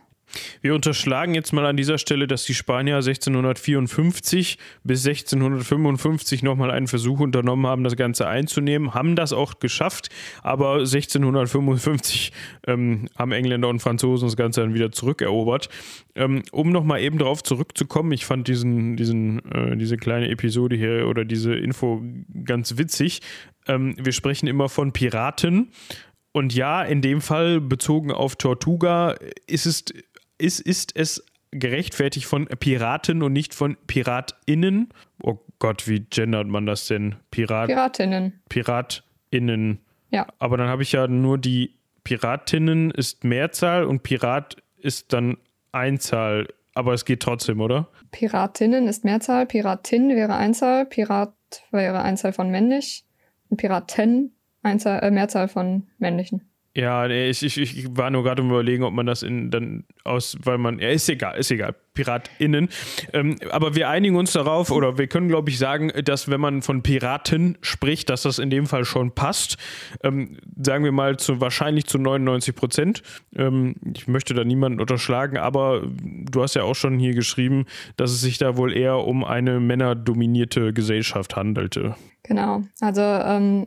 Wir 0.60 0.74
unterschlagen 0.74 1.34
jetzt 1.34 1.52
mal 1.52 1.66
an 1.66 1.76
dieser 1.76 1.98
Stelle, 1.98 2.26
dass 2.26 2.44
die 2.44 2.54
Spanier 2.54 2.96
1654 2.96 4.58
bis 4.84 5.06
1655 5.06 6.42
nochmal 6.42 6.70
einen 6.70 6.86
Versuch 6.86 7.20
unternommen 7.20 7.66
haben, 7.66 7.84
das 7.84 7.96
Ganze 7.96 8.26
einzunehmen, 8.26 8.94
haben 8.94 9.16
das 9.16 9.32
auch 9.32 9.58
geschafft, 9.60 10.08
aber 10.42 10.78
1655 10.78 12.32
ähm, 12.66 13.08
haben 13.16 13.32
Engländer 13.32 13.68
und 13.68 13.80
Franzosen 13.80 14.28
das 14.28 14.36
Ganze 14.36 14.60
dann 14.60 14.74
wieder 14.74 14.92
zurückerobert. 14.92 15.68
Ähm, 16.14 16.42
um 16.52 16.70
nochmal 16.70 17.00
eben 17.00 17.18
darauf 17.18 17.42
zurückzukommen, 17.42 18.12
ich 18.12 18.26
fand 18.26 18.48
diesen, 18.48 18.96
diesen, 18.96 19.38
äh, 19.50 19.76
diese 19.76 19.96
kleine 19.96 20.28
Episode 20.28 20.76
hier 20.76 21.06
oder 21.08 21.24
diese 21.24 21.54
Info 21.54 22.02
ganz 22.44 22.76
witzig. 22.78 23.20
Ähm, 23.66 23.94
wir 23.98 24.12
sprechen 24.12 24.46
immer 24.46 24.68
von 24.68 24.92
Piraten. 24.92 25.70
Und 26.32 26.54
ja, 26.54 26.82
in 26.82 27.02
dem 27.02 27.20
Fall 27.20 27.60
bezogen 27.60 28.10
auf 28.10 28.36
Tortuga 28.36 29.16
ist 29.46 29.66
es 29.66 29.84
ist, 30.42 30.60
ist 30.60 30.96
es 30.96 31.24
gerechtfertigt 31.52 32.26
von 32.26 32.46
Piraten 32.46 33.22
und 33.22 33.32
nicht 33.32 33.54
von 33.54 33.76
PiratInnen? 33.86 34.88
Oh 35.22 35.38
Gott, 35.58 35.86
wie 35.86 36.00
gendert 36.00 36.48
man 36.48 36.66
das 36.66 36.86
denn? 36.86 37.16
Pirat 37.30 37.68
Piratinnen. 37.68 38.40
PiratInnen. 38.48 39.78
Ja. 40.10 40.26
Aber 40.38 40.56
dann 40.56 40.68
habe 40.68 40.82
ich 40.82 40.92
ja 40.92 41.06
nur 41.06 41.38
die 41.38 41.78
Piratinnen 42.04 42.90
ist 42.90 43.22
Mehrzahl 43.22 43.84
und 43.84 44.02
Pirat 44.02 44.56
ist 44.78 45.12
dann 45.12 45.36
Einzahl. 45.70 46.48
Aber 46.74 46.94
es 46.94 47.04
geht 47.04 47.20
trotzdem, 47.20 47.60
oder? 47.60 47.88
Piratinnen 48.10 48.88
ist 48.88 49.04
Mehrzahl, 49.04 49.46
Piratin 49.46 50.08
wäre 50.10 50.34
Einzahl, 50.34 50.86
Pirat 50.86 51.34
wäre 51.70 52.02
Einzahl 52.02 52.32
von 52.32 52.50
männlich 52.50 53.04
und 53.50 53.58
Piraten 53.58 54.34
Einzahl, 54.62 55.00
äh, 55.02 55.10
Mehrzahl 55.10 55.48
von 55.48 55.88
männlichen. 55.98 56.51
Ja, 56.74 57.06
nee, 57.06 57.28
ich, 57.28 57.42
ich, 57.42 57.58
ich 57.58 57.86
war 57.96 58.10
nur 58.10 58.22
gerade 58.22 58.40
um 58.40 58.48
überlegen, 58.48 58.82
ob 58.84 58.94
man 58.94 59.04
das 59.04 59.22
in 59.22 59.50
dann 59.50 59.84
aus, 60.04 60.38
weil 60.42 60.56
man, 60.56 60.78
ja, 60.78 60.88
ist 60.88 61.06
egal, 61.10 61.38
ist 61.38 61.50
egal, 61.50 61.74
PiratInnen. 61.92 62.70
Ähm, 63.12 63.36
aber 63.50 63.74
wir 63.74 63.90
einigen 63.90 64.16
uns 64.16 64.32
darauf, 64.32 64.70
oder 64.70 64.96
wir 64.96 65.06
können, 65.06 65.28
glaube 65.28 65.50
ich, 65.50 65.58
sagen, 65.58 65.92
dass 66.02 66.30
wenn 66.30 66.40
man 66.40 66.62
von 66.62 66.82
Piraten 66.82 67.58
spricht, 67.60 68.08
dass 68.08 68.22
das 68.22 68.38
in 68.38 68.48
dem 68.48 68.64
Fall 68.64 68.86
schon 68.86 69.14
passt. 69.14 69.58
Ähm, 70.02 70.38
sagen 70.56 70.84
wir 70.84 70.92
mal 70.92 71.18
zu 71.18 71.42
wahrscheinlich 71.42 71.84
zu 71.84 71.98
99 71.98 72.54
Prozent. 72.54 73.02
Ähm, 73.36 73.74
ich 73.94 74.08
möchte 74.08 74.32
da 74.32 74.42
niemanden 74.42 74.80
unterschlagen, 74.80 75.36
aber 75.36 75.82
du 75.84 76.42
hast 76.42 76.54
ja 76.54 76.62
auch 76.62 76.74
schon 76.74 76.98
hier 76.98 77.14
geschrieben, 77.14 77.66
dass 77.98 78.12
es 78.12 78.22
sich 78.22 78.38
da 78.38 78.56
wohl 78.56 78.74
eher 78.74 78.96
um 78.96 79.24
eine 79.24 79.60
männerdominierte 79.60 80.72
Gesellschaft 80.72 81.36
handelte. 81.36 81.96
Genau. 82.22 82.62
Also 82.80 83.02
ähm, 83.02 83.66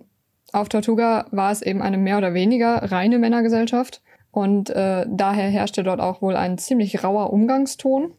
auf 0.56 0.70
Tortuga 0.70 1.26
war 1.32 1.52
es 1.52 1.62
eben 1.62 1.82
eine 1.82 1.98
mehr 1.98 2.18
oder 2.18 2.34
weniger 2.34 2.92
reine 2.92 3.20
Männergesellschaft 3.20 4.02
und 4.32 4.70
äh, 4.70 5.06
daher 5.08 5.50
herrschte 5.50 5.84
dort 5.84 6.00
auch 6.00 6.22
wohl 6.22 6.36
ein 6.36 6.58
ziemlich 6.58 7.04
rauer 7.04 7.32
Umgangston, 7.32 8.14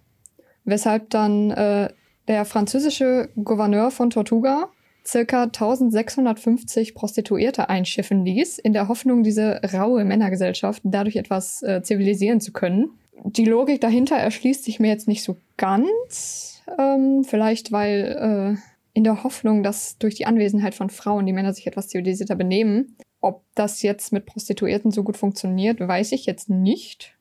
weshalb 0.64 1.10
dann 1.10 1.50
äh, 1.50 1.88
der 2.28 2.44
französische 2.44 3.30
Gouverneur 3.42 3.90
von 3.90 4.10
Tortuga 4.10 4.68
circa 5.06 5.44
1650 5.44 6.94
Prostituierte 6.94 7.68
einschiffen 7.68 8.24
ließ, 8.24 8.58
in 8.58 8.72
der 8.72 8.88
Hoffnung, 8.88 9.22
diese 9.22 9.60
raue 9.72 10.04
Männergesellschaft 10.04 10.82
dadurch 10.84 11.16
etwas 11.16 11.62
äh, 11.62 11.82
zivilisieren 11.82 12.40
zu 12.40 12.52
können. 12.52 12.90
Die 13.24 13.44
Logik 13.44 13.80
dahinter 13.80 14.16
erschließt 14.16 14.64
sich 14.64 14.80
mir 14.80 14.88
jetzt 14.88 15.08
nicht 15.08 15.22
so 15.22 15.36
ganz. 15.56 16.62
Ähm, 16.78 17.24
vielleicht 17.24 17.72
weil 17.72 18.56
äh, 18.56 18.75
in 18.96 19.04
der 19.04 19.22
Hoffnung, 19.24 19.62
dass 19.62 19.98
durch 19.98 20.14
die 20.14 20.24
Anwesenheit 20.24 20.74
von 20.74 20.88
Frauen 20.88 21.26
die 21.26 21.34
Männer 21.34 21.52
sich 21.52 21.66
etwas 21.66 21.88
zivilisierter 21.88 22.34
benehmen. 22.34 22.96
Ob 23.20 23.44
das 23.54 23.82
jetzt 23.82 24.10
mit 24.10 24.24
Prostituierten 24.24 24.90
so 24.90 25.02
gut 25.02 25.18
funktioniert, 25.18 25.80
weiß 25.80 26.12
ich 26.12 26.24
jetzt 26.24 26.48
nicht. 26.48 27.14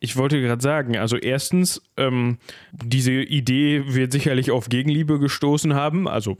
Ich 0.00 0.16
wollte 0.18 0.38
gerade 0.38 0.62
sagen, 0.62 0.98
also 0.98 1.16
erstens, 1.16 1.80
ähm, 1.96 2.36
diese 2.72 3.12
Idee 3.12 3.84
wird 3.86 4.12
sicherlich 4.12 4.50
auf 4.50 4.68
Gegenliebe 4.68 5.18
gestoßen 5.18 5.72
haben. 5.72 6.06
Also 6.06 6.36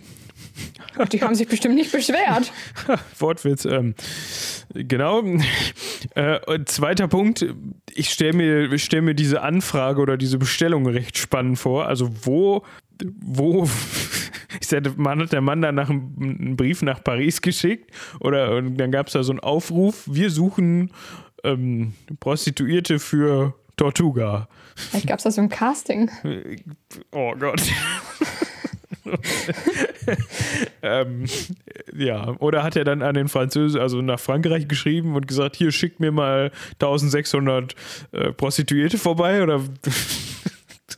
die 1.12 1.22
haben 1.22 1.34
sich 1.34 1.48
bestimmt 1.48 1.74
nicht 1.74 1.90
beschwert. 1.90 2.52
Wortwitz. 3.18 3.64
Ähm, 3.64 3.94
genau. 4.74 5.22
Äh, 6.14 6.64
zweiter 6.66 7.08
Punkt. 7.08 7.46
Ich 7.94 8.10
stelle 8.10 8.34
mir, 8.34 8.78
stell 8.78 9.00
mir 9.00 9.14
diese 9.14 9.40
Anfrage 9.40 10.02
oder 10.02 10.18
diese 10.18 10.36
Bestellung 10.36 10.86
recht 10.86 11.16
spannend 11.16 11.58
vor. 11.58 11.86
Also 11.86 12.10
wo 12.22 12.64
wo 13.20 13.68
ich 14.60 14.66
sagte, 14.66 14.94
man 14.96 15.20
hat 15.20 15.32
der 15.32 15.40
Mann 15.40 15.62
dann 15.62 15.74
nach 15.74 15.90
einen 15.90 16.56
Brief 16.56 16.82
nach 16.82 17.02
Paris 17.02 17.40
geschickt 17.40 17.90
oder 18.20 18.56
und 18.56 18.76
dann 18.76 18.90
gab 18.90 19.06
es 19.06 19.12
da 19.12 19.22
so 19.22 19.32
einen 19.32 19.40
Aufruf, 19.40 20.04
wir 20.06 20.30
suchen 20.30 20.90
ähm, 21.44 21.92
Prostituierte 22.20 22.98
für 22.98 23.54
Tortuga. 23.76 24.48
Vielleicht 24.76 25.06
gab 25.06 25.18
es 25.18 25.24
da 25.24 25.30
so 25.30 25.40
ein 25.40 25.48
Casting. 25.48 26.10
Oh 27.12 27.32
Gott. 27.38 27.62
ähm, 30.82 31.24
ja, 31.96 32.34
oder 32.38 32.62
hat 32.62 32.76
er 32.76 32.84
dann 32.84 33.02
an 33.02 33.14
den 33.14 33.28
Französen, 33.28 33.80
also 33.80 34.02
nach 34.02 34.20
Frankreich 34.20 34.68
geschrieben 34.68 35.14
und 35.16 35.26
gesagt, 35.26 35.56
hier 35.56 35.72
schickt 35.72 36.00
mir 36.00 36.12
mal 36.12 36.52
1600 36.74 37.74
äh, 38.12 38.32
Prostituierte 38.32 38.98
vorbei 38.98 39.42
oder 39.42 39.62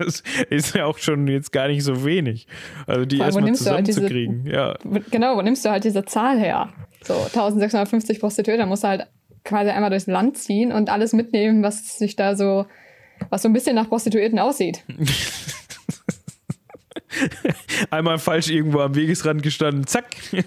das 0.01 0.23
ist 0.51 0.75
ja 0.75 0.87
auch 0.87 0.99
schon 0.99 1.29
jetzt 1.29 1.53
gar 1.53 1.69
nicht 1.69 1.85
so 1.85 2.05
wenig. 2.05 2.47
Also 2.87 3.05
die 3.05 3.19
erstmal 3.19 3.45
halt 3.45 3.57
zusammenzukriegen. 3.57 4.45
Halt 4.45 4.55
ja. 4.85 5.01
Genau, 5.11 5.37
wo 5.37 5.43
nimmst 5.43 5.65
du 5.65 5.71
halt 5.71 5.85
diese 5.85 6.05
Zahl 6.05 6.39
her? 6.39 6.71
So 7.03 7.15
1650 7.15 8.21
Prostituierte, 8.21 8.63
da 8.63 8.67
musst 8.67 8.85
du 8.85 8.89
halt 8.89 9.07
quasi 9.45 9.71
einmal 9.71 9.91
durchs 9.91 10.07
Land 10.07 10.37
ziehen 10.39 10.73
und 10.73 10.91
alles 10.91 11.13
mitnehmen, 11.13 11.63
was 11.63 11.99
sich 11.99 12.17
da 12.17 12.37
so, 12.37 12.67
was 13.31 13.43
so 13.43 13.49
ein 13.49 13.53
bisschen 13.53 13.75
nach 13.75 13.89
Prostituierten 13.89 14.39
aussieht. 14.39 14.85
Einmal 17.91 18.19
falsch 18.19 18.51
irgendwo 18.51 18.81
am 18.81 18.95
Wegesrand 18.95 19.43
gestanden, 19.43 19.87
zack. 19.87 20.17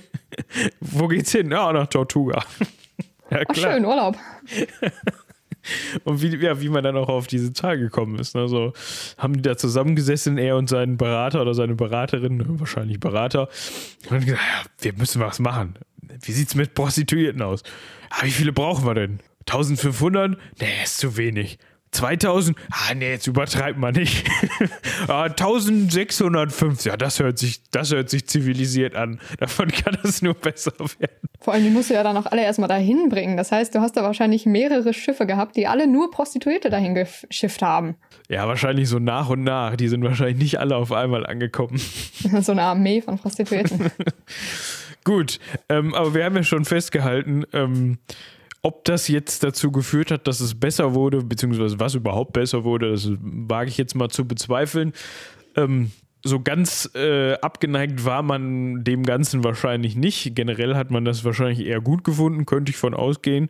Wo 0.80 1.08
geht's 1.08 1.32
hin? 1.32 1.52
Ja, 1.52 1.72
nach 1.74 1.88
Tortuga. 1.88 2.44
Ja, 3.32 3.46
klar. 3.46 3.70
Ach, 3.72 3.74
schön, 3.74 3.86
Urlaub. 3.86 4.18
Und 6.04 6.22
wie, 6.22 6.36
ja, 6.38 6.62
wie 6.62 6.70
man 6.70 6.84
dann 6.84 6.98
auch 6.98 7.10
auf 7.10 7.28
diese 7.28 7.54
Zahl 7.54 7.78
gekommen 7.78 8.20
ist. 8.20 8.36
Also 8.36 8.74
haben 9.18 9.34
die 9.34 9.42
da 9.42 9.58
zusammengesessen, 9.58 10.38
er 10.38 10.58
und 10.58 10.70
sein 10.70 10.98
Berater 10.98 11.42
oder 11.42 11.54
seine 11.54 11.76
Beraterin, 11.76 12.60
wahrscheinlich 12.60 13.00
Berater, 13.00 13.50
und 14.10 14.26
gesagt, 14.26 14.42
ja, 14.42 14.64
wir 14.80 14.94
müssen 14.94 15.22
was 15.22 15.40
machen. 15.40 15.76
Wie 16.22 16.32
sieht's 16.32 16.56
mit 16.56 16.74
Prostituierten 16.74 17.42
aus? 17.42 17.64
Ah, 18.10 18.24
wie 18.24 18.32
viele 18.32 18.54
brauchen 18.54 18.86
wir 18.86 18.94
denn? 18.94 19.20
1500? 19.48 20.38
Nee, 20.60 20.68
ist 20.84 21.00
zu 21.00 21.18
wenig. 21.18 21.58
2000? 21.94 22.58
Ah, 22.72 22.94
nee, 22.94 23.12
jetzt 23.12 23.28
übertreibt 23.28 23.78
man 23.78 23.94
nicht. 23.94 24.30
ah, 25.08 25.24
1650, 25.24 26.86
ja, 26.86 26.98
das 26.98 27.20
hört, 27.20 27.38
sich, 27.38 27.62
das 27.72 27.92
hört 27.92 28.10
sich 28.10 28.28
zivilisiert 28.28 28.96
an. 28.96 29.20
Davon 29.40 29.72
kann 29.72 29.98
es 30.04 30.22
nur 30.22 30.34
besser 30.34 30.74
werden. 30.80 31.30
Vor 31.40 31.54
allem, 31.54 31.64
die 31.64 31.70
musst 31.70 31.90
du 31.90 31.94
ja 31.94 32.04
dann 32.04 32.18
auch 32.18 32.26
alle 32.26 32.44
erstmal 32.44 32.70
dahin 32.70 33.10
bringen. 33.10 33.38
Das 33.38 33.52
heißt, 33.52 33.76
du 33.76 33.80
hast 33.80 33.98
da 33.98 34.04
wahrscheinlich 34.04 34.46
mehrere 34.46 34.94
Schiffe 34.94 35.26
gehabt, 35.26 35.56
die 35.56 35.68
alle 35.68 35.88
nur 35.88 36.12
Prostituierte 36.12 36.70
dahin 36.70 36.96
geschifft 36.96 37.62
haben. 37.62 37.96
Ja, 38.30 38.48
wahrscheinlich 38.48 38.90
so 38.90 39.00
nach 39.00 39.30
und 39.30 39.44
nach. 39.44 39.76
Die 39.76 39.88
sind 39.88 40.04
wahrscheinlich 40.04 40.38
nicht 40.38 40.60
alle 40.60 40.76
auf 40.76 40.92
einmal 40.92 41.26
angekommen. 41.26 41.78
so 42.42 42.52
eine 42.52 42.64
Armee 42.64 43.02
von 43.02 43.18
Prostituierten. 43.18 43.92
Gut, 45.04 45.40
ähm, 45.68 45.94
aber 45.94 46.14
wir 46.14 46.24
haben 46.24 46.36
ja 46.36 46.44
schon 46.44 46.64
festgehalten, 46.64 47.44
ähm, 47.52 47.98
ob 48.64 48.86
das 48.86 49.10
jetzt 49.10 49.44
dazu 49.44 49.72
geführt 49.72 50.10
hat, 50.10 50.26
dass 50.26 50.40
es 50.40 50.58
besser 50.58 50.96
wurde, 50.96 51.22
beziehungsweise 51.22 51.80
was 51.80 51.96
überhaupt 51.96 52.34
besser 52.34 52.64
wurde, 52.64 52.92
das 52.92 53.10
wage 53.20 53.70
ich 53.70 53.78
jetzt 53.78 53.94
mal 53.94 54.10
zu 54.10 54.26
bezweifeln. 54.26 54.94
Ähm, 55.56 55.92
so 56.26 56.40
ganz 56.40 56.90
äh, 56.96 57.34
abgeneigt 57.34 58.06
war 58.06 58.24
man 58.24 58.86
dem 58.86 59.04
Ganzen 59.04 59.44
wahrscheinlich 59.44 59.98
nicht. 59.98 60.34
Generell 60.36 60.76
hat 60.76 60.90
man 60.90 61.04
das 61.04 61.26
wahrscheinlich 61.26 61.68
eher 61.68 61.82
gut 61.82 62.06
gefunden, 62.06 62.46
könnte 62.46 62.70
ich 62.70 62.78
von 62.78 62.94
ausgehen. 62.94 63.50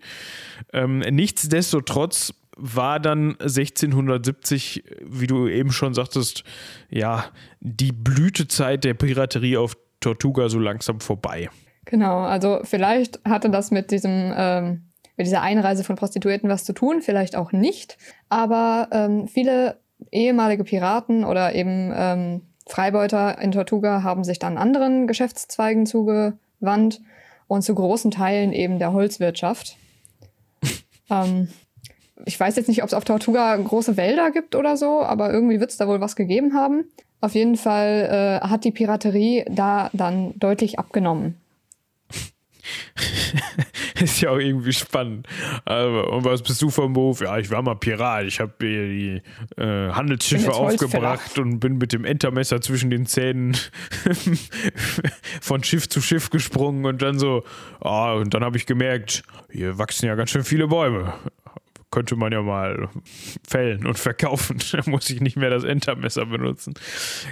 Ähm, 0.73 0.99
nichtsdestotrotz 0.99 2.33
war 2.57 2.99
dann 2.99 3.31
1670, 3.39 4.83
wie 5.05 5.27
du 5.27 5.47
eben 5.47 5.71
schon 5.71 5.93
sagtest, 5.93 6.43
ja, 6.89 7.25
die 7.59 7.91
Blütezeit 7.91 8.83
der 8.83 8.95
Piraterie 8.95 9.57
auf 9.57 9.77
Tortuga 9.99 10.49
so 10.49 10.57
langsam 10.57 10.99
vorbei. 10.99 11.49
Genau, 11.85 12.19
also 12.19 12.61
vielleicht 12.63 13.23
hatte 13.25 13.49
das 13.49 13.69
mit 13.69 13.91
diesem 13.91 14.33
ähm, 14.35 14.92
mit 15.17 15.27
dieser 15.27 15.41
Einreise 15.41 15.83
von 15.83 15.95
Prostituierten 15.95 16.49
was 16.49 16.63
zu 16.63 16.73
tun, 16.73 17.01
vielleicht 17.01 17.35
auch 17.35 17.51
nicht. 17.51 17.97
Aber 18.29 18.87
ähm, 18.91 19.27
viele 19.27 19.77
ehemalige 20.11 20.63
Piraten 20.63 21.23
oder 21.23 21.55
eben 21.55 21.93
ähm, 21.95 22.41
Freibeuter 22.67 23.39
in 23.39 23.51
Tortuga 23.51 24.03
haben 24.03 24.23
sich 24.23 24.39
dann 24.39 24.57
anderen 24.57 25.07
Geschäftszweigen 25.07 25.85
zugewandt 25.85 27.01
und 27.47 27.61
zu 27.61 27.75
großen 27.75 28.11
Teilen 28.11 28.53
eben 28.53 28.79
der 28.79 28.93
Holzwirtschaft. 28.93 29.77
ähm, 31.09 31.49
ich 32.25 32.39
weiß 32.39 32.55
jetzt 32.55 32.69
nicht, 32.69 32.83
ob 32.83 32.87
es 32.87 32.93
auf 32.93 33.03
Tortuga 33.03 33.55
große 33.55 33.97
Wälder 33.97 34.31
gibt 34.31 34.55
oder 34.55 34.77
so, 34.77 35.01
aber 35.01 35.31
irgendwie 35.31 35.59
wird 35.59 35.71
es 35.71 35.77
da 35.77 35.87
wohl 35.87 35.99
was 35.99 36.15
gegeben 36.15 36.53
haben. 36.53 36.85
Auf 37.21 37.35
jeden 37.35 37.57
Fall 37.57 38.41
äh, 38.43 38.47
hat 38.47 38.63
die 38.63 38.71
Piraterie 38.71 39.45
da 39.49 39.89
dann 39.93 40.37
deutlich 40.39 40.79
abgenommen. 40.79 41.37
ist 43.99 44.21
ja 44.21 44.31
auch 44.31 44.37
irgendwie 44.37 44.73
spannend. 44.73 45.27
Also, 45.65 46.07
und 46.09 46.25
was 46.25 46.41
bist 46.41 46.61
du 46.61 46.69
vom 46.69 46.93
Beruf? 46.93 47.21
Ja, 47.21 47.37
ich 47.37 47.49
war 47.49 47.61
mal 47.61 47.75
Pirat. 47.75 48.25
Ich 48.25 48.39
habe 48.39 48.53
die 48.61 49.21
äh, 49.57 49.89
Handelsschiffe 49.91 50.53
aufgebracht 50.53 51.37
und 51.39 51.59
bin 51.59 51.77
mit 51.77 51.93
dem 51.93 52.05
Entermesser 52.05 52.61
zwischen 52.61 52.89
den 52.89 53.05
Zähnen 53.05 53.57
von 55.41 55.63
Schiff 55.63 55.89
zu 55.89 56.01
Schiff 56.01 56.29
gesprungen 56.29 56.85
und 56.85 57.01
dann 57.01 57.19
so, 57.19 57.43
oh, 57.81 58.17
und 58.19 58.33
dann 58.33 58.43
habe 58.43 58.57
ich 58.57 58.65
gemerkt, 58.65 59.23
hier 59.51 59.77
wachsen 59.77 60.05
ja 60.05 60.15
ganz 60.15 60.31
schön 60.31 60.43
viele 60.43 60.67
Bäume 60.67 61.13
könnte 61.93 62.15
man 62.15 62.31
ja 62.31 62.41
mal 62.41 62.89
fällen 63.47 63.85
und 63.85 63.99
verkaufen. 63.99 64.57
Da 64.71 64.81
muss 64.87 65.09
ich 65.11 65.21
nicht 65.21 65.37
mehr 65.37 65.51
das 65.51 65.63
Entermesser 65.63 66.25
benutzen. 66.25 66.73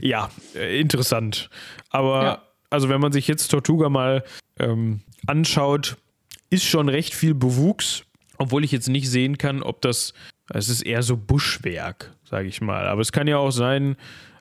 Ja, 0.02 0.30
äh, 0.56 0.80
interessant. 0.80 1.50
Aber 1.90 2.24
ja. 2.24 2.42
also 2.70 2.88
wenn 2.88 3.02
man 3.02 3.12
sich 3.12 3.28
jetzt 3.28 3.48
Tortuga 3.48 3.90
mal 3.90 4.24
ähm, 4.62 5.02
anschaut, 5.28 5.98
ist 6.50 6.66
schon 6.66 6.90
recht 6.90 7.14
viel 7.14 7.34
Bewuchs, 7.34 8.04
obwohl 8.38 8.64
ich 8.64 8.72
jetzt 8.72 8.90
nicht 8.90 9.10
sehen 9.10 9.38
kann, 9.38 9.64
ob 9.64 9.82
das, 9.82 10.14
es 10.54 10.70
ist 10.70 10.82
eher 10.82 11.04
so 11.04 11.18
Buschwerk, 11.18 12.16
sage 12.24 12.48
ich 12.48 12.62
mal. 12.62 12.88
Aber 12.88 13.02
es 13.02 13.12
kann 13.12 13.28
ja 13.28 13.38
auch 13.38 13.52
sein, 13.52 13.96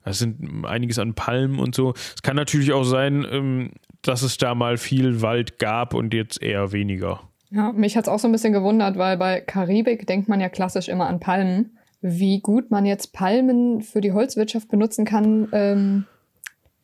es 0.05 0.18
sind 0.18 0.64
einiges 0.64 0.99
an 0.99 1.14
Palmen 1.14 1.59
und 1.59 1.75
so. 1.75 1.93
Es 2.14 2.23
kann 2.23 2.37
natürlich 2.37 2.73
auch 2.73 2.85
sein, 2.85 3.27
ähm, 3.31 3.71
dass 4.03 4.23
es 4.23 4.39
da 4.39 4.55
mal 4.55 4.79
viel 4.79 5.23
Wald 5.23 5.59
gab 5.59 5.95
und 5.95 6.14
jetzt 6.14 6.43
eher 6.43 6.73
weniger. 6.73 7.21
Ja, 7.51 7.73
mich 7.73 7.97
hat 7.97 8.05
es 8.05 8.09
auch 8.09 8.18
so 8.18 8.29
ein 8.29 8.33
bisschen 8.33 8.53
gewundert, 8.53 8.97
weil 8.97 9.16
bei 9.16 9.41
Karibik 9.41 10.07
denkt 10.07 10.29
man 10.29 10.41
ja 10.41 10.49
klassisch 10.49 10.89
immer 10.89 11.09
an 11.09 11.21
Palmen. 11.21 11.77
Wie 12.01 12.41
gut 12.41 12.71
man 12.71 12.87
jetzt 12.87 13.12
Palmen 13.12 13.83
für 13.83 14.01
die 14.01 14.12
Holzwirtschaft 14.12 14.68
benutzen 14.68 15.05
kann, 15.05 15.49
ähm, 15.53 16.07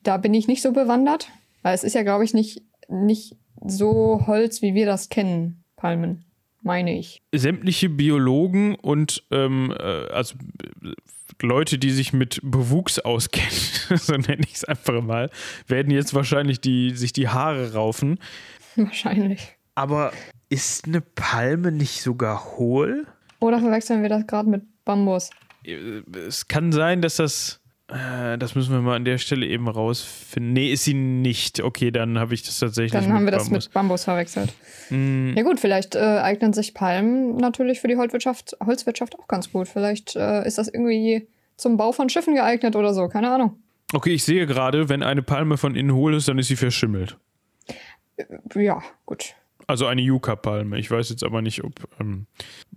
da 0.02 0.18
bin 0.18 0.34
ich 0.34 0.46
nicht 0.46 0.62
so 0.62 0.72
bewandert. 0.72 1.28
Weil 1.62 1.74
es 1.74 1.84
ist 1.84 1.94
ja, 1.94 2.02
glaube 2.02 2.24
ich, 2.24 2.34
nicht, 2.34 2.62
nicht 2.88 3.36
so 3.64 4.24
Holz, 4.26 4.62
wie 4.62 4.74
wir 4.74 4.86
das 4.86 5.08
kennen, 5.08 5.64
Palmen. 5.76 6.24
meine 6.62 6.98
ich. 6.98 7.22
Sämtliche 7.32 7.88
Biologen 7.88 8.74
und 8.74 9.22
ähm, 9.30 9.74
äh, 9.78 10.08
also 10.12 10.36
Leute, 11.42 11.78
die 11.78 11.90
sich 11.90 12.12
mit 12.12 12.40
Bewuchs 12.42 12.98
auskennen, 12.98 13.50
so 13.96 14.14
nenne 14.14 14.42
ich 14.46 14.54
es 14.54 14.64
einfach 14.64 15.00
mal, 15.02 15.30
werden 15.66 15.90
jetzt 15.90 16.14
wahrscheinlich 16.14 16.60
die, 16.60 16.94
sich 16.94 17.12
die 17.12 17.28
Haare 17.28 17.74
raufen. 17.74 18.18
Wahrscheinlich. 18.76 19.56
Aber 19.74 20.12
ist 20.48 20.86
eine 20.86 21.00
Palme 21.00 21.72
nicht 21.72 22.02
sogar 22.02 22.56
hohl? 22.56 23.06
Oder 23.40 23.60
verwechseln 23.60 24.02
wir 24.02 24.08
das 24.08 24.26
gerade 24.26 24.48
mit 24.48 24.62
Bambus? 24.84 25.30
Es 26.28 26.48
kann 26.48 26.72
sein, 26.72 27.02
dass 27.02 27.16
das. 27.16 27.60
Äh, 27.88 28.36
das 28.38 28.54
müssen 28.56 28.72
wir 28.72 28.80
mal 28.80 28.96
an 28.96 29.04
der 29.04 29.18
Stelle 29.18 29.46
eben 29.46 29.68
rausfinden. 29.68 30.52
Nee, 30.52 30.72
ist 30.72 30.84
sie 30.84 30.94
nicht. 30.94 31.62
Okay, 31.62 31.90
dann 31.92 32.18
habe 32.18 32.34
ich 32.34 32.42
das 32.42 32.58
tatsächlich. 32.58 32.92
Dann 32.92 33.12
haben 33.12 33.24
wir 33.24 33.30
Bambus. 33.30 33.48
das 33.48 33.66
mit 33.66 33.72
Bambus 33.72 34.04
verwechselt. 34.04 34.52
Mm. 34.90 35.34
Ja, 35.36 35.42
gut, 35.44 35.60
vielleicht 35.60 35.94
äh, 35.94 36.00
eignen 36.00 36.52
sich 36.52 36.74
Palmen 36.74 37.36
natürlich 37.36 37.80
für 37.80 37.88
die 37.88 37.96
Holzwirtschaft, 37.96 38.56
Holzwirtschaft 38.64 39.18
auch 39.18 39.28
ganz 39.28 39.52
gut. 39.52 39.68
Vielleicht 39.68 40.16
äh, 40.16 40.44
ist 40.46 40.58
das 40.58 40.66
irgendwie 40.66 41.28
zum 41.56 41.76
Bau 41.76 41.92
von 41.92 42.08
Schiffen 42.08 42.34
geeignet 42.34 42.74
oder 42.74 42.92
so. 42.92 43.06
Keine 43.08 43.30
Ahnung. 43.30 43.62
Okay, 43.92 44.10
ich 44.10 44.24
sehe 44.24 44.46
gerade, 44.46 44.88
wenn 44.88 45.04
eine 45.04 45.22
Palme 45.22 45.56
von 45.56 45.76
innen 45.76 45.94
hohl 45.94 46.14
ist, 46.14 46.26
dann 46.26 46.38
ist 46.38 46.48
sie 46.48 46.56
verschimmelt. 46.56 47.16
Ja, 48.54 48.82
gut. 49.04 49.36
Also 49.68 49.86
eine 49.86 50.02
Yucca-Palme. 50.02 50.78
Ich 50.78 50.90
weiß 50.90 51.10
jetzt 51.10 51.22
aber 51.22 51.40
nicht, 51.40 51.62
ob 51.62 51.88
ähm, 52.00 52.26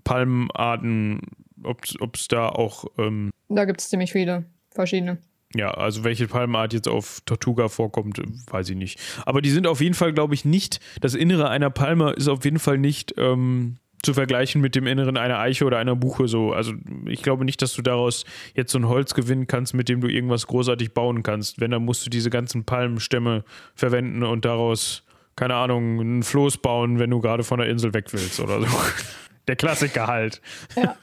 Palmenarten, 0.03 1.21
ob 1.63 2.15
es 2.15 2.27
da 2.27 2.49
auch. 2.49 2.85
Ähm, 2.99 3.31
da 3.47 3.65
gibt 3.65 3.81
es 3.81 3.89
ziemlich 3.89 4.11
viele 4.11 4.45
verschiedene. 4.71 5.17
Ja, 5.55 5.71
also 5.71 6.03
welche 6.03 6.27
Palmenart 6.27 6.73
jetzt 6.73 6.87
auf 6.87 7.21
Tortuga 7.25 7.69
vorkommt, 7.69 8.21
weiß 8.51 8.69
ich 8.69 8.75
nicht. 8.75 8.99
Aber 9.25 9.41
die 9.41 9.49
sind 9.49 9.65
auf 9.65 9.81
jeden 9.81 9.95
Fall, 9.95 10.13
glaube 10.13 10.35
ich, 10.35 10.45
nicht. 10.45 10.79
Das 11.01 11.15
Innere 11.15 11.49
einer 11.49 11.71
Palme 11.71 12.11
ist 12.11 12.27
auf 12.27 12.45
jeden 12.45 12.59
Fall 12.59 12.77
nicht 12.77 13.15
ähm, 13.17 13.77
zu 14.03 14.13
vergleichen 14.13 14.61
mit 14.61 14.75
dem 14.75 14.85
Inneren 14.85 15.17
einer 15.17 15.39
Eiche 15.39 15.65
oder 15.65 15.79
einer 15.79 15.95
Buche 15.95 16.27
so. 16.27 16.53
Also 16.53 16.73
ich 17.07 17.23
glaube 17.23 17.45
nicht, 17.45 17.63
dass 17.63 17.73
du 17.73 17.81
daraus 17.81 18.25
jetzt 18.53 18.71
so 18.71 18.77
ein 18.77 18.87
Holz 18.87 19.15
gewinnen 19.15 19.47
kannst, 19.47 19.73
mit 19.73 19.89
dem 19.89 20.01
du 20.01 20.07
irgendwas 20.07 20.45
großartig 20.45 20.93
bauen 20.93 21.23
kannst. 21.23 21.59
Wenn, 21.59 21.71
dann 21.71 21.83
musst 21.83 22.05
du 22.05 22.11
diese 22.11 22.29
ganzen 22.29 22.63
Palmenstämme 22.63 23.43
verwenden 23.73 24.23
und 24.23 24.45
daraus 24.45 25.03
keine 25.39 25.55
Ahnung, 25.55 26.01
ein 26.01 26.23
Floß 26.23 26.57
bauen, 26.57 26.99
wenn 26.99 27.09
du 27.09 27.21
gerade 27.21 27.45
von 27.45 27.59
der 27.59 27.69
Insel 27.69 27.93
weg 27.93 28.11
willst 28.11 28.41
oder 28.41 28.59
so. 28.59 28.67
Der 29.47 29.55
Klassiker 29.55 30.07
halt. 30.07 30.41
Ja. 30.75 30.97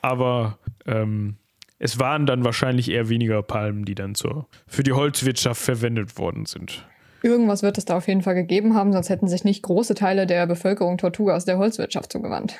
Aber 0.00 0.58
ähm, 0.86 1.36
es 1.80 1.98
waren 1.98 2.26
dann 2.26 2.44
wahrscheinlich 2.44 2.90
eher 2.90 3.08
weniger 3.08 3.42
Palmen, 3.42 3.84
die 3.84 3.94
dann 3.94 4.14
zur, 4.14 4.46
für 4.68 4.82
die 4.82 4.92
Holzwirtschaft 4.92 5.60
verwendet 5.60 6.18
worden 6.18 6.44
sind. 6.44 6.86
Irgendwas 7.22 7.62
wird 7.62 7.78
es 7.78 7.86
da 7.86 7.96
auf 7.96 8.06
jeden 8.06 8.22
Fall 8.22 8.34
gegeben 8.34 8.74
haben, 8.74 8.92
sonst 8.92 9.08
hätten 9.08 9.28
sich 9.28 9.44
nicht 9.44 9.62
große 9.62 9.94
Teile 9.94 10.26
der 10.26 10.46
Bevölkerung 10.46 10.98
Tortuga 10.98 11.34
aus 11.34 11.46
der 11.46 11.58
Holzwirtschaft 11.58 12.12
zugewandt. 12.12 12.56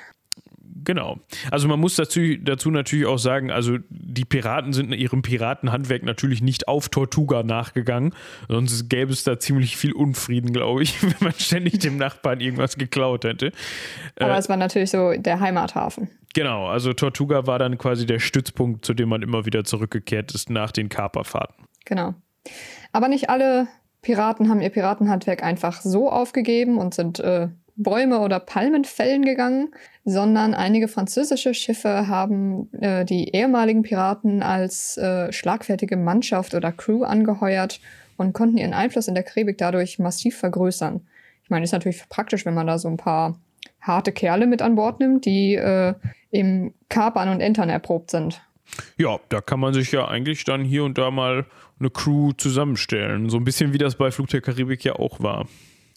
Genau. 0.84 1.18
Also 1.50 1.68
man 1.68 1.78
muss 1.78 1.96
dazu, 1.96 2.20
dazu 2.40 2.70
natürlich 2.70 3.06
auch 3.06 3.18
sagen, 3.18 3.50
also 3.50 3.78
die 3.88 4.24
Piraten 4.24 4.72
sind 4.72 4.92
ihrem 4.92 5.22
Piratenhandwerk 5.22 6.02
natürlich 6.02 6.42
nicht 6.42 6.68
auf 6.68 6.88
Tortuga 6.88 7.42
nachgegangen, 7.42 8.14
sonst 8.48 8.88
gäbe 8.88 9.12
es 9.12 9.24
da 9.24 9.38
ziemlich 9.38 9.76
viel 9.76 9.92
Unfrieden, 9.92 10.52
glaube 10.52 10.82
ich, 10.82 11.02
wenn 11.02 11.14
man 11.20 11.32
ständig 11.34 11.78
dem 11.80 11.96
Nachbarn 11.96 12.40
irgendwas 12.40 12.76
geklaut 12.76 13.24
hätte. 13.24 13.52
Aber 14.18 14.34
äh, 14.34 14.38
es 14.38 14.48
war 14.48 14.56
natürlich 14.56 14.90
so 14.90 15.12
der 15.12 15.40
Heimathafen. 15.40 16.08
Genau, 16.34 16.68
also 16.68 16.92
Tortuga 16.92 17.46
war 17.46 17.58
dann 17.58 17.76
quasi 17.76 18.06
der 18.06 18.20
Stützpunkt, 18.20 18.84
zu 18.84 18.94
dem 18.94 19.08
man 19.08 19.22
immer 19.22 19.46
wieder 19.46 19.64
zurückgekehrt 19.64 20.32
ist 20.32 20.48
nach 20.48 20.70
den 20.70 20.88
Kaperfahrten. 20.88 21.66
Genau. 21.84 22.14
Aber 22.92 23.08
nicht 23.08 23.30
alle 23.30 23.68
Piraten 24.02 24.48
haben 24.48 24.60
ihr 24.60 24.70
Piratenhandwerk 24.70 25.42
einfach 25.42 25.82
so 25.82 26.10
aufgegeben 26.10 26.78
und 26.78 26.94
sind 26.94 27.20
äh, 27.20 27.48
Bäume 27.82 28.20
oder 28.20 28.40
Palmenfällen 28.40 29.24
gegangen, 29.24 29.74
sondern 30.04 30.54
einige 30.54 30.88
französische 30.88 31.54
Schiffe 31.54 32.08
haben 32.08 32.70
äh, 32.80 33.04
die 33.04 33.34
ehemaligen 33.34 33.82
Piraten 33.82 34.42
als 34.42 34.96
äh, 34.98 35.32
schlagfertige 35.32 35.96
Mannschaft 35.96 36.54
oder 36.54 36.72
Crew 36.72 37.04
angeheuert 37.04 37.80
und 38.16 38.34
konnten 38.34 38.58
ihren 38.58 38.74
Einfluss 38.74 39.08
in 39.08 39.14
der 39.14 39.24
Karibik 39.24 39.58
dadurch 39.58 39.98
massiv 39.98 40.36
vergrößern. 40.36 41.00
Ich 41.42 41.50
meine, 41.50 41.64
ist 41.64 41.72
natürlich 41.72 42.06
praktisch, 42.08 42.44
wenn 42.44 42.54
man 42.54 42.66
da 42.66 42.78
so 42.78 42.88
ein 42.88 42.98
paar 42.98 43.38
harte 43.80 44.12
Kerle 44.12 44.46
mit 44.46 44.60
an 44.60 44.74
Bord 44.74 45.00
nimmt, 45.00 45.24
die 45.24 45.54
äh, 45.54 45.94
im 46.30 46.74
Kapern 46.90 47.30
und 47.30 47.40
Entern 47.40 47.70
erprobt 47.70 48.10
sind. 48.10 48.42
Ja, 48.98 49.18
da 49.30 49.40
kann 49.40 49.58
man 49.58 49.74
sich 49.74 49.90
ja 49.90 50.06
eigentlich 50.06 50.44
dann 50.44 50.64
hier 50.64 50.84
und 50.84 50.98
da 50.98 51.10
mal 51.10 51.46
eine 51.78 51.90
Crew 51.90 52.32
zusammenstellen. 52.32 53.30
So 53.30 53.38
ein 53.38 53.44
bisschen 53.44 53.72
wie 53.72 53.78
das 53.78 53.96
bei 53.96 54.10
Flug 54.10 54.28
der 54.28 54.42
Karibik 54.42 54.84
ja 54.84 54.94
auch 54.96 55.20
war. 55.20 55.46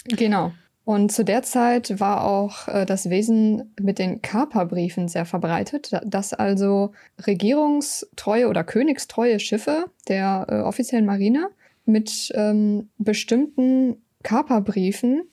Genau. 0.05 0.53
Und 0.85 1.11
zu 1.13 1.23
der 1.23 1.43
Zeit 1.43 1.99
war 1.99 2.25
auch 2.25 2.67
äh, 2.67 2.85
das 2.85 3.09
Wesen 3.09 3.73
mit 3.79 3.99
den 3.99 4.21
Kaperbriefen 4.21 5.07
sehr 5.07 5.25
verbreitet, 5.25 5.91
dass 6.03 6.33
also 6.33 6.91
regierungstreue 7.25 8.49
oder 8.49 8.63
königstreue 8.63 9.39
Schiffe 9.39 9.85
der 10.09 10.45
äh, 10.49 10.55
offiziellen 10.59 11.05
Marine 11.05 11.49
mit 11.85 12.31
ähm, 12.35 12.89
bestimmten 12.97 14.01
Kaperbriefen 14.23 15.23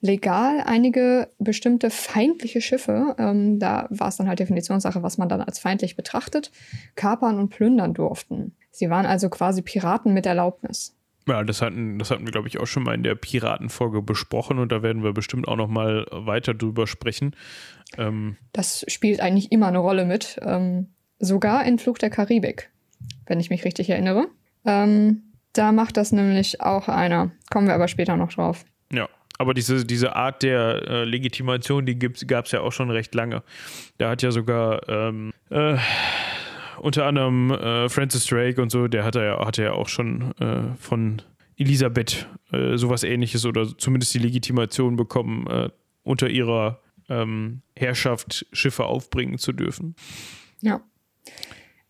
legal 0.00 0.62
einige 0.64 1.28
bestimmte 1.38 1.90
feindliche 1.90 2.60
Schiffe, 2.60 3.14
ähm, 3.18 3.58
da 3.58 3.86
war 3.90 4.08
es 4.08 4.16
dann 4.16 4.28
halt 4.28 4.38
Definitionssache, 4.38 5.02
was 5.02 5.18
man 5.18 5.28
dann 5.28 5.42
als 5.42 5.58
feindlich 5.58 5.96
betrachtet, 5.96 6.50
kapern 6.94 7.38
und 7.38 7.50
plündern 7.50 7.94
durften. 7.94 8.56
Sie 8.70 8.88
waren 8.88 9.06
also 9.06 9.28
quasi 9.28 9.62
Piraten 9.62 10.14
mit 10.14 10.26
Erlaubnis. 10.26 10.96
Ja, 11.26 11.44
das 11.44 11.62
hatten, 11.62 11.98
das 11.98 12.10
hatten 12.10 12.24
wir, 12.24 12.32
glaube 12.32 12.48
ich, 12.48 12.58
auch 12.58 12.66
schon 12.66 12.82
mal 12.82 12.94
in 12.94 13.02
der 13.02 13.14
Piratenfolge 13.14 14.02
besprochen 14.02 14.58
und 14.58 14.72
da 14.72 14.82
werden 14.82 15.02
wir 15.02 15.12
bestimmt 15.12 15.46
auch 15.48 15.56
noch 15.56 15.68
mal 15.68 16.06
weiter 16.10 16.54
drüber 16.54 16.86
sprechen. 16.86 17.36
Ähm 17.98 18.36
das 18.52 18.84
spielt 18.88 19.20
eigentlich 19.20 19.52
immer 19.52 19.68
eine 19.68 19.78
Rolle 19.78 20.04
mit, 20.06 20.38
ähm, 20.42 20.88
sogar 21.18 21.64
in 21.64 21.78
Flug 21.78 21.98
der 21.98 22.10
Karibik, 22.10 22.70
wenn 23.26 23.38
ich 23.38 23.50
mich 23.50 23.64
richtig 23.64 23.90
erinnere. 23.90 24.28
Ähm, 24.64 25.22
da 25.52 25.72
macht 25.72 25.96
das 25.96 26.12
nämlich 26.12 26.60
auch 26.60 26.88
einer. 26.88 27.32
Kommen 27.50 27.66
wir 27.66 27.74
aber 27.74 27.88
später 27.88 28.16
noch 28.16 28.32
drauf. 28.32 28.64
Ja, 28.92 29.08
aber 29.38 29.54
diese, 29.54 29.84
diese 29.84 30.16
Art 30.16 30.42
der 30.42 30.82
äh, 30.86 31.04
Legitimation, 31.04 31.86
die 31.86 31.98
gab 31.98 32.46
es 32.46 32.52
ja 32.52 32.60
auch 32.60 32.72
schon 32.72 32.90
recht 32.90 33.14
lange. 33.14 33.42
Da 33.98 34.10
hat 34.10 34.22
ja 34.22 34.30
sogar 34.30 34.88
ähm, 34.88 35.32
äh, 35.50 35.76
unter 36.80 37.06
anderem 37.06 37.50
äh, 37.50 37.88
Francis 37.88 38.26
Drake 38.26 38.60
und 38.60 38.70
so, 38.70 38.88
der 38.88 39.04
hatte 39.04 39.22
ja, 39.22 39.44
hatte 39.44 39.62
ja 39.62 39.72
auch 39.72 39.88
schon 39.88 40.32
äh, 40.38 40.74
von 40.78 41.22
Elisabeth 41.56 42.26
äh, 42.52 42.76
sowas 42.76 43.04
ähnliches 43.04 43.44
oder 43.44 43.76
zumindest 43.76 44.14
die 44.14 44.18
Legitimation 44.18 44.96
bekommen, 44.96 45.46
äh, 45.46 45.68
unter 46.02 46.28
ihrer 46.28 46.80
ähm, 47.08 47.62
Herrschaft 47.76 48.46
Schiffe 48.52 48.86
aufbringen 48.86 49.38
zu 49.38 49.52
dürfen. 49.52 49.94
Ja. 50.60 50.80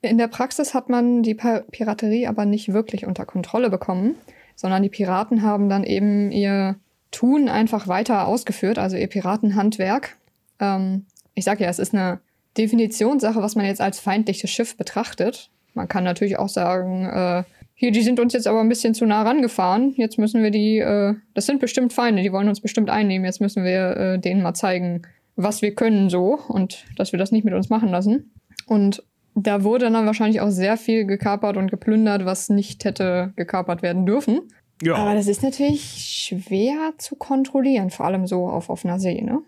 In 0.02 0.18
der 0.18 0.28
Praxis 0.28 0.74
hat 0.74 0.88
man 0.88 1.22
die 1.22 1.34
Piraterie 1.34 2.26
aber 2.26 2.46
nicht 2.46 2.72
wirklich 2.72 3.06
unter 3.06 3.26
Kontrolle 3.26 3.68
bekommen, 3.70 4.16
sondern 4.56 4.82
die 4.82 4.88
Piraten 4.88 5.42
haben 5.42 5.68
dann 5.68 5.84
eben 5.84 6.32
ihr 6.32 6.76
Tun 7.10 7.48
einfach 7.48 7.86
weiter 7.86 8.26
ausgeführt, 8.26 8.78
also 8.78 8.96
ihr 8.96 9.08
Piratenhandwerk. 9.08 10.16
Ähm, 10.58 11.06
ich 11.34 11.44
sage 11.44 11.64
ja, 11.64 11.70
es 11.70 11.78
ist 11.78 11.94
eine 11.94 12.20
Definitionssache, 12.60 13.40
was 13.40 13.56
man 13.56 13.64
jetzt 13.64 13.80
als 13.80 13.98
feindliches 14.00 14.50
Schiff 14.50 14.76
betrachtet. 14.76 15.50
Man 15.74 15.88
kann 15.88 16.04
natürlich 16.04 16.38
auch 16.38 16.48
sagen, 16.48 17.06
äh, 17.06 17.44
hier, 17.74 17.92
die 17.92 18.02
sind 18.02 18.20
uns 18.20 18.34
jetzt 18.34 18.46
aber 18.46 18.60
ein 18.60 18.68
bisschen 18.68 18.94
zu 18.94 19.06
nah 19.06 19.22
rangefahren. 19.22 19.94
Jetzt 19.96 20.18
müssen 20.18 20.42
wir 20.42 20.50
die, 20.50 20.78
äh, 20.78 21.14
das 21.32 21.46
sind 21.46 21.60
bestimmt 21.60 21.92
Feinde, 21.92 22.22
die 22.22 22.32
wollen 22.32 22.48
uns 22.48 22.60
bestimmt 22.60 22.90
einnehmen. 22.90 23.24
Jetzt 23.24 23.40
müssen 23.40 23.64
wir 23.64 23.96
äh, 23.96 24.18
denen 24.18 24.42
mal 24.42 24.52
zeigen, 24.52 25.02
was 25.36 25.62
wir 25.62 25.74
können 25.74 26.10
so 26.10 26.38
und 26.48 26.84
dass 26.96 27.12
wir 27.12 27.18
das 27.18 27.32
nicht 27.32 27.44
mit 27.44 27.54
uns 27.54 27.70
machen 27.70 27.88
lassen. 27.88 28.34
Und 28.66 29.02
da 29.34 29.64
wurde 29.64 29.90
dann 29.90 30.06
wahrscheinlich 30.06 30.42
auch 30.42 30.50
sehr 30.50 30.76
viel 30.76 31.06
gekapert 31.06 31.56
und 31.56 31.70
geplündert, 31.70 32.26
was 32.26 32.50
nicht 32.50 32.84
hätte 32.84 33.32
gekapert 33.36 33.80
werden 33.80 34.04
dürfen. 34.04 34.42
Ja. 34.82 34.96
Aber 34.96 35.14
das 35.14 35.26
ist 35.26 35.42
natürlich 35.42 36.26
schwer 36.28 36.92
zu 36.98 37.16
kontrollieren, 37.16 37.90
vor 37.90 38.06
allem 38.06 38.26
so 38.26 38.46
auf 38.46 38.68
offener 38.68 38.98
See, 38.98 39.22
ne? 39.22 39.40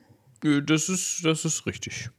Äh, 0.45 0.63
das 0.63 0.89
ist, 0.89 1.23
das 1.25 1.45
ist 1.45 1.67
richtig. 1.67 2.11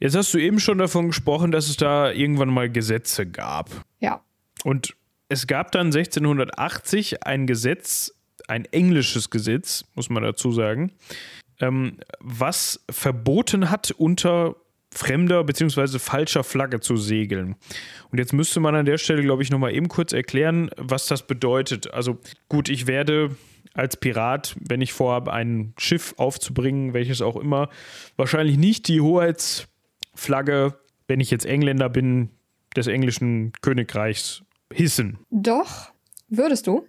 Jetzt 0.00 0.16
hast 0.16 0.32
du 0.32 0.38
eben 0.38 0.60
schon 0.60 0.78
davon 0.78 1.08
gesprochen, 1.08 1.50
dass 1.50 1.68
es 1.68 1.76
da 1.76 2.10
irgendwann 2.12 2.48
mal 2.48 2.70
Gesetze 2.70 3.26
gab. 3.26 3.70
Ja. 4.00 4.22
Und 4.64 4.94
es 5.28 5.46
gab 5.46 5.72
dann 5.72 5.88
1680 5.88 7.24
ein 7.24 7.46
Gesetz, 7.46 8.14
ein 8.46 8.64
englisches 8.66 9.30
Gesetz, 9.30 9.84
muss 9.94 10.08
man 10.08 10.22
dazu 10.22 10.52
sagen, 10.52 10.92
ähm, 11.60 11.98
was 12.20 12.84
verboten 12.90 13.70
hat, 13.70 13.90
unter 13.90 14.56
fremder 14.90 15.44
bzw. 15.44 15.98
falscher 15.98 16.44
Flagge 16.44 16.80
zu 16.80 16.96
segeln. 16.96 17.56
Und 18.10 18.18
jetzt 18.18 18.32
müsste 18.32 18.60
man 18.60 18.74
an 18.74 18.86
der 18.86 18.98
Stelle, 18.98 19.22
glaube 19.22 19.42
ich, 19.42 19.50
nochmal 19.50 19.74
eben 19.74 19.88
kurz 19.88 20.12
erklären, 20.12 20.70
was 20.76 21.06
das 21.06 21.26
bedeutet. 21.26 21.92
Also 21.92 22.18
gut, 22.48 22.68
ich 22.68 22.86
werde 22.86 23.36
als 23.74 23.96
Pirat, 23.96 24.56
wenn 24.60 24.80
ich 24.80 24.92
vorhabe, 24.92 25.32
ein 25.32 25.74
Schiff 25.78 26.14
aufzubringen, 26.16 26.94
welches 26.94 27.20
auch 27.20 27.36
immer, 27.36 27.68
wahrscheinlich 28.16 28.56
nicht 28.56 28.88
die 28.88 29.00
Hoheitsflagge, 30.18 30.74
wenn 31.06 31.20
ich 31.20 31.30
jetzt 31.30 31.46
Engländer 31.46 31.88
bin, 31.88 32.30
des 32.76 32.86
englischen 32.86 33.52
Königreichs 33.62 34.42
hissen. 34.72 35.18
Doch, 35.30 35.90
würdest 36.28 36.66
du. 36.66 36.86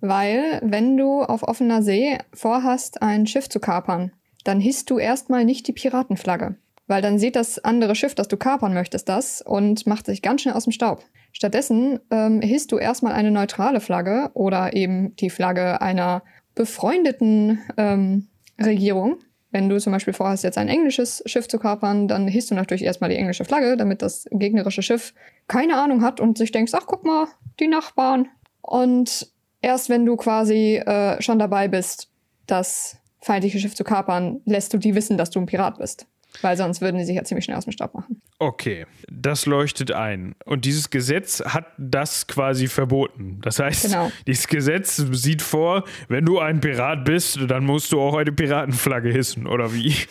Weil, 0.00 0.60
wenn 0.62 0.96
du 0.96 1.22
auf 1.22 1.42
offener 1.42 1.82
See 1.82 2.18
vorhast, 2.32 3.02
ein 3.02 3.26
Schiff 3.26 3.48
zu 3.48 3.60
kapern, 3.60 4.12
dann 4.44 4.60
hisst 4.60 4.90
du 4.90 4.98
erstmal 4.98 5.44
nicht 5.44 5.66
die 5.68 5.72
Piratenflagge. 5.72 6.56
Weil 6.86 7.02
dann 7.02 7.18
sieht 7.18 7.36
das 7.36 7.58
andere 7.58 7.94
Schiff, 7.94 8.14
das 8.14 8.28
du 8.28 8.36
kapern 8.36 8.74
möchtest, 8.74 9.08
das 9.08 9.42
und 9.42 9.86
macht 9.86 10.06
sich 10.06 10.22
ganz 10.22 10.42
schnell 10.42 10.54
aus 10.54 10.64
dem 10.64 10.72
Staub. 10.72 11.04
Stattdessen 11.32 12.00
ähm, 12.10 12.40
hisst 12.40 12.72
du 12.72 12.78
erstmal 12.78 13.12
eine 13.12 13.30
neutrale 13.30 13.80
Flagge 13.80 14.30
oder 14.34 14.74
eben 14.74 15.14
die 15.16 15.30
Flagge 15.30 15.80
einer 15.80 16.22
befreundeten 16.54 17.60
ähm, 17.76 18.28
Regierung. 18.60 19.18
Wenn 19.50 19.68
du 19.68 19.78
zum 19.80 19.92
Beispiel 19.92 20.14
vorhast, 20.14 20.44
jetzt 20.44 20.58
ein 20.58 20.68
englisches 20.68 21.22
Schiff 21.26 21.48
zu 21.48 21.58
kapern, 21.58 22.06
dann 22.06 22.28
hisst 22.28 22.50
du 22.50 22.54
natürlich 22.54 22.84
erstmal 22.84 23.10
die 23.10 23.16
englische 23.16 23.44
Flagge, 23.44 23.76
damit 23.76 24.00
das 24.02 24.26
gegnerische 24.30 24.82
Schiff 24.82 25.12
keine 25.48 25.76
Ahnung 25.76 26.02
hat 26.02 26.20
und 26.20 26.38
sich 26.38 26.52
denkt, 26.52 26.72
ach 26.74 26.86
guck 26.86 27.04
mal, 27.04 27.26
die 27.58 27.66
Nachbarn. 27.66 28.28
Und 28.62 29.32
erst 29.60 29.88
wenn 29.88 30.06
du 30.06 30.16
quasi 30.16 30.76
äh, 30.76 31.20
schon 31.20 31.38
dabei 31.38 31.66
bist, 31.66 32.10
das 32.46 32.98
feindliche 33.20 33.58
Schiff 33.58 33.74
zu 33.74 33.84
kapern, 33.84 34.40
lässt 34.44 34.72
du 34.72 34.78
die 34.78 34.94
wissen, 34.94 35.18
dass 35.18 35.30
du 35.30 35.40
ein 35.40 35.46
Pirat 35.46 35.78
bist. 35.78 36.06
Weil 36.42 36.56
sonst 36.56 36.80
würden 36.80 36.98
die 36.98 37.04
sich 37.04 37.16
ja 37.16 37.24
ziemlich 37.24 37.44
schnell 37.44 37.56
aus 37.56 37.64
dem 37.64 37.72
Staub 37.72 37.94
machen. 37.94 38.22
Okay, 38.38 38.86
das 39.10 39.46
leuchtet 39.46 39.92
ein. 39.92 40.34
Und 40.44 40.64
dieses 40.64 40.90
Gesetz 40.90 41.42
hat 41.44 41.66
das 41.76 42.26
quasi 42.26 42.68
verboten. 42.68 43.40
Das 43.42 43.58
heißt, 43.58 43.86
genau. 43.86 44.10
dieses 44.26 44.46
Gesetz 44.48 44.96
sieht 44.96 45.42
vor, 45.42 45.84
wenn 46.08 46.24
du 46.24 46.38
ein 46.38 46.60
Pirat 46.60 47.04
bist, 47.04 47.38
dann 47.48 47.64
musst 47.64 47.92
du 47.92 48.00
auch 48.00 48.14
eine 48.14 48.32
Piratenflagge 48.32 49.10
hissen, 49.10 49.46
oder 49.46 49.74
wie? 49.74 49.94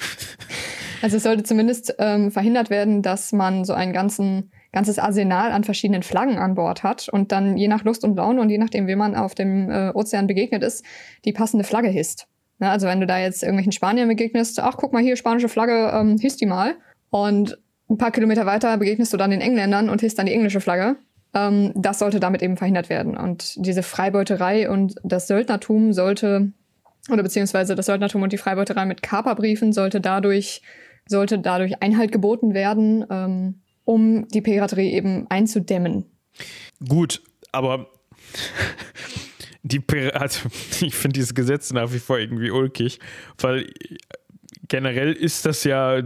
Also 1.02 1.18
es 1.18 1.24
sollte 1.24 1.44
zumindest 1.44 1.96
ähm, 1.98 2.30
verhindert 2.30 2.70
werden, 2.70 3.02
dass 3.02 3.32
man 3.32 3.64
so 3.64 3.72
ein 3.72 3.94
ganzen, 3.94 4.52
ganzes 4.74 5.00
Arsenal 5.00 5.54
an 5.54 5.64
verschiedenen 5.64 6.04
Flaggen 6.04 6.38
an 6.38 6.56
Bord 6.56 6.84
hat 6.84 7.08
und 7.08 7.32
dann 7.32 7.56
je 7.56 7.70
nach 7.70 7.86
Lust 7.86 8.04
und 8.04 8.18
Laune 8.18 8.42
und 8.42 8.50
je 8.50 8.58
nachdem, 8.58 8.88
wie 8.88 8.98
man 8.98 9.16
auf 9.16 9.34
dem 9.34 9.72
äh, 9.72 9.92
Ozean 9.94 10.28
begegnet 10.28 10.62
ist, 10.62 10.84
die 11.24 11.32
passende 11.32 11.64
Flagge 11.64 11.88
hisst. 11.88 12.28
Ja, 12.60 12.72
also 12.72 12.88
wenn 12.88 13.00
du 13.00 13.08
da 13.08 13.20
jetzt 13.20 13.42
irgendwelchen 13.42 13.72
Spaniern 13.72 14.10
begegnest, 14.10 14.60
ach 14.60 14.76
guck 14.78 14.92
mal 14.92 15.02
hier, 15.02 15.16
spanische 15.16 15.50
Flagge, 15.50 15.92
ähm, 15.94 16.18
hisst 16.18 16.42
die 16.42 16.46
mal. 16.46 16.76
Und 17.10 17.58
ein 17.90 17.98
paar 17.98 18.12
Kilometer 18.12 18.46
weiter 18.46 18.78
begegnest 18.78 19.14
du 19.14 19.18
dann 19.18 19.32
den 19.32 19.42
Engländern 19.42 19.90
und 19.90 20.02
hisst 20.02 20.20
dann 20.20 20.26
die 20.26 20.34
englische 20.34 20.62
Flagge. 20.62 20.98
Ähm, 21.34 21.72
das 21.76 22.00
sollte 22.00 22.20
damit 22.20 22.42
eben 22.42 22.58
verhindert 22.58 22.90
werden. 22.90 23.18
Und 23.18 23.54
diese 23.66 23.84
Freibeuterei 23.84 24.70
und 24.70 24.96
das 25.04 25.28
Söldnertum 25.28 25.94
sollte, 25.94 26.52
oder 27.12 27.24
beziehungsweise 27.24 27.76
das 27.76 27.86
Söldnertum 27.86 28.22
und 28.22 28.34
die 28.34 28.38
Freibeuterei 28.38 28.86
mit 28.86 29.02
Kaperbriefen 29.02 29.74
sollte 29.74 30.02
dadurch, 30.02 30.62
sollte 31.08 31.40
dadurch 31.40 31.82
Einhalt 31.82 32.12
geboten 32.12 32.54
werden, 32.54 33.06
ähm, 33.10 33.62
um 33.86 34.28
die 34.28 34.42
Piraterie 34.42 34.92
eben 34.92 35.26
einzudämmen. 35.30 36.06
Gut, 36.88 37.24
aber 37.52 37.88
die 39.72 40.12
also 40.14 40.50
ich 40.82 40.96
finde 40.96 41.14
dieses 41.14 41.34
Gesetz 41.34 41.72
nach 41.72 41.94
wie 41.94 42.00
vor 42.00 42.20
irgendwie 42.20 42.52
ulkig, 42.52 43.00
weil 43.40 43.68
generell 44.68 45.14
ist 45.14 45.46
das 45.46 45.64
ja 45.64 46.02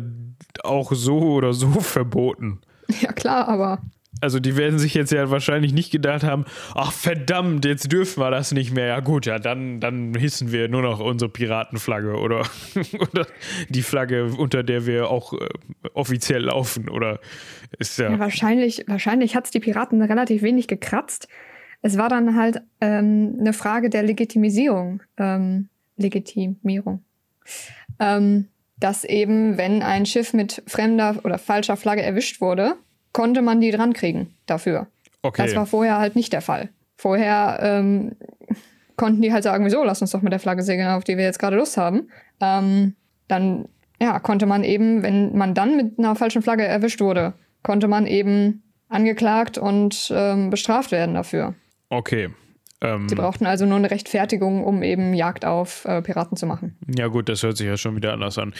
auch 0.63 0.91
so 0.93 1.19
oder 1.19 1.53
so 1.53 1.71
verboten. 1.79 2.61
Ja, 3.01 3.11
klar, 3.11 3.47
aber. 3.47 3.81
Also, 4.21 4.39
die 4.39 4.55
werden 4.55 4.79
sich 4.79 4.93
jetzt 4.93 5.11
ja 5.11 5.31
wahrscheinlich 5.31 5.73
nicht 5.73 5.91
gedacht 5.91 6.23
haben: 6.23 6.45
ach 6.75 6.91
verdammt, 6.91 7.65
jetzt 7.65 7.91
dürfen 7.91 8.21
wir 8.21 8.31
das 8.31 8.51
nicht 8.51 8.71
mehr. 8.73 8.87
Ja, 8.87 8.99
gut, 8.99 9.25
ja, 9.25 9.39
dann, 9.39 9.79
dann 9.79 10.13
hissen 10.13 10.51
wir 10.51 10.69
nur 10.69 10.81
noch 10.81 10.99
unsere 10.99 11.29
Piratenflagge 11.29 12.15
oder, 12.15 12.45
oder 12.99 13.27
die 13.69 13.81
Flagge, 13.81 14.25
unter 14.37 14.63
der 14.63 14.85
wir 14.85 15.09
auch 15.09 15.33
äh, 15.33 15.49
offiziell 15.93 16.43
laufen. 16.43 16.89
Oder 16.89 17.19
ist 17.79 17.99
ja. 17.99 18.11
ja 18.11 18.19
wahrscheinlich 18.19 18.85
wahrscheinlich 18.87 19.35
hat 19.35 19.45
es 19.45 19.51
die 19.51 19.59
Piraten 19.59 20.01
relativ 20.01 20.41
wenig 20.41 20.67
gekratzt. 20.67 21.27
Es 21.83 21.97
war 21.97 22.09
dann 22.09 22.35
halt 22.35 22.61
ähm, 22.81 23.35
eine 23.39 23.53
Frage 23.53 23.89
der 23.91 24.01
Legitimisierung. 24.03 25.03
Ähm, 25.17 25.69
Legitimierung. 25.97 27.03
Ähm, 27.99 28.47
dass 28.77 29.03
eben, 29.03 29.57
wenn 29.57 29.83
ein 29.83 30.05
Schiff 30.05 30.33
mit 30.33 30.63
fremder 30.65 31.17
oder 31.23 31.37
falscher 31.37 31.77
Flagge 31.77 32.01
erwischt 32.01 32.41
wurde, 32.41 32.75
konnte 33.11 33.41
man 33.41 33.61
die 33.61 33.71
drankriegen 33.71 34.33
dafür. 34.45 34.87
Okay. 35.21 35.43
Das 35.43 35.55
war 35.55 35.65
vorher 35.65 35.99
halt 35.99 36.15
nicht 36.15 36.33
der 36.33 36.41
Fall. 36.41 36.69
Vorher 36.97 37.59
ähm, 37.61 38.15
konnten 38.97 39.21
die 39.21 39.31
halt 39.31 39.43
sagen, 39.43 39.65
wieso, 39.65 39.83
lass 39.83 40.01
uns 40.01 40.11
doch 40.11 40.21
mit 40.21 40.33
der 40.33 40.39
Flagge 40.39 40.63
segeln, 40.63 40.89
auf 40.89 41.03
die 41.03 41.17
wir 41.17 41.23
jetzt 41.23 41.39
gerade 41.39 41.55
Lust 41.55 41.77
haben. 41.77 42.09
Ähm, 42.41 42.95
dann 43.27 43.67
ja, 44.01 44.19
konnte 44.19 44.45
man 44.45 44.63
eben, 44.63 45.03
wenn 45.03 45.35
man 45.37 45.53
dann 45.53 45.77
mit 45.77 45.97
einer 45.99 46.15
falschen 46.15 46.41
Flagge 46.41 46.65
erwischt 46.65 46.99
wurde, 46.99 47.33
konnte 47.61 47.87
man 47.87 48.05
eben 48.05 48.63
angeklagt 48.89 49.57
und 49.57 50.11
ähm, 50.13 50.49
bestraft 50.49 50.91
werden 50.91 51.15
dafür. 51.15 51.55
Okay. 51.97 52.29
Ähm, 52.81 53.07
Sie 53.07 53.15
brauchten 53.15 53.45
also 53.45 53.65
nur 53.65 53.77
eine 53.77 53.91
Rechtfertigung, 53.91 54.63
um 54.63 54.83
eben 54.83 55.13
Jagd 55.13 55.45
auf 55.45 55.85
äh, 55.85 56.01
Piraten 56.01 56.37
zu 56.37 56.45
machen. 56.45 56.77
Ja, 56.97 57.07
gut, 57.07 57.29
das 57.29 57.43
hört 57.43 57.57
sich 57.57 57.67
ja 57.67 57.77
schon 57.77 57.95
wieder 57.95 58.13
anders 58.13 58.37
an. 58.37 58.53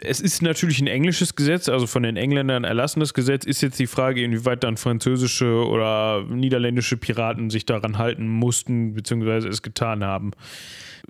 Es 0.00 0.20
ist 0.20 0.42
natürlich 0.42 0.80
ein 0.80 0.86
englisches 0.86 1.34
Gesetz, 1.36 1.68
also 1.68 1.86
von 1.86 2.02
den 2.02 2.16
Engländern 2.16 2.64
erlassenes 2.64 3.14
Gesetz. 3.14 3.44
Ist 3.44 3.62
jetzt 3.62 3.78
die 3.78 3.86
Frage, 3.86 4.22
inwieweit 4.22 4.62
dann 4.64 4.76
französische 4.76 5.66
oder 5.66 6.24
niederländische 6.28 6.96
Piraten 6.96 7.48
sich 7.48 7.64
daran 7.64 7.96
halten 7.96 8.28
mussten, 8.28 8.94
beziehungsweise 8.94 9.48
es 9.48 9.62
getan 9.62 10.04
haben. 10.04 10.32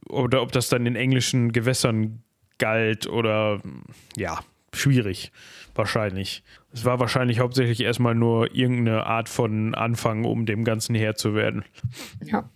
Oder 0.09 0.43
ob 0.43 0.53
das 0.53 0.68
dann 0.68 0.87
in 0.87 0.97
englischen 0.97 1.53
Gewässern 1.53 2.22
galt 2.59 3.09
oder 3.09 3.61
ja, 4.16 4.39
schwierig. 4.75 5.33
Wahrscheinlich. 5.75 6.45
Es 6.72 6.85
war 6.85 7.01
wahrscheinlich 7.01 7.41
hauptsächlich 7.41 7.81
erstmal 7.81 8.14
nur 8.14 8.55
irgendeine 8.55 9.07
Art 9.07 9.29
von 9.29 9.75
Anfang, 9.75 10.25
um 10.25 10.47
dem 10.47 10.64
Ganzen 10.64 10.95
Herr 10.95 11.14
zu 11.16 11.35
werden. 11.35 11.64
Ja. 12.20 12.49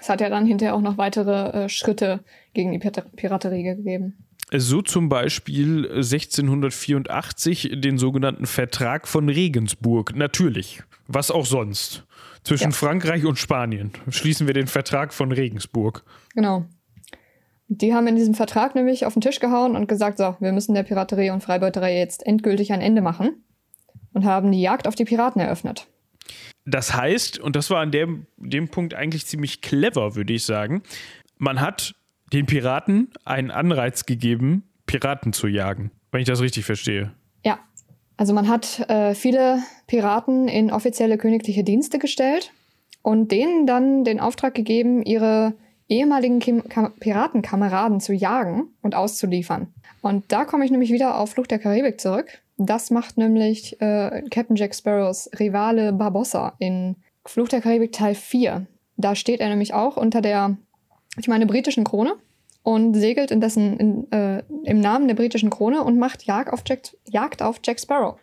Es 0.00 0.08
hat 0.08 0.20
ja 0.20 0.28
dann 0.28 0.46
hinterher 0.46 0.74
auch 0.74 0.80
noch 0.80 0.98
weitere 0.98 1.64
äh, 1.64 1.68
Schritte 1.68 2.24
gegen 2.52 2.72
die 2.72 2.78
Piraterie 2.78 3.62
gegeben. 3.62 4.24
So 4.52 4.82
zum 4.82 5.08
Beispiel 5.08 5.86
1684 5.88 7.72
den 7.76 7.98
sogenannten 7.98 8.46
Vertrag 8.46 9.06
von 9.06 9.28
Regensburg. 9.28 10.14
Natürlich. 10.16 10.82
Was 11.06 11.30
auch 11.30 11.46
sonst. 11.46 12.04
Zwischen 12.42 12.70
ja. 12.70 12.76
Frankreich 12.76 13.24
und 13.24 13.38
Spanien 13.38 13.92
schließen 14.10 14.46
wir 14.46 14.54
den 14.54 14.66
Vertrag 14.66 15.12
von 15.12 15.30
Regensburg. 15.30 16.04
Genau. 16.34 16.66
Die 17.72 17.94
haben 17.94 18.08
in 18.08 18.16
diesem 18.16 18.34
Vertrag 18.34 18.74
nämlich 18.74 19.06
auf 19.06 19.12
den 19.12 19.20
Tisch 19.20 19.38
gehauen 19.38 19.76
und 19.76 19.86
gesagt, 19.86 20.18
so, 20.18 20.34
wir 20.40 20.50
müssen 20.50 20.74
der 20.74 20.82
Piraterie 20.82 21.30
und 21.30 21.44
Freibeuterei 21.44 21.96
jetzt 21.96 22.26
endgültig 22.26 22.72
ein 22.72 22.80
Ende 22.80 23.00
machen 23.00 23.44
und 24.12 24.24
haben 24.24 24.50
die 24.50 24.60
Jagd 24.60 24.88
auf 24.88 24.96
die 24.96 25.04
Piraten 25.04 25.40
eröffnet. 25.40 25.86
Das 26.66 26.96
heißt, 26.96 27.38
und 27.38 27.54
das 27.54 27.70
war 27.70 27.78
an 27.80 27.92
dem, 27.92 28.26
dem 28.36 28.70
Punkt 28.70 28.94
eigentlich 28.94 29.24
ziemlich 29.26 29.60
clever, 29.60 30.16
würde 30.16 30.32
ich 30.32 30.44
sagen, 30.44 30.82
man 31.38 31.60
hat 31.60 31.94
den 32.32 32.46
Piraten 32.46 33.12
einen 33.24 33.52
Anreiz 33.52 34.04
gegeben, 34.04 34.64
Piraten 34.86 35.32
zu 35.32 35.46
jagen, 35.46 35.92
wenn 36.10 36.22
ich 36.22 36.26
das 36.26 36.40
richtig 36.40 36.64
verstehe. 36.64 37.12
Ja, 37.44 37.60
also 38.16 38.34
man 38.34 38.48
hat 38.48 38.80
äh, 38.90 39.14
viele 39.14 39.62
Piraten 39.86 40.48
in 40.48 40.72
offizielle 40.72 41.18
königliche 41.18 41.62
Dienste 41.62 42.00
gestellt 42.00 42.52
und 43.02 43.30
denen 43.30 43.68
dann 43.68 44.02
den 44.02 44.18
Auftrag 44.18 44.54
gegeben, 44.54 45.04
ihre 45.04 45.54
ehemaligen 45.90 46.38
Kim 46.38 46.66
Kam 46.68 46.94
Piratenkameraden 46.98 48.00
zu 48.00 48.14
jagen 48.14 48.68
und 48.80 48.94
auszuliefern. 48.94 49.74
Und 50.00 50.24
da 50.32 50.44
komme 50.46 50.64
ich 50.64 50.70
nämlich 50.70 50.92
wieder 50.92 51.18
auf 51.18 51.32
Flucht 51.32 51.50
der 51.50 51.58
Karibik 51.58 52.00
zurück. 52.00 52.40
Das 52.56 52.90
macht 52.90 53.18
nämlich 53.18 53.80
äh, 53.80 54.22
Captain 54.30 54.56
Jack 54.56 54.74
Sparrows 54.74 55.28
Rivale 55.38 55.92
Barbossa 55.92 56.54
in 56.58 56.96
Flucht 57.26 57.52
der 57.52 57.60
Karibik 57.60 57.92
Teil 57.92 58.14
4. 58.14 58.66
Da 58.96 59.14
steht 59.14 59.40
er 59.40 59.48
nämlich 59.48 59.74
auch 59.74 59.96
unter 59.96 60.20
der, 60.20 60.56
ich 61.18 61.28
meine, 61.28 61.46
britischen 61.46 61.84
Krone 61.84 62.14
und 62.62 62.94
segelt 62.94 63.30
in 63.30 63.40
dessen, 63.40 63.76
in, 63.78 64.12
äh, 64.12 64.42
im 64.64 64.80
Namen 64.80 65.08
der 65.08 65.14
britischen 65.14 65.50
Krone 65.50 65.82
und 65.82 65.98
macht 65.98 66.24
Jagd 66.24 66.52
auf 66.52 66.62
Jack, 66.66 66.82
Jagd 67.08 67.42
auf 67.42 67.60
Jack 67.64 67.80
Sparrow. 67.80 68.16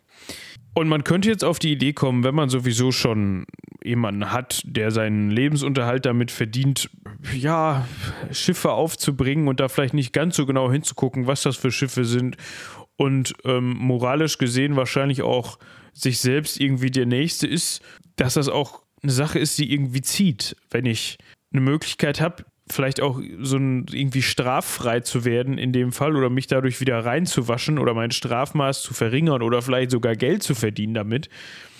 Und 0.78 0.90
man 0.90 1.04
könnte 1.04 1.28
jetzt 1.28 1.44
auf 1.44 1.58
die 1.58 1.72
Idee 1.72 1.94
kommen, 1.94 2.24
wenn 2.24 2.36
man 2.36 2.50
sowieso 2.50 2.92
schon 2.92 3.48
jemanden 3.84 4.32
hat, 4.32 4.62
der 4.64 4.92
seinen 4.92 5.32
Lebensunterhalt 5.32 6.06
damit 6.06 6.30
verdient, 6.30 6.92
ja, 7.34 7.88
Schiffe 8.32 8.74
aufzubringen 8.74 9.48
und 9.48 9.60
da 9.60 9.70
vielleicht 9.70 9.96
nicht 9.96 10.14
ganz 10.14 10.36
so 10.36 10.46
genau 10.46 10.72
hinzugucken, 10.72 11.26
was 11.26 11.42
das 11.42 11.58
für 11.58 11.72
Schiffe 11.72 12.06
sind 12.06 12.38
und 12.96 13.34
ähm, 13.44 13.76
moralisch 13.76 14.38
gesehen 14.38 14.76
wahrscheinlich 14.76 15.24
auch 15.24 15.58
sich 15.94 16.20
selbst 16.20 16.62
irgendwie 16.62 16.92
der 16.92 17.08
Nächste 17.08 17.48
ist, 17.48 17.82
dass 18.16 18.36
das 18.36 18.48
auch 18.48 18.84
eine 19.02 19.12
Sache 19.12 19.40
ist, 19.40 19.58
die 19.58 19.74
irgendwie 19.74 20.02
zieht. 20.02 20.56
Wenn 20.70 20.86
ich 20.86 21.18
eine 21.52 21.62
Möglichkeit 21.62 22.22
habe, 22.22 22.46
vielleicht 22.70 23.01
auch 23.01 23.20
so 23.41 23.57
ein, 23.57 23.86
irgendwie 23.91 24.22
straffrei 24.22 24.99
zu 25.01 25.26
werden 25.26 25.57
in 25.57 25.72
dem 25.72 25.91
Fall 25.91 26.15
oder 26.15 26.30
mich 26.30 26.47
dadurch 26.47 26.82
wieder 26.82 27.03
reinzuwaschen 27.03 27.80
oder 27.80 27.93
mein 27.93 28.11
Strafmaß 28.11 28.82
zu 28.82 28.93
verringern 28.93 29.41
oder 29.41 29.61
vielleicht 29.61 29.91
sogar 29.91 30.15
Geld 30.15 30.43
zu 30.43 30.55
verdienen 30.55 30.93
damit. 30.93 31.30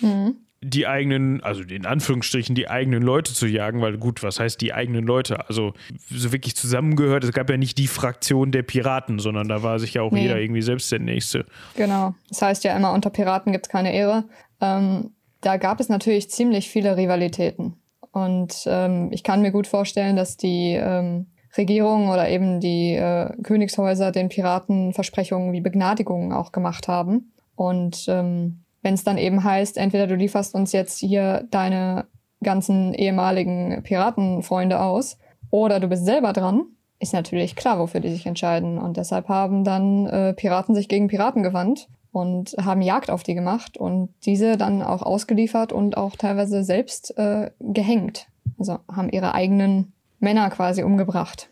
Mhm. 0.00 0.36
Die 0.60 0.88
eigenen, 0.88 1.40
also 1.40 1.62
in 1.62 1.86
Anführungsstrichen, 1.86 2.56
die 2.56 2.68
eigenen 2.68 3.02
Leute 3.02 3.32
zu 3.32 3.46
jagen, 3.46 3.80
weil 3.80 3.96
gut, 3.96 4.24
was 4.24 4.40
heißt 4.40 4.60
die 4.60 4.74
eigenen 4.74 5.06
Leute? 5.06 5.48
Also 5.48 5.72
so 6.10 6.32
wirklich 6.32 6.56
zusammengehört, 6.56 7.22
es 7.22 7.32
gab 7.32 7.48
ja 7.48 7.56
nicht 7.56 7.78
die 7.78 7.86
Fraktion 7.86 8.50
der 8.50 8.64
Piraten, 8.64 9.20
sondern 9.20 9.46
da 9.48 9.62
war 9.62 9.78
sich 9.78 9.94
ja 9.94 10.02
auch 10.02 10.10
nee. 10.10 10.22
jeder 10.22 10.40
irgendwie 10.40 10.62
selbst 10.62 10.90
der 10.90 10.98
Nächste. 10.98 11.46
Genau, 11.76 12.14
das 12.28 12.42
heißt 12.42 12.64
ja 12.64 12.76
immer, 12.76 12.92
unter 12.92 13.10
Piraten 13.10 13.52
gibt 13.52 13.66
es 13.66 13.70
keine 13.70 13.94
Ehre. 13.94 14.24
Ähm, 14.60 15.12
da 15.40 15.56
gab 15.58 15.78
es 15.78 15.88
natürlich 15.88 16.28
ziemlich 16.30 16.68
viele 16.68 16.96
Rivalitäten. 16.96 17.74
Und 18.12 18.64
ähm, 18.66 19.08
ich 19.12 19.22
kann 19.22 19.42
mir 19.42 19.52
gut 19.52 19.66
vorstellen, 19.66 20.16
dass 20.16 20.36
die 20.36 20.74
ähm, 20.74 21.26
Regierungen 21.56 22.10
oder 22.10 22.28
eben 22.28 22.60
die 22.60 22.94
äh, 22.94 23.30
Königshäuser 23.42 24.12
den 24.12 24.28
Piraten 24.28 24.92
Versprechungen 24.92 25.52
wie 25.52 25.60
Begnadigungen 25.60 26.32
auch 26.32 26.52
gemacht 26.52 26.88
haben. 26.88 27.32
Und 27.56 28.06
ähm, 28.08 28.64
wenn 28.82 28.94
es 28.94 29.04
dann 29.04 29.18
eben 29.18 29.42
heißt, 29.42 29.76
entweder 29.76 30.06
du 30.06 30.14
lieferst 30.14 30.54
uns 30.54 30.72
jetzt 30.72 30.98
hier 30.98 31.46
deine 31.50 32.06
ganzen 32.42 32.94
ehemaligen 32.94 33.82
Piratenfreunde 33.82 34.80
aus 34.80 35.18
oder 35.50 35.80
du 35.80 35.88
bist 35.88 36.04
selber 36.04 36.32
dran, 36.32 36.64
ist 37.00 37.12
natürlich 37.12 37.56
klar, 37.56 37.78
wofür 37.78 38.00
die 38.00 38.10
sich 38.10 38.26
entscheiden. 38.26 38.78
Und 38.78 38.96
deshalb 38.96 39.28
haben 39.28 39.64
dann 39.64 40.06
äh, 40.06 40.34
Piraten 40.34 40.74
sich 40.74 40.88
gegen 40.88 41.08
Piraten 41.08 41.42
gewandt 41.42 41.88
und 42.12 42.54
haben 42.60 42.82
Jagd 42.82 43.10
auf 43.10 43.22
die 43.22 43.34
gemacht 43.34 43.76
und 43.76 44.14
diese 44.24 44.56
dann 44.56 44.82
auch 44.82 45.02
ausgeliefert 45.02 45.72
und 45.72 45.96
auch 45.96 46.16
teilweise 46.16 46.64
selbst 46.64 47.16
äh, 47.18 47.50
gehängt. 47.60 48.26
Also 48.58 48.78
haben 48.90 49.10
ihre 49.10 49.34
eigenen 49.34 49.92
Männer 50.20 50.50
quasi 50.50 50.82
umgebracht. 50.82 51.48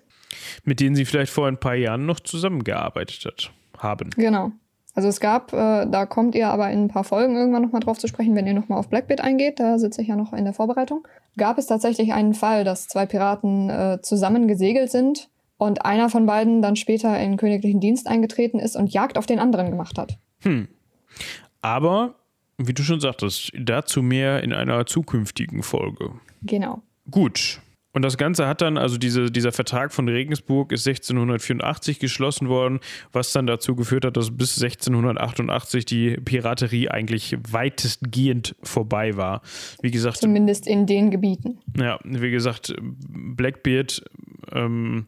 Mit 0.64 0.80
denen 0.80 0.96
sie 0.96 1.04
vielleicht 1.04 1.32
vor 1.32 1.46
ein 1.46 1.60
paar 1.60 1.74
Jahren 1.74 2.06
noch 2.06 2.20
zusammengearbeitet 2.20 3.24
hat, 3.24 3.50
haben. 3.78 4.10
Genau. 4.16 4.52
Also 4.94 5.08
es 5.08 5.20
gab, 5.20 5.52
äh, 5.52 5.86
da 5.86 6.06
kommt 6.06 6.34
ihr 6.34 6.48
aber 6.48 6.70
in 6.70 6.84
ein 6.84 6.88
paar 6.88 7.04
Folgen 7.04 7.36
irgendwann 7.36 7.62
nochmal 7.62 7.82
drauf 7.82 7.98
zu 7.98 8.08
sprechen, 8.08 8.34
wenn 8.34 8.46
ihr 8.46 8.54
nochmal 8.54 8.78
auf 8.78 8.88
Blackbeard 8.88 9.20
eingeht, 9.20 9.60
da 9.60 9.78
sitze 9.78 10.00
ich 10.00 10.08
ja 10.08 10.16
noch 10.16 10.32
in 10.32 10.44
der 10.44 10.54
Vorbereitung, 10.54 11.06
gab 11.36 11.58
es 11.58 11.66
tatsächlich 11.66 12.14
einen 12.14 12.32
Fall, 12.32 12.64
dass 12.64 12.88
zwei 12.88 13.04
Piraten 13.04 13.68
äh, 13.68 13.98
zusammen 14.00 14.48
gesegelt 14.48 14.90
sind 14.90 15.28
und 15.58 15.84
einer 15.84 16.08
von 16.08 16.24
beiden 16.24 16.62
dann 16.62 16.76
später 16.76 17.18
in 17.20 17.36
königlichen 17.36 17.80
Dienst 17.80 18.06
eingetreten 18.06 18.58
ist 18.58 18.74
und 18.74 18.90
Jagd 18.90 19.18
auf 19.18 19.26
den 19.26 19.38
anderen 19.38 19.70
gemacht 19.70 19.98
hat. 19.98 20.18
Hm. 20.42 20.68
Aber, 21.62 22.14
wie 22.58 22.74
du 22.74 22.82
schon 22.82 23.00
sagtest, 23.00 23.52
dazu 23.54 24.02
mehr 24.02 24.42
in 24.42 24.52
einer 24.52 24.86
zukünftigen 24.86 25.62
Folge. 25.62 26.12
Genau. 26.42 26.82
Gut. 27.10 27.60
Und 27.96 28.02
das 28.02 28.18
Ganze 28.18 28.46
hat 28.46 28.60
dann, 28.60 28.76
also 28.76 28.98
diese, 28.98 29.30
dieser 29.30 29.52
Vertrag 29.52 29.90
von 29.90 30.06
Regensburg 30.06 30.70
ist 30.70 30.86
1684 30.86 31.98
geschlossen 31.98 32.50
worden, 32.50 32.80
was 33.10 33.32
dann 33.32 33.46
dazu 33.46 33.74
geführt 33.74 34.04
hat, 34.04 34.18
dass 34.18 34.36
bis 34.36 34.62
1688 34.62 35.86
die 35.86 36.10
Piraterie 36.18 36.90
eigentlich 36.90 37.38
weitestgehend 37.50 38.54
vorbei 38.62 39.16
war. 39.16 39.40
Wie 39.80 39.90
gesagt. 39.90 40.18
Zumindest 40.18 40.66
in 40.66 40.86
den 40.86 41.10
Gebieten. 41.10 41.58
Ja, 41.74 41.98
wie 42.04 42.30
gesagt, 42.30 42.74
Blackbeard 42.78 44.04
ähm, 44.52 45.06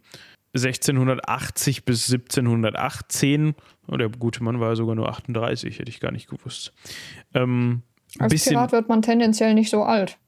1680 0.54 1.84
bis 1.84 2.10
1718. 2.10 3.54
Der 3.96 4.08
gute 4.08 4.42
Mann 4.42 4.60
war 4.60 4.76
sogar 4.76 4.94
nur 4.94 5.08
38, 5.08 5.78
hätte 5.78 5.90
ich 5.90 6.00
gar 6.00 6.12
nicht 6.12 6.28
gewusst. 6.28 6.72
Ähm, 7.34 7.82
Als 8.18 8.32
bisschen, 8.32 8.52
Pirat 8.52 8.72
wird 8.72 8.88
man 8.88 9.02
tendenziell 9.02 9.54
nicht 9.54 9.70
so 9.70 9.82
alt. 9.82 10.18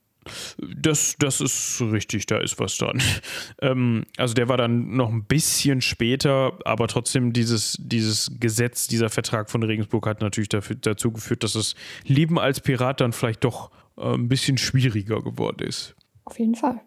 Das, 0.59 1.17
das 1.19 1.41
ist 1.41 1.81
richtig, 1.81 2.27
da 2.27 2.39
ist 2.39 2.59
was 2.59 2.77
dran. 2.77 3.03
Ähm, 3.63 4.05
also 4.17 4.33
der 4.33 4.49
war 4.49 4.57
dann 4.57 4.97
noch 4.97 5.11
ein 5.11 5.25
bisschen 5.25 5.83
später, 5.83 6.59
aber 6.65 6.89
trotzdem 6.89 7.35
dieses, 7.35 7.77
dieses 7.79 8.31
Gesetz, 8.41 8.87
dieser 8.87 9.11
Vertrag 9.11 9.51
von 9.51 9.63
Regensburg 9.63 10.07
hat 10.07 10.23
natürlich 10.23 10.49
dafür, 10.49 10.77
dazu 10.77 11.13
geführt, 11.13 11.45
dass 11.45 11.53
das 11.53 11.75
Leben 12.05 12.39
als 12.39 12.61
Pirat 12.61 13.03
dann 13.03 13.13
vielleicht 13.13 13.45
doch 13.45 13.71
äh, 13.99 14.15
ein 14.15 14.29
bisschen 14.29 14.57
schwieriger 14.57 15.21
geworden 15.21 15.67
ist. 15.67 15.95
Auf 16.25 16.39
jeden 16.39 16.55
Fall. 16.55 16.81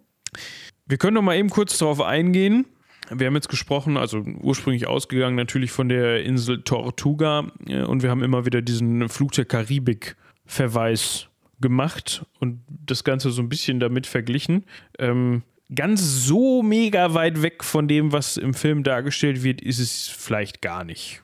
Wir 0.88 0.98
können 0.98 1.14
noch 1.14 1.22
mal 1.22 1.38
eben 1.38 1.52
kurz 1.52 1.78
darauf 1.78 2.02
eingehen. 2.02 2.66
Wir 3.18 3.28
haben 3.28 3.36
jetzt 3.36 3.50
gesprochen, 3.50 3.98
also 3.98 4.24
ursprünglich 4.42 4.88
ausgegangen 4.88 5.36
natürlich 5.36 5.72
von 5.72 5.90
der 5.90 6.24
Insel 6.24 6.62
Tortuga 6.64 7.52
äh, 7.68 7.84
und 7.84 8.04
wir 8.04 8.10
haben 8.10 8.24
immer 8.24 8.46
wieder 8.46 8.62
diesen 8.62 9.10
Flug 9.10 9.32
der 9.34 9.46
Karibik-Verweis 9.46 11.28
gemacht 11.60 12.26
und 12.40 12.62
das 12.68 13.04
Ganze 13.04 13.32
so 13.32 13.42
ein 13.42 13.50
bisschen 13.50 13.80
damit 13.80 14.08
verglichen. 14.08 14.66
Ähm, 15.00 15.44
ganz 15.74 16.26
so 16.26 16.62
mega 16.62 17.14
weit 17.14 17.42
weg 17.42 17.64
von 17.64 17.88
dem, 17.88 18.12
was 18.12 18.38
im 18.38 18.54
Film 18.54 18.84
dargestellt 18.84 19.44
wird, 19.44 19.62
ist 19.62 19.80
es 19.80 20.08
vielleicht 20.08 20.62
gar 20.62 20.84
nicht. 20.84 21.24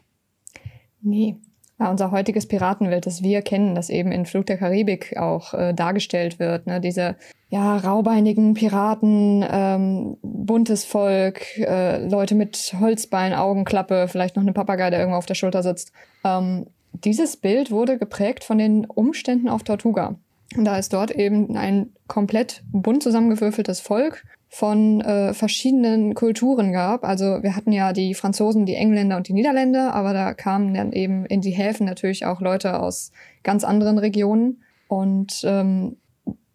Nee, 1.02 1.36
ja, 1.80 1.90
unser 1.90 2.12
heutiges 2.12 2.48
Piratenwelt, 2.48 3.06
das 3.06 3.24
wir 3.24 3.42
kennen, 3.42 3.74
das 3.74 3.90
eben 3.90 4.12
in 4.12 4.26
Flug 4.26 4.46
der 4.46 4.58
Karibik 4.58 5.16
auch 5.18 5.54
äh, 5.54 5.74
dargestellt 5.74 6.40
wird. 6.40 6.68
Ne? 6.68 6.82
Diese 6.82 7.16
ja, 7.50 7.78
raubeinigen 7.78 8.54
Piraten, 8.54 9.44
ähm, 9.50 10.18
buntes 10.22 10.86
Volk, 10.86 11.58
äh, 11.58 12.08
Leute 12.08 12.36
mit 12.36 12.76
Holzbein, 12.80 13.34
Augenklappe, 13.34 14.08
vielleicht 14.08 14.36
noch 14.36 14.44
eine 14.44 14.54
Papagei, 14.54 14.92
der 14.92 15.00
irgendwo 15.00 15.18
auf 15.18 15.26
der 15.26 15.36
Schulter 15.36 15.64
sitzt. 15.64 15.92
Ähm, 16.24 16.68
dieses 16.94 17.38
Bild 17.38 17.72
wurde 17.72 17.98
geprägt 17.98 18.44
von 18.44 18.60
den 18.60 18.86
Umständen 18.86 19.50
auf 19.50 19.64
Tortuga. 19.64 20.16
Und 20.56 20.66
da 20.66 20.78
ist 20.78 20.94
dort 20.94 21.12
eben 21.12 21.56
ein 21.58 21.92
komplett 22.08 22.64
bunt 22.72 23.04
zusammengewürfeltes 23.04 23.80
Volk 23.80 24.24
von 24.48 25.02
äh, 25.02 25.34
verschiedenen 25.34 26.16
Kulturen 26.16 26.72
gab. 26.72 27.04
Also 27.04 27.44
wir 27.44 27.56
hatten 27.56 27.72
ja 27.72 27.94
die 27.94 28.16
Franzosen, 28.16 28.66
die 28.66 28.74
Engländer 28.74 29.18
und 29.18 29.28
die 29.28 29.34
Niederländer, 29.34 29.94
aber 29.94 30.14
da 30.14 30.34
kamen 30.34 30.74
dann 30.74 30.92
eben 30.92 31.26
in 31.26 31.42
die 31.42 31.52
Häfen 31.52 31.86
natürlich 31.86 32.26
auch 32.26 32.42
Leute 32.42 32.80
aus 32.80 33.12
ganz 33.44 33.64
anderen 33.64 34.00
Regionen. 34.00 34.64
Und 34.88 35.42
ähm, 35.44 35.98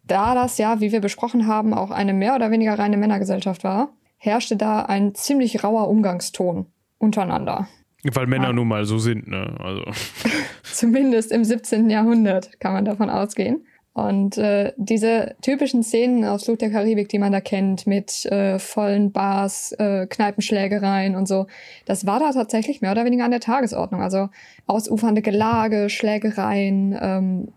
da 0.07 0.35
das 0.35 0.57
ja, 0.57 0.79
wie 0.81 0.91
wir 0.91 1.01
besprochen 1.01 1.47
haben, 1.47 1.73
auch 1.73 1.91
eine 1.91 2.13
mehr 2.13 2.35
oder 2.35 2.51
weniger 2.51 2.77
reine 2.77 2.97
Männergesellschaft 2.97 3.63
war, 3.63 3.89
herrschte 4.17 4.57
da 4.57 4.81
ein 4.81 5.15
ziemlich 5.15 5.63
rauer 5.63 5.87
Umgangston 5.87 6.67
untereinander. 6.97 7.67
Weil 8.03 8.27
Männer 8.27 8.47
ja. 8.47 8.53
nun 8.53 8.67
mal 8.67 8.85
so 8.85 8.99
sind, 8.99 9.27
ne? 9.27 9.55
Also. 9.59 9.83
Zumindest 10.63 11.31
im 11.31 11.43
17. 11.43 11.89
Jahrhundert 11.89 12.59
kann 12.59 12.73
man 12.73 12.85
davon 12.85 13.09
ausgehen. 13.09 13.65
Und 13.93 14.37
äh, 14.37 14.73
diese 14.75 15.35
typischen 15.41 15.81
Szenen 15.81 16.25
aus 16.25 16.43
Flut 16.43 16.59
der 16.59 16.69
Karibik, 16.69 17.07
die 17.07 17.17
man 17.17 17.31
da 17.31 17.39
kennt, 17.39 17.87
mit 17.87 18.25
äh, 18.25 18.59
vollen 18.59 19.13
Bars, 19.13 19.71
äh, 19.71 20.05
Kneipenschlägereien 20.05 21.15
und 21.15 21.29
so, 21.29 21.47
das 21.85 22.05
war 22.05 22.19
da 22.19 22.33
tatsächlich 22.33 22.81
mehr 22.81 22.91
oder 22.91 23.05
weniger 23.05 23.23
an 23.23 23.31
der 23.31 23.39
Tagesordnung. 23.39 24.01
Also 24.01 24.27
ausufernde 24.67 25.21
Gelage, 25.21 25.89
Schlägereien, 25.89 26.97
ähm, 27.01 27.47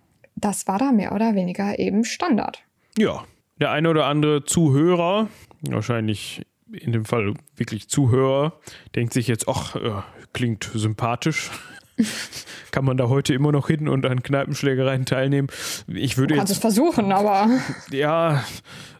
das 0.44 0.66
war 0.66 0.78
da 0.78 0.92
mehr 0.92 1.12
oder 1.12 1.34
weniger 1.34 1.78
eben 1.78 2.04
Standard. 2.04 2.62
Ja, 2.96 3.24
der 3.60 3.70
eine 3.70 3.90
oder 3.90 4.06
andere 4.06 4.44
Zuhörer, 4.44 5.28
wahrscheinlich 5.62 6.42
in 6.70 6.92
dem 6.92 7.04
Fall 7.04 7.34
wirklich 7.56 7.88
Zuhörer, 7.88 8.58
denkt 8.94 9.12
sich 9.14 9.26
jetzt, 9.26 9.48
ach, 9.48 9.76
äh, 9.76 10.02
klingt 10.32 10.70
sympathisch. 10.74 11.50
Kann 12.70 12.84
man 12.84 12.96
da 12.96 13.08
heute 13.08 13.34
immer 13.34 13.52
noch 13.52 13.68
hin 13.68 13.88
und 13.88 14.06
an 14.06 14.22
Kneipenschlägereien 14.22 15.04
teilnehmen? 15.04 15.48
Ich 15.88 16.16
würde 16.16 16.34
du 16.34 16.38
kannst 16.38 16.50
jetzt, 16.50 16.58
es 16.58 16.74
versuchen, 16.74 17.12
aber. 17.12 17.48
Ja, 17.90 18.44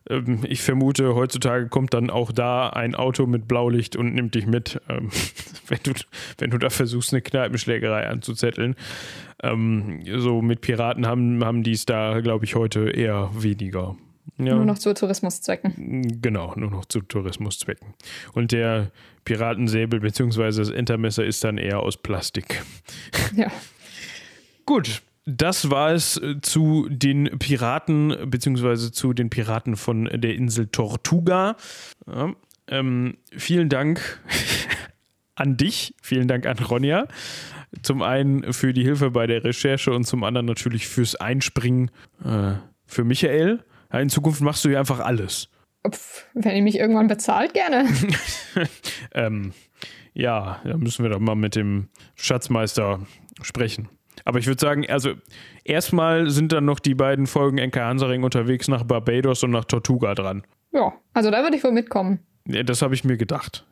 ähm, 0.09 0.41
ich 0.49 0.63
vermute, 0.63 1.15
heutzutage 1.15 1.69
kommt 1.69 1.95
dann 1.95 2.11
auch 2.11 2.33
da 2.33 2.71
ein 2.71 2.95
Auto 2.95 3.27
mit 3.27 3.47
Blaulicht 3.47 3.97
und 3.97 4.15
nimmt 4.15 4.35
dich 4.35 4.47
mit, 4.47 4.81
ähm, 4.89 5.11
wenn, 5.69 5.81
du, 5.83 5.93
wenn 6.39 6.51
du 6.51 6.59
da 6.59 6.71
versuchst, 6.71 7.13
eine 7.13 7.23
Kneipenschlägerei 7.23 8.09
anzuzetteln. 8.09 8.75
Ähm, 9.43 10.01
so 10.19 10.43
mit 10.43 10.61
Piraten 10.61 11.07
haben, 11.07 11.45
haben 11.45 11.63
die 11.63 11.73
es 11.73 11.87
da, 11.87 12.21
glaube 12.21 12.45
ich, 12.45 12.55
heute 12.55 12.91
eher 12.91 13.31
weniger. 13.35 13.97
Ja. 14.37 14.55
Nur 14.55 14.65
noch 14.65 14.79
zu 14.79 14.93
Tourismuszwecken. 14.95 16.21
Genau, 16.21 16.55
nur 16.57 16.71
noch 16.71 16.85
zu 16.85 17.01
Tourismuszwecken. 17.01 17.95
Und 18.35 18.53
der 18.53 18.91
Piratensäbel 19.25 20.01
bzw. 20.01 20.59
das 20.59 20.71
Entermesser 20.71 21.25
ist 21.25 21.43
dann 21.45 21.59
eher 21.59 21.81
aus 21.81 21.97
Plastik. 21.97 22.63
Ja. 23.35 23.51
Gut, 24.67 25.03
das 25.25 25.71
war 25.71 25.93
es 25.93 26.17
äh, 26.17 26.41
zu 26.41 26.89
den 26.91 27.39
Piraten 27.39 28.17
bzw. 28.31 28.91
zu 28.93 29.13
den 29.13 29.31
Piraten 29.31 29.77
von 29.77 30.05
der 30.05 30.35
Insel 30.35 30.67
Tortuga. 30.69 31.57
Ja, 32.07 32.33
ähm, 32.69 33.17
vielen 33.37 33.69
Dank 33.69 34.21
an 35.35 35.57
dich, 35.57 35.95
vielen 36.03 36.29
Dank 36.29 36.47
an 36.47 36.59
Ronja. 36.59 37.07
Zum 37.83 38.03
einen 38.03 38.53
für 38.53 38.73
die 38.73 38.83
Hilfe 38.83 39.11
bei 39.11 39.27
der 39.27 39.45
Recherche 39.45 39.93
und 39.93 40.05
zum 40.05 40.25
anderen 40.25 40.47
natürlich 40.47 40.89
fürs 40.89 41.15
Einspringen 41.15 41.91
äh, 42.25 42.55
für 42.87 43.05
Michael. 43.05 43.63
In 43.93 44.09
Zukunft 44.09 44.41
machst 44.41 44.65
du 44.65 44.69
ja 44.69 44.81
einfach 44.81 45.01
alles. 45.01 45.49
Wenn 46.35 46.57
ihr 46.57 46.63
mich 46.63 46.79
irgendwann 46.79 47.07
bezahlt, 47.07 47.55
gerne. 47.55 47.89
ähm, 49.15 49.53
ja, 50.13 50.61
da 50.65 50.77
müssen 50.77 51.05
wir 51.05 51.11
doch 51.11 51.21
mal 51.21 51.37
mit 51.37 51.55
dem 51.55 51.89
Schatzmeister 52.17 53.01
sprechen. 53.41 53.89
Aber 54.25 54.39
ich 54.39 54.47
würde 54.47 54.61
sagen, 54.61 54.85
also 54.89 55.13
erstmal 55.65 56.29
sind 56.31 56.53
dann 56.53 56.65
noch 56.65 56.81
die 56.81 56.95
beiden 56.95 57.27
Folgen 57.27 57.59
NK 57.59 57.77
Hansaring 57.77 58.25
unterwegs 58.25 58.69
nach 58.69 58.83
Barbados 58.83 59.43
und 59.45 59.51
nach 59.51 59.65
Tortuga 59.65 60.15
dran. 60.15 60.43
Ja, 60.73 60.93
also 61.15 61.31
da 61.31 61.43
würde 61.43 61.57
ich 61.57 61.65
wohl 61.65 61.73
mitkommen. 61.73 62.21
Ja, 62.47 62.63
das 62.63 62.83
habe 62.83 62.95
ich 62.95 63.05
mir 63.05 63.17
gedacht. 63.17 63.65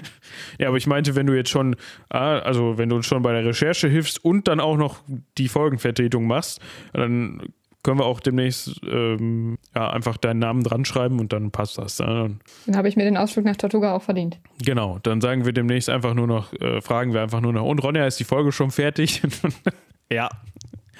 ja, 0.58 0.68
aber 0.68 0.76
ich 0.76 0.86
meinte, 0.86 1.14
wenn 1.14 1.26
du 1.26 1.36
jetzt 1.36 1.50
schon, 1.50 1.76
ah, 2.08 2.38
also 2.38 2.78
wenn 2.78 2.88
du 2.88 3.02
schon 3.02 3.22
bei 3.22 3.32
der 3.32 3.44
Recherche 3.44 3.88
hilfst 3.88 4.24
und 4.24 4.48
dann 4.48 4.60
auch 4.60 4.76
noch 4.76 5.02
die 5.38 5.48
Folgenvertretung 5.48 6.26
machst, 6.26 6.60
dann 6.92 7.52
können 7.82 7.98
wir 7.98 8.04
auch 8.04 8.20
demnächst 8.20 8.80
ähm, 8.84 9.58
ja, 9.74 9.90
einfach 9.90 10.16
deinen 10.16 10.38
Namen 10.38 10.62
dran 10.62 10.84
schreiben 10.84 11.18
und 11.18 11.32
dann 11.32 11.50
passt 11.50 11.78
das. 11.78 11.96
Dann, 11.96 12.40
dann 12.66 12.76
habe 12.76 12.88
ich 12.88 12.96
mir 12.96 13.04
den 13.04 13.16
Ausflug 13.16 13.44
nach 13.44 13.56
Tortuga 13.56 13.94
auch 13.94 14.02
verdient. 14.02 14.38
Genau, 14.64 14.98
dann 15.02 15.20
sagen 15.20 15.44
wir 15.44 15.52
demnächst 15.52 15.88
einfach 15.88 16.14
nur 16.14 16.26
noch, 16.26 16.52
äh, 16.54 16.80
fragen 16.80 17.12
wir 17.12 17.22
einfach 17.22 17.40
nur 17.40 17.52
noch, 17.52 17.64
und 17.64 17.80
Ronja, 17.80 18.06
ist 18.06 18.20
die 18.20 18.24
Folge 18.24 18.52
schon 18.52 18.70
fertig? 18.70 19.22
ja, 20.12 20.28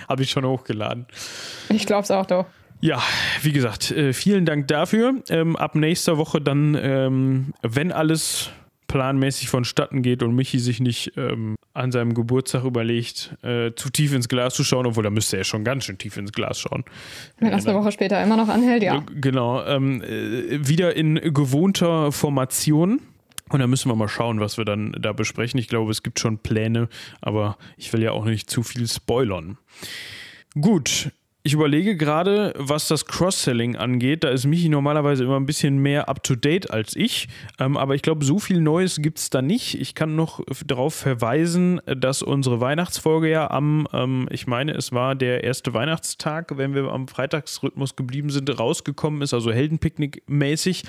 habe 0.08 0.22
ich 0.22 0.30
schon 0.30 0.44
hochgeladen. 0.44 1.06
Ich 1.68 1.86
glaube 1.86 2.02
es 2.02 2.10
auch 2.10 2.26
doch. 2.26 2.46
Ja, 2.80 3.00
wie 3.42 3.52
gesagt, 3.52 3.92
äh, 3.92 4.12
vielen 4.12 4.44
Dank 4.44 4.66
dafür. 4.66 5.22
Ähm, 5.28 5.54
ab 5.54 5.76
nächster 5.76 6.18
Woche 6.18 6.40
dann, 6.40 6.76
ähm, 6.80 7.54
wenn 7.62 7.92
alles 7.92 8.50
planmäßig 8.88 9.48
vonstatten 9.48 10.02
geht 10.02 10.24
und 10.24 10.34
Michi 10.34 10.58
sich 10.58 10.80
nicht 10.80 11.12
ähm, 11.16 11.54
an 11.74 11.92
seinem 11.92 12.14
Geburtstag 12.14 12.64
überlegt, 12.64 13.36
äh, 13.42 13.72
zu 13.74 13.90
tief 13.90 14.12
ins 14.12 14.28
Glas 14.28 14.54
zu 14.54 14.64
schauen, 14.64 14.86
obwohl 14.86 15.04
da 15.04 15.10
müsste 15.10 15.38
er 15.38 15.44
schon 15.44 15.64
ganz 15.64 15.84
schön 15.84 15.98
tief 15.98 16.16
ins 16.16 16.32
Glas 16.32 16.60
schauen. 16.60 16.84
Wenn 17.38 17.50
das 17.50 17.66
eine 17.66 17.78
Woche 17.78 17.92
später 17.92 18.22
immer 18.22 18.36
noch 18.36 18.48
anhält, 18.48 18.82
ja. 18.82 19.04
Genau, 19.14 19.64
ähm, 19.64 20.02
äh, 20.02 20.66
wieder 20.66 20.94
in 20.94 21.14
gewohnter 21.16 22.12
Formation. 22.12 23.00
Und 23.48 23.60
da 23.60 23.66
müssen 23.66 23.90
wir 23.90 23.96
mal 23.96 24.08
schauen, 24.08 24.40
was 24.40 24.56
wir 24.56 24.64
dann 24.64 24.92
da 24.98 25.12
besprechen. 25.12 25.60
Ich 25.60 25.68
glaube, 25.68 25.90
es 25.90 26.02
gibt 26.02 26.18
schon 26.18 26.38
Pläne, 26.38 26.88
aber 27.20 27.58
ich 27.76 27.92
will 27.92 28.02
ja 28.02 28.12
auch 28.12 28.24
nicht 28.24 28.48
zu 28.48 28.62
viel 28.62 28.88
spoilern. 28.88 29.58
Gut, 30.58 31.10
ich 31.44 31.54
überlege 31.54 31.96
gerade, 31.96 32.54
was 32.56 32.86
das 32.86 33.04
Cross-Selling 33.06 33.74
angeht. 33.74 34.22
Da 34.22 34.28
ist 34.28 34.46
Michi 34.46 34.68
normalerweise 34.68 35.24
immer 35.24 35.40
ein 35.40 35.46
bisschen 35.46 35.78
mehr 35.78 36.08
up-to-date 36.08 36.70
als 36.70 36.94
ich. 36.94 37.26
Ähm, 37.58 37.76
aber 37.76 37.96
ich 37.96 38.02
glaube, 38.02 38.24
so 38.24 38.38
viel 38.38 38.60
Neues 38.60 39.02
gibt 39.02 39.18
es 39.18 39.28
da 39.28 39.42
nicht. 39.42 39.80
Ich 39.80 39.96
kann 39.96 40.14
noch 40.14 40.40
darauf 40.64 40.94
verweisen, 40.94 41.80
dass 41.84 42.22
unsere 42.22 42.60
Weihnachtsfolge 42.60 43.28
ja 43.28 43.50
am, 43.50 43.88
ähm, 43.92 44.28
ich 44.30 44.46
meine, 44.46 44.72
es 44.72 44.92
war 44.92 45.16
der 45.16 45.42
erste 45.42 45.74
Weihnachtstag, 45.74 46.56
wenn 46.58 46.74
wir 46.74 46.84
am 46.92 47.08
Freitagsrhythmus 47.08 47.96
geblieben 47.96 48.30
sind, 48.30 48.48
rausgekommen 48.56 49.20
ist, 49.22 49.34
also 49.34 49.50
Heldenpicknick-mäßig. 49.50 50.84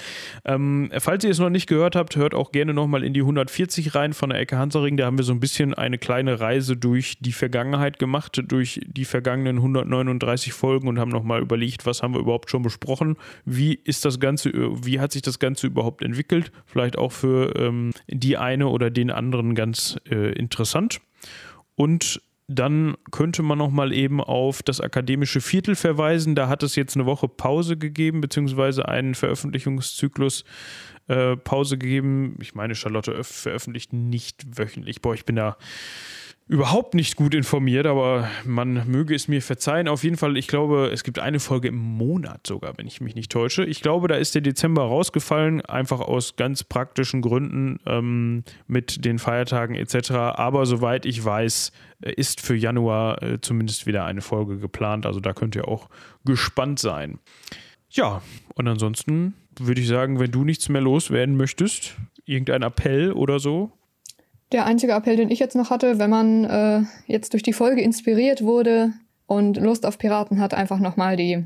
Ähm, 0.45 0.91
falls 0.99 1.24
ihr 1.24 1.32
es 1.32 1.39
noch 1.39 1.49
nicht 1.49 1.66
gehört 1.66 1.95
habt, 1.95 2.16
hört 2.16 2.36
auch 2.36 2.51
gerne 2.51 2.76
nochmal 2.76 3.04
in 3.04 3.16
die 3.16 3.22
140 3.22 3.95
rein 3.95 4.14
von 4.14 4.30
der 4.30 4.39
Ecke 4.39 4.60
Hansaring. 4.60 4.97
Da 4.97 5.08
haben 5.08 5.18
wir 5.18 5.26
so 5.26 5.34
ein 5.34 5.39
bisschen 5.39 5.74
eine 5.74 5.97
kleine 5.97 6.39
Reise 6.39 6.78
durch 6.78 7.18
die 7.22 7.34
Vergangenheit 7.34 7.97
gemacht, 7.97 8.39
durch 8.47 8.80
die 8.86 9.06
vergangenen 9.06 9.56
139 9.58 10.43
30 10.44 10.54
Folgen 10.54 10.88
und 10.88 11.00
haben 11.00 11.12
nochmal 11.12 11.41
überlegt, 11.41 11.86
was 11.86 12.04
haben 12.04 12.14
wir 12.14 12.20
überhaupt 12.20 12.50
schon 12.50 12.64
besprochen, 12.64 13.18
wie 13.46 13.74
ist 13.74 14.06
das 14.06 14.20
Ganze, 14.20 14.52
wie 14.54 15.00
hat 15.00 15.12
sich 15.12 15.22
das 15.22 15.39
Ganze 15.39 15.68
überhaupt 15.68 16.04
entwickelt, 16.04 16.52
vielleicht 16.66 16.98
auch 16.98 17.12
für 17.12 17.56
ähm, 17.56 17.91
die 18.08 18.38
eine 18.38 18.68
oder 18.68 18.89
den 18.89 19.10
anderen 19.10 19.56
ganz 19.56 19.98
äh, 20.10 20.34
interessant. 20.34 21.00
Und 21.76 22.22
dann 22.48 22.96
könnte 23.12 23.41
man 23.41 23.58
nochmal 23.58 23.94
eben 23.94 24.20
auf 24.20 24.62
das 24.64 24.82
akademische 24.82 25.39
Viertel 25.39 25.76
verweisen. 25.76 26.36
Da 26.36 26.50
hat 26.50 26.62
es 26.62 26.76
jetzt 26.76 26.96
eine 26.96 27.06
Woche 27.06 27.30
Pause 27.30 27.78
gegeben, 27.78 28.20
beziehungsweise 28.20 28.88
einen 28.88 29.16
Veröffentlichungszyklus 29.16 30.44
äh, 31.08 31.38
Pause 31.38 31.78
gegeben. 31.78 32.38
Ich 32.41 32.54
meine, 32.54 32.76
Charlotte 32.76 33.24
veröffentlicht 33.24 33.94
nicht 33.94 34.58
wöchentlich. 34.58 35.02
Boah, 35.02 35.14
ich 35.14 35.26
bin 35.26 35.38
da 35.38 35.58
überhaupt 36.48 36.94
nicht 36.94 37.16
gut 37.16 37.34
informiert, 37.34 37.86
aber 37.86 38.28
man 38.46 38.88
möge 38.89 39.16
es 39.16 39.28
mir 39.28 39.41
verzeihen. 39.41 39.88
Auf 39.88 40.04
jeden 40.04 40.18
Fall, 40.18 40.36
ich 40.38 40.48
glaube, 40.48 40.89
es 40.91 41.04
gibt 41.04 41.20
eine 41.20 41.39
Folge 41.39 41.70
im 41.70 41.78
Monat 41.78 42.46
sogar, 42.46 42.78
wenn 42.78 42.86
ich 42.86 43.00
mich 43.00 43.16
nicht 43.16 43.32
täusche. 43.32 43.64
Ich 43.66 43.82
glaube, 43.82 44.08
da 44.08 44.16
ist 44.16 44.36
der 44.36 44.41
Dezember 44.41 44.84
rausgefallen, 44.84 45.62
einfach 45.62 46.02
aus 46.02 46.36
ganz 46.36 46.64
praktischen 46.64 47.22
Gründen 47.22 47.80
ähm, 47.86 48.44
mit 48.68 49.06
den 49.06 49.20
Feiertagen 49.20 49.76
etc. 49.76 50.12
Aber 50.12 50.66
soweit 50.66 51.06
ich 51.06 51.24
weiß, 51.24 51.72
äh, 52.02 52.12
ist 52.14 52.41
für 52.41 52.56
Januar 52.56 53.24
äh, 53.24 53.39
zumindest 53.39 53.88
wieder 53.88 54.04
eine 54.06 54.22
Folge 54.22 54.58
geplant. 54.58 55.06
Also 55.06 55.22
da 55.22 55.34
könnt 55.34 55.56
ihr 55.56 55.68
auch 55.68 55.89
gespannt 56.26 56.80
sein. 56.80 57.20
Ja, 57.89 58.22
und 58.56 58.68
ansonsten 58.68 59.36
würde 59.58 59.80
ich 59.80 59.88
sagen, 59.88 60.20
wenn 60.20 60.32
du 60.32 60.44
nichts 60.44 60.68
mehr 60.68 60.82
loswerden 60.82 61.38
möchtest, 61.38 61.96
irgendein 62.26 62.64
Appell 62.64 63.14
oder 63.14 63.39
so, 63.39 63.72
der 64.54 64.66
einzige 64.66 64.93
Appell, 64.93 65.18
den 65.18 65.32
ich 65.32 65.39
jetzt 65.39 65.56
noch 65.56 65.70
hatte, 65.70 65.99
wenn 65.99 66.10
man 66.10 66.45
äh, 66.45 66.82
jetzt 67.08 67.34
durch 67.34 67.43
die 67.43 67.54
Folge 67.54 67.82
inspiriert 67.82 68.43
wurde 68.43 68.93
und 69.26 69.58
Lust 69.58 69.86
auf 69.86 69.97
Piraten 69.97 70.39
hat, 70.39 70.54
einfach 70.54 70.80
nochmal 70.80 71.18
die 71.18 71.43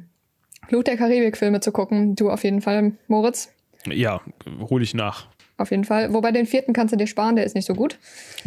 Flut 0.67 0.87
der 0.87 0.97
Karibik-Filme 0.97 1.61
zu 1.61 1.71
gucken. 1.71 2.15
Du 2.15 2.29
auf 2.29 2.43
jeden 2.43 2.61
Fall, 2.61 2.93
Moritz. 3.07 3.53
Ja, 3.85 4.21
hole 4.69 4.83
ich 4.83 4.93
nach. 4.93 5.27
Auf 5.57 5.71
jeden 5.71 5.85
Fall. 5.85 6.13
Wobei 6.13 6.31
den 6.31 6.45
vierten 6.45 6.73
kannst 6.73 6.93
du 6.93 6.97
dir 6.97 7.07
sparen, 7.07 7.35
der 7.35 7.45
ist 7.45 7.55
nicht 7.55 7.65
so 7.65 7.73
gut. 7.73 7.97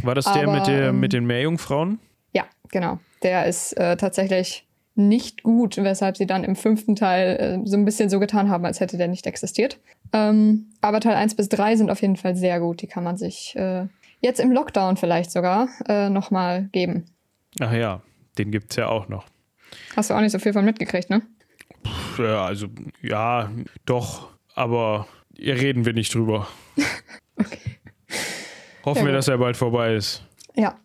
War 0.02 0.14
das 0.14 0.30
der 0.32 0.48
mit, 0.48 0.66
der 0.66 0.92
mit 0.92 1.12
den 1.12 1.26
Meerjungfrauen? 1.26 1.98
Ja, 2.32 2.44
genau. 2.70 2.98
Der 3.22 3.46
ist 3.46 3.72
äh, 3.72 3.96
tatsächlich 3.96 4.66
nicht 4.94 5.42
gut, 5.42 5.76
weshalb 5.78 6.16
sie 6.16 6.26
dann 6.26 6.44
im 6.44 6.56
fünften 6.56 6.94
Teil 6.94 7.36
äh, 7.64 7.66
so 7.68 7.76
ein 7.76 7.84
bisschen 7.84 8.10
so 8.10 8.20
getan 8.20 8.50
haben, 8.50 8.64
als 8.64 8.80
hätte 8.80 8.98
der 8.98 9.08
nicht 9.08 9.26
existiert. 9.26 9.78
Ähm, 10.12 10.66
aber 10.80 11.00
Teil 11.00 11.14
1 11.14 11.34
bis 11.36 11.48
3 11.48 11.76
sind 11.76 11.90
auf 11.90 12.02
jeden 12.02 12.16
Fall 12.16 12.36
sehr 12.36 12.60
gut. 12.60 12.82
Die 12.82 12.86
kann 12.86 13.04
man 13.04 13.16
sich 13.16 13.56
äh, 13.56 13.86
jetzt 14.20 14.40
im 14.40 14.52
Lockdown 14.52 14.96
vielleicht 14.96 15.30
sogar 15.30 15.68
äh, 15.88 16.08
nochmal 16.08 16.68
geben. 16.72 17.06
Ach 17.60 17.72
ja, 17.72 18.02
den 18.38 18.50
gibt 18.50 18.70
es 18.70 18.76
ja 18.76 18.88
auch 18.88 19.08
noch. 19.08 19.26
Hast 19.96 20.10
du 20.10 20.14
auch 20.14 20.20
nicht 20.20 20.32
so 20.32 20.38
viel 20.38 20.52
von 20.52 20.64
mitgekriegt, 20.64 21.10
ne? 21.10 21.22
Puh, 21.82 22.22
ja, 22.22 22.44
also 22.44 22.68
ja, 23.02 23.50
doch, 23.86 24.28
aber 24.54 25.06
reden 25.38 25.84
wir 25.84 25.92
nicht 25.92 26.14
drüber. 26.14 26.48
okay. 27.36 27.58
Hoffen 28.84 29.00
ja, 29.00 29.06
wir, 29.06 29.12
dass 29.12 29.28
er 29.28 29.38
bald 29.38 29.56
vorbei 29.56 29.94
ist. 29.94 30.24
Ja. 30.56 30.78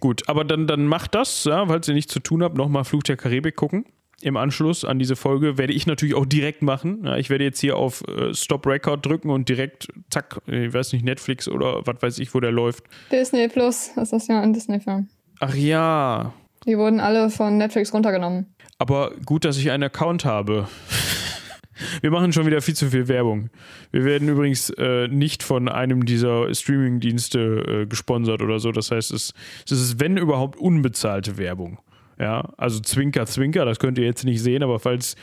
Gut, 0.00 0.28
aber 0.28 0.44
dann, 0.44 0.66
dann 0.66 0.86
macht 0.86 1.14
das, 1.14 1.44
ja, 1.44 1.66
falls 1.66 1.88
ihr 1.88 1.94
nichts 1.94 2.12
zu 2.12 2.20
tun 2.20 2.42
habt, 2.42 2.56
nochmal 2.56 2.84
Fluch 2.84 3.02
der 3.02 3.16
Karibik 3.16 3.56
gucken 3.56 3.84
im 4.22 4.36
Anschluss 4.36 4.84
an 4.84 4.98
diese 4.98 5.16
Folge 5.16 5.58
werde 5.58 5.72
ich 5.72 5.86
natürlich 5.86 6.14
auch 6.14 6.26
direkt 6.26 6.62
machen. 6.62 7.02
Ja, 7.04 7.16
ich 7.16 7.30
werde 7.30 7.44
jetzt 7.44 7.60
hier 7.60 7.76
auf 7.76 8.02
äh, 8.08 8.32
Stop 8.34 8.66
Record 8.66 9.04
drücken 9.04 9.30
und 9.30 9.48
direkt, 9.48 9.88
zack, 10.10 10.40
ich 10.46 10.72
weiß 10.72 10.92
nicht, 10.92 11.04
Netflix 11.04 11.48
oder 11.48 11.86
was 11.86 12.00
weiß 12.00 12.18
ich, 12.18 12.34
wo 12.34 12.40
der 12.40 12.52
läuft. 12.52 12.84
Disney 13.10 13.48
Plus, 13.48 13.90
das 13.96 14.12
ist 14.12 14.28
ja 14.28 14.40
ein 14.40 14.52
Disney-Film. 14.52 15.08
Ach 15.40 15.54
ja. 15.54 16.32
Die 16.66 16.78
wurden 16.78 17.00
alle 17.00 17.30
von 17.30 17.58
Netflix 17.58 17.92
runtergenommen. 17.92 18.54
Aber 18.78 19.12
gut, 19.24 19.44
dass 19.44 19.58
ich 19.58 19.70
einen 19.70 19.82
Account 19.84 20.24
habe. 20.24 20.68
Wir 22.00 22.10
machen 22.10 22.32
schon 22.32 22.46
wieder 22.46 22.60
viel 22.60 22.74
zu 22.74 22.90
viel 22.90 23.08
Werbung. 23.08 23.50
Wir 23.90 24.04
werden 24.04 24.28
übrigens 24.28 24.70
äh, 24.70 25.08
nicht 25.08 25.42
von 25.42 25.68
einem 25.68 26.04
dieser 26.04 26.52
Streaming-Dienste 26.54 27.38
äh, 27.82 27.86
gesponsert 27.86 28.42
oder 28.42 28.60
so. 28.60 28.70
Das 28.70 28.90
heißt, 28.90 29.10
es, 29.10 29.34
es 29.64 29.72
ist, 29.72 30.00
wenn 30.00 30.16
überhaupt, 30.16 30.58
unbezahlte 30.58 31.38
Werbung. 31.38 31.78
Ja, 32.22 32.50
also 32.56 32.78
Zwinker, 32.78 33.26
Zwinker, 33.26 33.64
das 33.64 33.80
könnt 33.80 33.98
ihr 33.98 34.04
jetzt 34.04 34.24
nicht 34.24 34.40
sehen, 34.40 34.62
aber 34.62 34.78
falls 34.78 35.16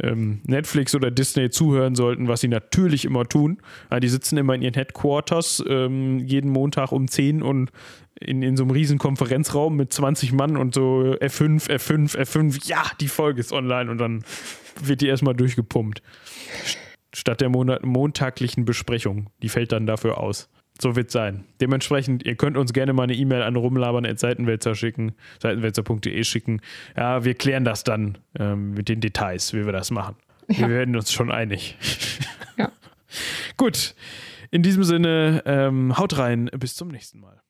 ähm, 0.00 0.40
Netflix 0.44 0.94
oder 0.94 1.10
Disney 1.10 1.50
zuhören 1.50 1.96
sollten, 1.96 2.28
was 2.28 2.42
sie 2.42 2.48
natürlich 2.48 3.04
immer 3.04 3.24
tun, 3.24 3.58
ja, 3.90 3.98
die 3.98 4.08
sitzen 4.08 4.38
immer 4.38 4.54
in 4.54 4.62
ihren 4.62 4.74
Headquarters 4.74 5.64
ähm, 5.68 6.20
jeden 6.20 6.52
Montag 6.52 6.92
um 6.92 7.08
10 7.08 7.42
und 7.42 7.72
in, 8.20 8.44
in 8.44 8.56
so 8.56 8.62
einem 8.62 8.70
riesen 8.70 8.98
Konferenzraum 8.98 9.74
mit 9.74 9.92
20 9.92 10.30
Mann 10.30 10.56
und 10.56 10.74
so 10.74 11.16
F5, 11.20 11.68
F5, 11.68 12.16
F5, 12.16 12.68
ja, 12.68 12.84
die 13.00 13.08
Folge 13.08 13.40
ist 13.40 13.52
online 13.52 13.90
und 13.90 13.98
dann 13.98 14.22
wird 14.80 15.00
die 15.00 15.08
erstmal 15.08 15.34
durchgepumpt. 15.34 16.02
Statt 17.12 17.40
der 17.40 17.48
Monat 17.48 17.84
montaglichen 17.84 18.64
Besprechung. 18.64 19.28
Die 19.42 19.48
fällt 19.48 19.72
dann 19.72 19.86
dafür 19.86 20.18
aus. 20.18 20.48
So 20.80 20.96
wird 20.96 21.06
es 21.06 21.12
sein. 21.12 21.44
Dementsprechend, 21.60 22.24
ihr 22.24 22.34
könnt 22.34 22.56
uns 22.56 22.72
gerne 22.72 22.92
mal 22.92 23.04
eine 23.04 23.14
E-Mail 23.14 23.42
an 23.42 23.54
rumlabern.seitenwälzer 23.54 24.74
schicken, 24.74 25.12
seitenwälzer.de 25.40 26.24
schicken. 26.24 26.60
Ja, 26.96 27.24
wir 27.24 27.34
klären 27.34 27.64
das 27.64 27.84
dann 27.84 28.18
ähm, 28.38 28.72
mit 28.72 28.88
den 28.88 29.00
Details, 29.00 29.52
wie 29.54 29.64
wir 29.64 29.72
das 29.72 29.90
machen. 29.90 30.16
Ja. 30.48 30.60
Wir 30.60 30.70
werden 30.70 30.96
uns 30.96 31.12
schon 31.12 31.30
einig. 31.30 31.76
Ja. 32.56 32.72
Gut. 33.56 33.94
In 34.50 34.62
diesem 34.62 34.84
Sinne, 34.84 35.42
ähm, 35.46 35.96
haut 35.96 36.18
rein. 36.18 36.50
Bis 36.58 36.74
zum 36.74 36.88
nächsten 36.88 37.20
Mal. 37.20 37.40